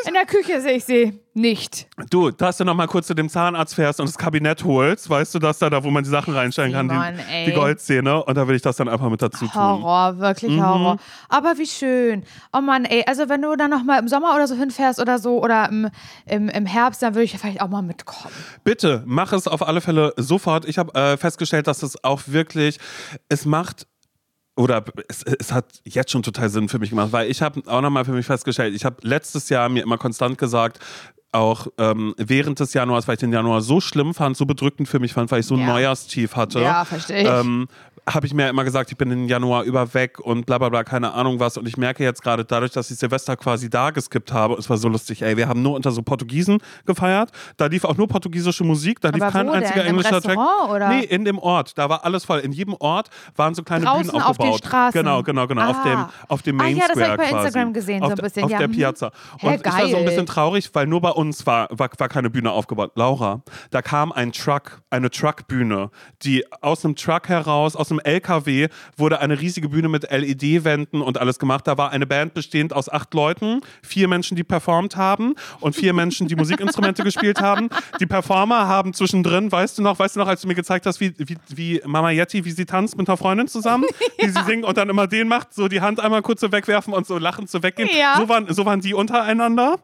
[0.07, 1.87] In der Küche sehe ich sie nicht.
[2.11, 5.35] Du, dass du noch mal kurz zu dem Zahnarzt fährst und das Kabinett holst, weißt
[5.35, 8.25] du, dass da, da wo man die Sachen reinstellen kann, die, die Goldzähne.
[8.25, 9.55] Und da will ich das dann einfach mit dazu tun.
[9.55, 10.67] Horror, wirklich mhm.
[10.67, 10.99] Horror.
[11.29, 12.25] Aber wie schön.
[12.53, 15.19] Oh Mann, ey, also wenn du dann noch mal im Sommer oder so hinfährst oder
[15.19, 15.89] so oder im,
[16.25, 18.33] im, im Herbst, dann würde ich vielleicht auch mal mitkommen.
[18.65, 20.65] Bitte, mach es auf alle Fälle sofort.
[20.67, 22.79] Ich habe äh, festgestellt, dass es auch wirklich,
[23.29, 23.87] es macht
[24.57, 27.83] oder es, es, hat jetzt schon total Sinn für mich gemacht, weil ich habe auch
[27.83, 30.79] nochmal für mich festgestellt, ich habe letztes Jahr mir immer konstant gesagt,
[31.33, 34.99] auch ähm, während des Januars, weil ich den Januar so schlimm fand, so bedrückend für
[34.99, 35.67] mich fand, weil ich so ein ja.
[35.67, 36.61] Neujahrstief hatte.
[36.61, 37.29] Ja, verstehe ich.
[37.29, 37.69] Ähm,
[38.09, 40.85] habe ich mir immer gesagt, ich bin im Januar über weg und bla bla bla,
[40.85, 41.57] keine Ahnung was.
[41.57, 44.77] Und ich merke jetzt gerade dadurch, dass ich Silvester quasi da geskippt habe, es war
[44.77, 47.31] so lustig, ey, wir haben nur unter so Portugiesen gefeiert.
[47.57, 49.91] Da lief auch nur portugiesische Musik, da lief Aber kein einziger denn?
[49.91, 50.39] englischer Track.
[50.71, 50.89] Oder?
[50.89, 51.77] Nee, in dem Ort.
[51.77, 52.39] Da war alles voll.
[52.41, 54.51] In jedem Ort waren so kleine Draußen Bühnen aufgebaut.
[54.51, 55.01] Auf den Straßen.
[55.01, 55.63] Genau, genau, genau.
[55.63, 55.71] Ah.
[55.71, 57.01] Auf dem, auf dem Main Ach, ja, Square.
[57.01, 57.47] Das habe ich bei quasi.
[57.47, 58.45] Instagram gesehen, auf, so ein bisschen.
[58.45, 58.59] Auf ja.
[58.59, 59.07] der Piazza.
[59.41, 62.09] Und Hä, ich war so ein bisschen traurig, weil nur bei uns war, war, war
[62.09, 62.93] keine Bühne aufgebaut.
[62.95, 65.91] Laura, da kam ein Truck, eine Truckbühne,
[66.23, 71.19] die aus einem Truck heraus, aus einem LKW wurde eine riesige Bühne mit LED-Wänden und
[71.19, 71.67] alles gemacht.
[71.67, 75.93] Da war eine Band bestehend aus acht Leuten, vier Menschen, die performt haben und vier
[75.93, 77.69] Menschen, die Musikinstrumente gespielt haben.
[78.01, 81.01] Die Performer haben zwischendrin, weißt du noch, weißt du noch, als du mir gezeigt hast,
[81.01, 83.85] wie, wie, wie Mama Yeti, wie sie tanzt mit einer Freundin zusammen,
[84.19, 86.93] wie sie singt und dann immer den macht, so die Hand einmal kurz so wegwerfen
[86.93, 87.89] und so lachend so weggehen.
[87.97, 88.17] Ja.
[88.19, 89.79] So, waren, so waren die untereinander.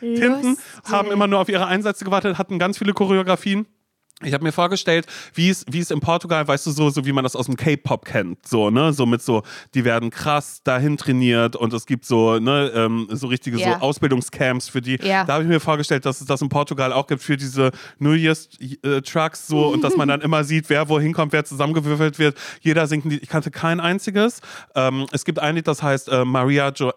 [0.00, 0.56] Hinten
[0.90, 3.66] haben immer nur auf ihre Einsätze gewartet, hatten ganz viele Choreografien.
[4.22, 7.12] Ich habe mir vorgestellt, wie es, wie es in Portugal, weißt du, so, so wie
[7.12, 9.42] man das aus dem K-Pop kennt, so, ne, so mit so,
[9.74, 13.78] die werden krass dahin trainiert und es gibt so, ne, ähm, so richtige yeah.
[13.78, 15.00] so Ausbildungscamps für die.
[15.02, 15.24] Yeah.
[15.24, 18.12] Da habe ich mir vorgestellt, dass es das in Portugal auch gibt für diese New
[18.12, 22.18] Year's äh, Trucks, so, und dass man dann immer sieht, wer wohin kommt, wer zusammengewürfelt
[22.18, 22.36] wird.
[22.60, 23.22] Jeder singt ein Lied.
[23.22, 24.40] Ich kannte kein einziges.
[24.74, 26.92] Ähm, es gibt ein Lied, das heißt äh, Maria jo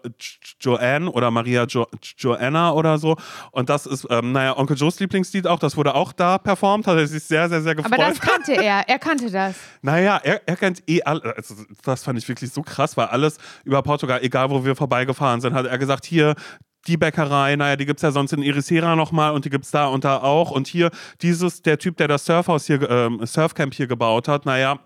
[0.59, 3.15] Joanne oder Maria jo Joanna oder so.
[3.51, 6.97] Und das ist, ähm, naja, Onkel Joes Lieblingslied auch, das wurde auch da performt, hat
[6.97, 7.93] er sich sehr, sehr, sehr gefreut.
[7.93, 9.55] Aber das kannte er, er kannte das.
[9.81, 11.23] naja, er, er kennt eh alles.
[11.23, 15.41] Also das fand ich wirklich so krass, weil alles über Portugal, egal wo wir vorbeigefahren
[15.41, 16.35] sind, hat er gesagt, hier,
[16.87, 19.71] die Bäckerei, naja, die gibt es ja sonst in Ericeira nochmal und die gibt es
[19.71, 20.51] da und da auch.
[20.51, 20.91] Und hier,
[21.21, 24.79] dieses, der Typ, der das Surfhaus hier, ähm, Surfcamp hier gebaut hat, naja,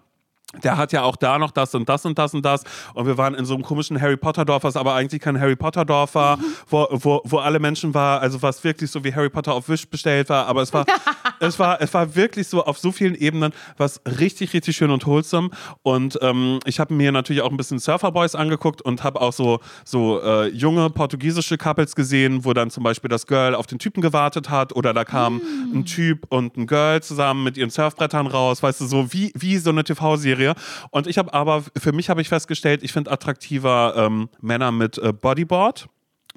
[0.63, 2.63] der hat ja auch da noch das und das und das und das.
[2.93, 5.57] Und wir waren in so einem komischen Harry Potter Dorf, was aber eigentlich kein Harry
[5.57, 6.39] Potter Dorf war,
[6.69, 9.87] wo, wo, wo alle Menschen war, also was wirklich so wie Harry Potter auf Wish
[9.89, 10.47] bestellt war.
[10.47, 10.85] Aber es war,
[11.41, 15.05] es war, es war wirklich so auf so vielen Ebenen was richtig, richtig schön und
[15.05, 15.49] wholesome.
[15.83, 19.33] Und ähm, ich habe mir natürlich auch ein bisschen Surfer Boys angeguckt und habe auch
[19.33, 23.79] so, so äh, junge portugiesische Couples gesehen, wo dann zum Beispiel das Girl auf den
[23.79, 25.75] Typen gewartet hat oder da kam mm.
[25.75, 29.57] ein Typ und ein Girl zusammen mit ihren Surfbrettern raus, weißt du, so wie, wie
[29.57, 30.55] so eine TV-Serie Serie.
[30.91, 34.97] Und ich habe aber, für mich habe ich festgestellt, ich finde attraktiver ähm, Männer mit
[34.97, 35.87] äh, Bodyboard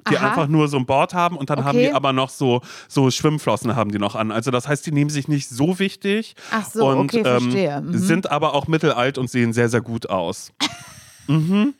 [0.09, 0.29] die Aha.
[0.29, 1.67] einfach nur so ein Board haben und dann okay.
[1.67, 4.31] haben die aber noch so, so Schwimmflossen haben die noch an.
[4.31, 7.97] Also das heißt, die nehmen sich nicht so wichtig Ach so, und okay, ähm, mhm.
[7.99, 10.53] sind aber auch mittelalt und sehen sehr, sehr gut aus.
[11.27, 11.75] mhm.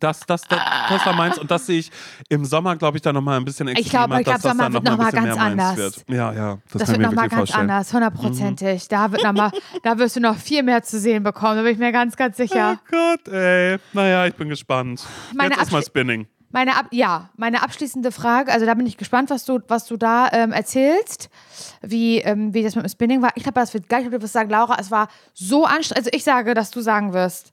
[0.00, 1.90] Das, das, das, das war meins und das sehe ich
[2.28, 4.52] im Sommer, glaube ich, dann nochmal ein bisschen Ich glaube, extremer, ich glaube, dass das
[4.56, 5.76] Sommer wird noch nochmal ein bisschen ganz anders.
[5.76, 6.04] Wird.
[6.08, 7.70] Ja, ja, das, Das kann wird ich mir nochmal ganz vorstellen.
[7.70, 8.88] anders, hundertprozentig.
[8.88, 9.50] Da wird noch mal,
[9.82, 12.36] da wirst du noch viel mehr zu sehen bekommen, da bin ich mir ganz, ganz
[12.36, 12.78] sicher.
[12.80, 13.78] Oh Gott, ey.
[13.92, 15.04] Naja, ich bin gespannt.
[15.34, 16.26] Meine Jetzt ist mal Abschli- Spinning.
[16.54, 19.96] Meine Ab ja, meine abschließende Frage, also da bin ich gespannt, was du, was du
[19.96, 21.30] da ähm, erzählst,
[21.80, 23.30] wie, ähm, wie das mit dem Spinning war.
[23.36, 23.84] Ich glaube, das wird.
[23.84, 25.96] Ich glaube, du wirst sagen, Laura, es war so anstrengend.
[25.96, 27.52] Also ich sage, dass du sagen wirst,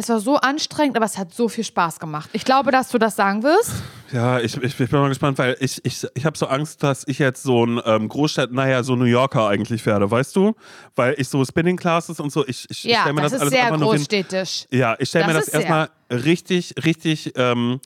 [0.00, 2.30] es war so anstrengend, aber es hat so viel Spaß gemacht.
[2.32, 3.72] Ich glaube, dass du das sagen wirst.
[4.12, 7.06] Ja, ich, ich, ich bin mal gespannt, weil ich, ich, ich habe so Angst, dass
[7.06, 10.54] ich jetzt so ein ähm, Großstadt, naja, so New Yorker eigentlich werde, weißt du?
[10.96, 13.40] Weil ich so Spinning Classes und so, ich, ich Ja, stelle mir das, das, ist
[13.42, 13.98] alles sehr einfach nur hin.
[13.98, 14.66] großstädtisch.
[14.70, 17.80] Ja, ich stelle mir Das erstmal richtig, richtig, ähm,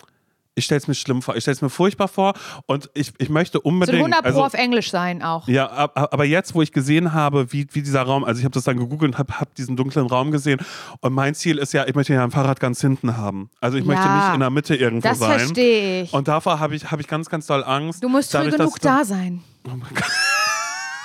[0.56, 1.34] ich stelle es mir schlimm vor.
[1.36, 2.34] Ich stelle es mir furchtbar vor
[2.66, 3.98] und ich, ich möchte unbedingt.
[3.98, 5.48] 100 Pro also, auf Englisch sein auch.
[5.48, 8.44] ja, ab- ab- aber jetzt, wo ich gesehen habe, wie, wie dieser Raum, also ich
[8.44, 10.60] habe das dann gegoogelt und habe hab diesen dunklen Raum gesehen
[11.00, 13.50] und mein Ziel ist ja, ich möchte ja ein Fahrrad ganz hinten haben.
[13.60, 15.38] Also ich möchte Ja, nicht in der Mitte irgendwo Das sein.
[15.40, 16.12] verstehe ich.
[16.12, 18.02] Und davor habe ich, hab ich ganz, ganz doll Angst.
[18.04, 19.42] Du musst früh genug da sein.
[19.66, 20.04] Oh mein Gott.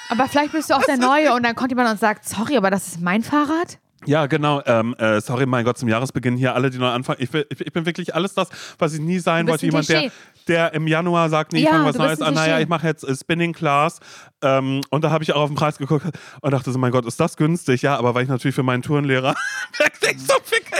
[0.10, 2.72] Aber vielleicht bist du auch der Neue und dann kommt jemand und sagt, sorry, aber
[2.72, 3.78] das ist mein Fahrrad.
[4.06, 4.62] Ja, genau.
[4.66, 7.18] Ähm, äh, sorry, mein Gott, zum Jahresbeginn hier alle, die neu anfangen.
[7.22, 9.66] Ich, will, ich, ich bin wirklich alles das, was ich nie sein wollte.
[9.66, 10.12] ein Jemand, der,
[10.47, 12.34] der im Januar sagt, nee, ich Ja, fange was Neues ein an.
[12.34, 12.64] Naja, Klischee.
[12.64, 14.00] ich mache jetzt äh, Spinning Class.
[14.41, 16.06] Ähm, und da habe ich auch auf den Preis geguckt
[16.41, 17.82] und dachte so, mein Gott, ist das günstig?
[17.82, 19.36] Ja, aber weil ich natürlich für meinen Tourenlehrer
[20.18, 20.34] so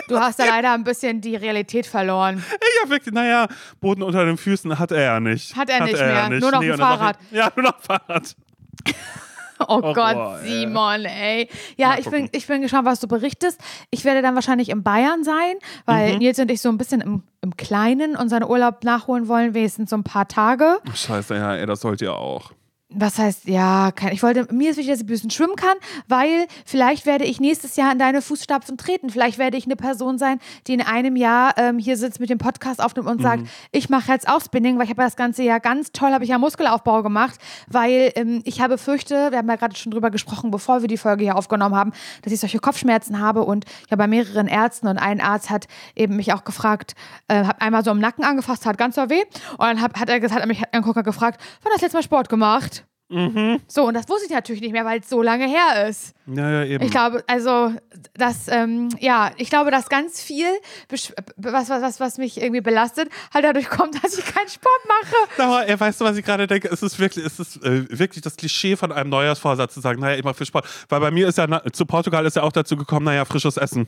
[0.08, 2.44] Du hast da leider ein bisschen die Realität verloren.
[2.82, 3.48] Hab wirklich, naja,
[3.82, 5.56] Boden unter den Füßen hat er ja nicht.
[5.56, 7.18] Hat er nicht mehr, nur noch ein dann mach Fahrrad.
[7.30, 8.36] Ich, ja, nur noch ein Fahrrad.
[9.60, 10.48] Oh, Oh, Gott, boah, ey.
[10.50, 11.50] Simon, ey.
[11.78, 13.60] Ja, Mal ich bin, ich bin gespannt, was du berichtest.
[13.92, 15.56] Ich werde dann wahrscheinlich in Bayern sein,
[15.86, 16.18] weil Mhm.
[16.20, 19.98] Nils und ich so ein bisschen im, im Kleinen unseren Urlaub nachholen wollen, wenigstens so
[19.98, 20.78] ein paar Tage.
[20.94, 22.52] Scheiße, ja, ey, das sollt ihr auch.
[22.92, 25.78] Was heißt, ja, kein, ich wollte, mir ist wichtig, dass ich ein bisschen schwimmen kann,
[26.08, 29.12] weil vielleicht werde ich nächstes Jahr in deine Fußstapfen treten.
[29.12, 32.40] Vielleicht werde ich eine Person sein, die in einem Jahr ähm, hier sitzt mit dem
[32.40, 35.60] Podcast aufnimmt und sagt, ich mache jetzt auch Spinning, weil ich habe das ganze Jahr
[35.60, 39.58] ganz toll, habe ich ja Muskelaufbau gemacht, weil ähm, ich habe fürchte, wir haben ja
[39.58, 41.92] gerade schon drüber gesprochen, bevor wir die Folge hier aufgenommen haben,
[42.24, 46.16] dass ich solche Kopfschmerzen habe und ja bei mehreren Ärzten und ein Arzt hat eben
[46.16, 46.96] mich auch gefragt,
[47.28, 49.22] äh, hat einmal so am Nacken angefasst, hat ganz so weh
[49.52, 51.94] und dann hat, hat er gesagt, hat mich angeguckt und gefragt, wann hast du letztes
[51.94, 52.79] Mal Sport gemacht?
[53.68, 56.14] So, und das wusste ich natürlich nicht mehr, weil es so lange her ist.
[56.28, 56.84] Ja, ja, eben.
[56.84, 57.74] Ich glaube, also,
[58.14, 60.46] das, ähm, ja, ich glaube, dass ganz viel,
[60.90, 65.44] was, was, was, was mich irgendwie belastet, halt dadurch kommt, dass ich keinen Sport mache.
[65.44, 66.70] Aber ey, weißt du, was ich gerade denke?
[66.72, 70.18] Es ist wirklich, es ist äh, wirklich das Klischee von einem Neujahrsvorsatz zu sagen, naja,
[70.18, 70.68] ich mache viel Sport.
[70.88, 73.58] Weil bei mir ist ja, na, zu Portugal ist ja auch dazu gekommen, naja, frisches
[73.58, 73.88] Essen.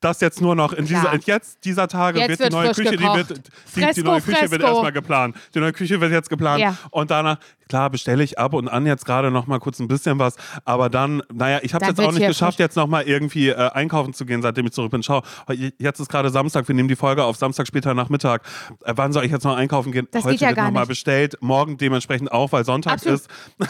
[0.00, 2.90] Das jetzt nur noch in dieser, jetzt dieser Tage Jetzt wird, wird die neue Küche,
[2.90, 3.16] die, gekocht.
[3.16, 4.66] wird, die, die Fresco, neue Küche wird fresco.
[4.66, 5.36] erstmal geplant.
[5.54, 6.60] Die neue Küche wird jetzt geplant.
[6.60, 6.76] Ja.
[6.90, 7.38] Und danach,
[7.68, 10.36] klar, bestelle ich ab und an jetzt gerade noch mal kurz ein bisschen was.
[10.64, 13.70] Aber dann, naja, ich habe Dann jetzt auch nicht geschafft, jetzt noch mal irgendwie äh,
[13.72, 15.02] einkaufen zu gehen, seitdem ich zurück bin.
[15.02, 15.22] Schau,
[15.78, 18.42] jetzt ist gerade Samstag, wir nehmen die Folge auf Samstag später Nachmittag.
[18.84, 20.08] Äh, wann soll ich jetzt noch einkaufen gehen?
[20.10, 20.88] Das Heute geht ja wird gar noch mal nicht.
[20.88, 23.20] bestellt, morgen dementsprechend auch, weil Sonntag Absolut.
[23.20, 23.28] ist.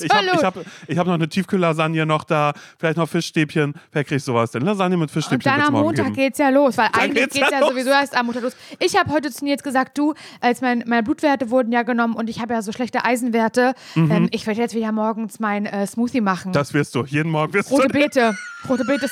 [0.00, 0.54] Ich habe ich hab,
[0.88, 3.74] ich hab noch eine Tiefkühllasagne noch da, vielleicht noch Fischstäbchen.
[3.92, 4.62] Wer kriegt sowas denn?
[4.62, 6.16] Lasagne mit Und Fischstäbchen dann wird's am Montag geben.
[6.16, 8.56] geht's ja los, weil eigentlich geht's geht's ja ja, sowieso erst am Montag los.
[8.80, 12.28] Ich habe heute zu Nils gesagt, du, als mein, meine Blutwerte wurden ja genommen und
[12.28, 16.20] ich habe ja so schlechte Eisenwerte, ähm, ich werde jetzt wieder morgens mein äh, Smoothie
[16.20, 16.50] machen.
[16.50, 16.52] Mhm.
[16.52, 17.04] Das wirst du.
[17.04, 17.92] Jeden Morgen wirst Rote du.
[17.98, 18.34] Beete,
[18.68, 19.08] rote Beete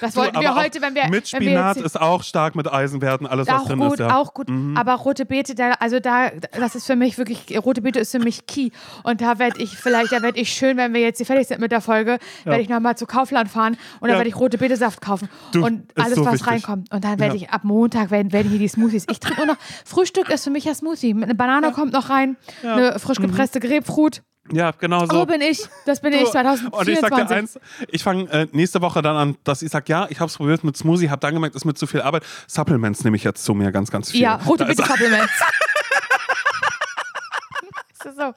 [0.00, 2.70] Das wollten wir heute, wenn wir Mit wenn wir Spinat jetzt- ist auch stark mit
[2.72, 3.98] Eisenwerten, alles was drin gut, ist.
[4.00, 4.06] Ja.
[4.08, 4.12] Mhm.
[4.12, 4.48] auch gut.
[4.76, 8.18] Aber rote Beete, da, also da, das ist für mich wirklich, rote Beete ist für
[8.18, 8.70] mich key.
[9.02, 11.60] Und da werde ich vielleicht, da werde ich schön, wenn wir jetzt hier fertig sind
[11.60, 14.16] mit der Folge, werde ich nochmal zu Kaufland fahren und dann Ja.
[14.16, 16.46] werde ich rote Beete-Saft kaufen Du, und alles, so was wichtig.
[16.48, 16.92] reinkommt.
[16.92, 17.42] Und dann werde Ja.
[17.42, 19.06] ich ab Montag werden, werden hier die Smoothies.
[19.10, 21.14] Ich trinke nur noch, Frühstück ist für mich ja Smoothie.
[21.20, 24.22] Eine Banane kommt noch rein, eine frisch gepresste Grapefruit.
[24.52, 25.20] Ja, genau so.
[25.20, 25.60] So bin ich.
[25.86, 27.36] Das bin ich Und ich sag dir 2024.
[27.36, 30.36] eins, ich fange äh, nächste Woche dann an, dass ich sag, ja, ich habe es
[30.36, 32.24] probiert mit Smoothie, habe dann gemerkt, ist mir zu viel Arbeit.
[32.46, 34.20] Supplements nehme ich jetzt zu mir ganz, ganz viel.
[34.20, 35.32] Ja, rote Beete Supplements.
[37.92, 38.32] Ist das so?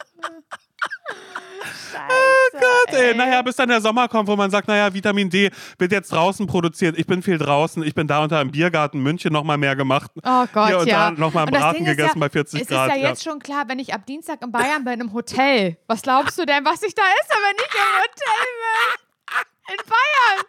[1.91, 5.49] Scheiße, Gott, ey, naja, bis dann der Sommer kommt, wo man sagt, naja, Vitamin D
[5.77, 6.97] wird jetzt draußen produziert.
[6.97, 7.83] Ich bin viel draußen.
[7.83, 10.11] Ich bin da unter im Biergarten München noch mal mehr gemacht.
[10.23, 11.11] Oh Gott, Hier und ja.
[11.11, 12.89] da noch mal Und das Braten Ding ist gegessen ja, bei 40 es Grad.
[12.89, 15.77] ist ja jetzt schon klar, wenn ich ab Dienstag in Bayern bin, im Hotel.
[15.87, 19.75] Was glaubst du denn, was ich da esse, wenn ich im Hotel bin?
[19.75, 20.45] In Bayern.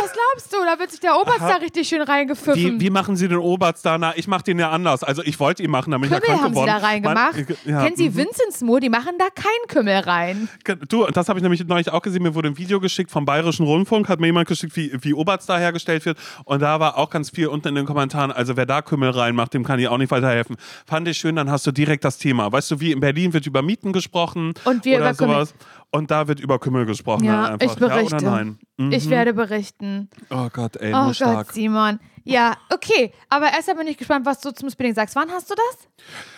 [0.00, 0.56] Was glaubst du?
[0.64, 2.54] Da wird sich der Oberst da richtig schön reingepfiffen.
[2.54, 3.98] Wie, wie machen Sie den Oberst da?
[3.98, 5.02] Na, ich mache den ja anders.
[5.02, 6.80] Also ich wollte ihn machen, damit ich ja Kümmel krank haben sie geworden.
[6.80, 7.34] da reingemacht.
[7.36, 8.16] Man- ja, Kennen Sie mhm.
[8.16, 8.80] Vincent's Moor?
[8.80, 10.48] Die machen da keinen Kümmel rein.
[10.88, 12.22] Du, das habe ich nämlich neulich auch gesehen.
[12.22, 15.48] Mir wurde ein Video geschickt vom Bayerischen Rundfunk, hat mir jemand geschickt, wie, wie Oberst
[15.48, 16.18] da hergestellt wird.
[16.44, 18.30] Und da war auch ganz viel unten in den Kommentaren.
[18.30, 20.56] Also wer da Kümmel reinmacht, dem kann ich auch nicht weiterhelfen.
[20.86, 22.50] Fand ich schön, dann hast du direkt das Thema.
[22.52, 25.48] Weißt du, wie in Berlin wird über Mieten gesprochen Und wir oder über Kümmel.
[25.90, 27.24] Und da wird über Kümmel gesprochen.
[27.24, 28.16] Ja, ich berichte.
[28.16, 28.58] Ja oder nein?
[28.76, 28.92] Mhm.
[28.92, 30.10] Ich werde berichten.
[30.30, 31.46] Oh Gott, ey, Oh nur stark.
[31.46, 31.98] Gott, Simon.
[32.24, 33.12] Ja, okay.
[33.28, 35.14] Aber erst bin ich gespannt, was du zum Spinning sagst.
[35.16, 35.88] Wann hast du das?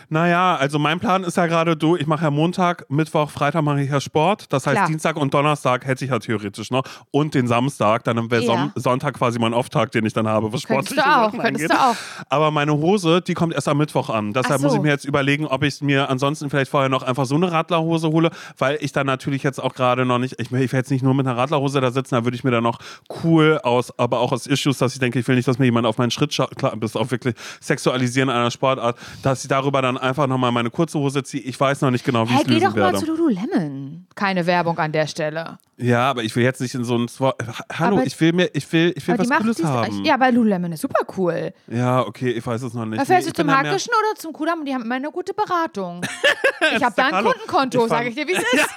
[0.08, 3.82] Naja, also mein Plan ist ja gerade du, ich mache ja Montag, Mittwoch, Freitag mache
[3.82, 4.52] ich ja Sport.
[4.52, 4.88] Das heißt, Klar.
[4.88, 6.82] Dienstag und Donnerstag hätte ich ja theoretisch noch.
[7.12, 8.46] Und den Samstag, dann wäre Ja.
[8.46, 11.70] Son Sonntag quasi mein Offtag, den ich dann habe, was Könntest sportliche du auch, könntest
[11.70, 11.70] angeht.
[11.70, 11.96] du auch.
[12.28, 14.32] Aber meine Hose, die kommt erst am Mittwoch an.
[14.32, 14.78] Deshalb Ach muss so.
[14.78, 18.08] ich mir jetzt überlegen, ob ich mir ansonsten vielleicht vorher noch einfach so eine Radlerhose
[18.08, 21.02] hole, weil ich dann natürlich jetzt auch gerade noch nicht, ich ich will jetzt nicht
[21.02, 22.78] nur mit einer Radlerhose da sitzen, da würde ich mir dann noch
[23.22, 25.86] cool aus, aber auch aus Issues, dass ich denke, ich will nicht, dass mir jemand
[25.86, 29.96] auf meinen Schritt schaut, klar, bis auf wirklich Sexualisieren einer Sportart, dass ich darüber dann
[29.96, 31.42] einfach nochmal meine kurze Hose ziehe.
[31.42, 32.98] Ich weiß noch nicht genau, wie Hey, ich es geh lösen doch mal werde.
[32.98, 34.06] zu Lululemon.
[34.14, 35.58] Keine Werbung an der Stelle.
[35.76, 37.34] Ja, aber ich will jetzt nicht in so ein Swa-
[37.72, 40.04] Hallo, Aber- ich will mir, ich will, ich will was Cooles dies- haben.
[40.04, 41.54] Ja, aber Lululemon ist super cool.
[41.68, 43.00] Ja, okay, ich weiß es noch nicht.
[43.00, 45.32] Da fährst Nee, du zum Hackischen oder zum Kudamm und die haben immer eine gute
[45.32, 46.02] Beratung.
[46.76, 47.24] ich habe da ein.
[47.24, 48.68] Kundenkonto, sage ich dir, wie es ist.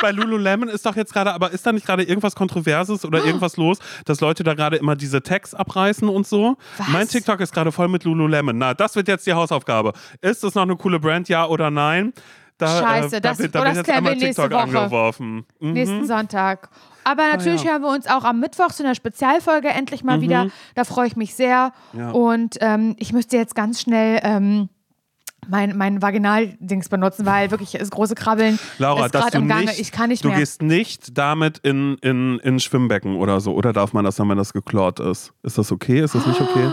[0.00, 3.08] Bei Lululemon ist doch jetzt gerade, aber ist da nicht gerade irgendwas Kontroverses Ah.
[3.08, 6.56] oder irgendwas los, dass Leute da gerade immer diese Tags abreißen und so?
[6.78, 6.88] Was?
[6.88, 8.56] Mein TikTok ist gerade voll mit Lululemon.
[8.58, 9.92] Na, das wird jetzt die Hausaufgabe.
[10.20, 12.12] Ist das noch eine coole Brand, ja oder nein?
[12.58, 14.60] Da, Scheiße, äh, das- da, wird- da oh, wird das jetzt einmal TikTok Woche.
[14.60, 15.44] angeworfen.
[15.58, 15.72] Mhm.
[15.72, 16.68] Nächsten Sonntag.
[17.04, 17.70] Aber natürlich Ah, ja.
[17.72, 20.46] hören wir uns auch am Mittwoch zu einer Spezialfolge endlich mal wieder.
[20.76, 21.72] Da freue ich mich sehr.
[21.94, 22.10] Ja.
[22.12, 24.68] Und ähm, ich müsste jetzt ganz schnell ähm,
[25.48, 29.64] mein, mein Vaginaldings benutzen, weil wirklich das große Krabbeln Laura, ist gerade du im Gange.
[29.66, 30.38] nicht, ich kann nicht du mehr.
[30.38, 33.52] gehst nicht damit in, in, in Schwimmbecken oder so.
[33.54, 35.32] Oder darf man das dann, wenn das geklort ist?
[35.42, 36.00] Ist das okay?
[36.00, 36.70] Ist das nicht okay?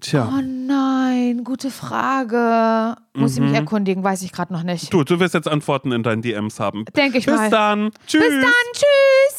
[0.00, 0.28] Tja.
[0.30, 2.96] Oh nein, gute Frage.
[3.14, 3.46] Muss ich Mhm.
[3.50, 4.92] mich erkundigen, weiß ich gerade noch nicht.
[4.92, 6.84] Du, du wirst jetzt Antworten in deinen DMs haben.
[6.96, 7.48] Denke ich Bis mal.
[7.50, 7.90] dann.
[8.06, 8.20] Tschüss.
[8.22, 9.33] Bis dann, tschüss.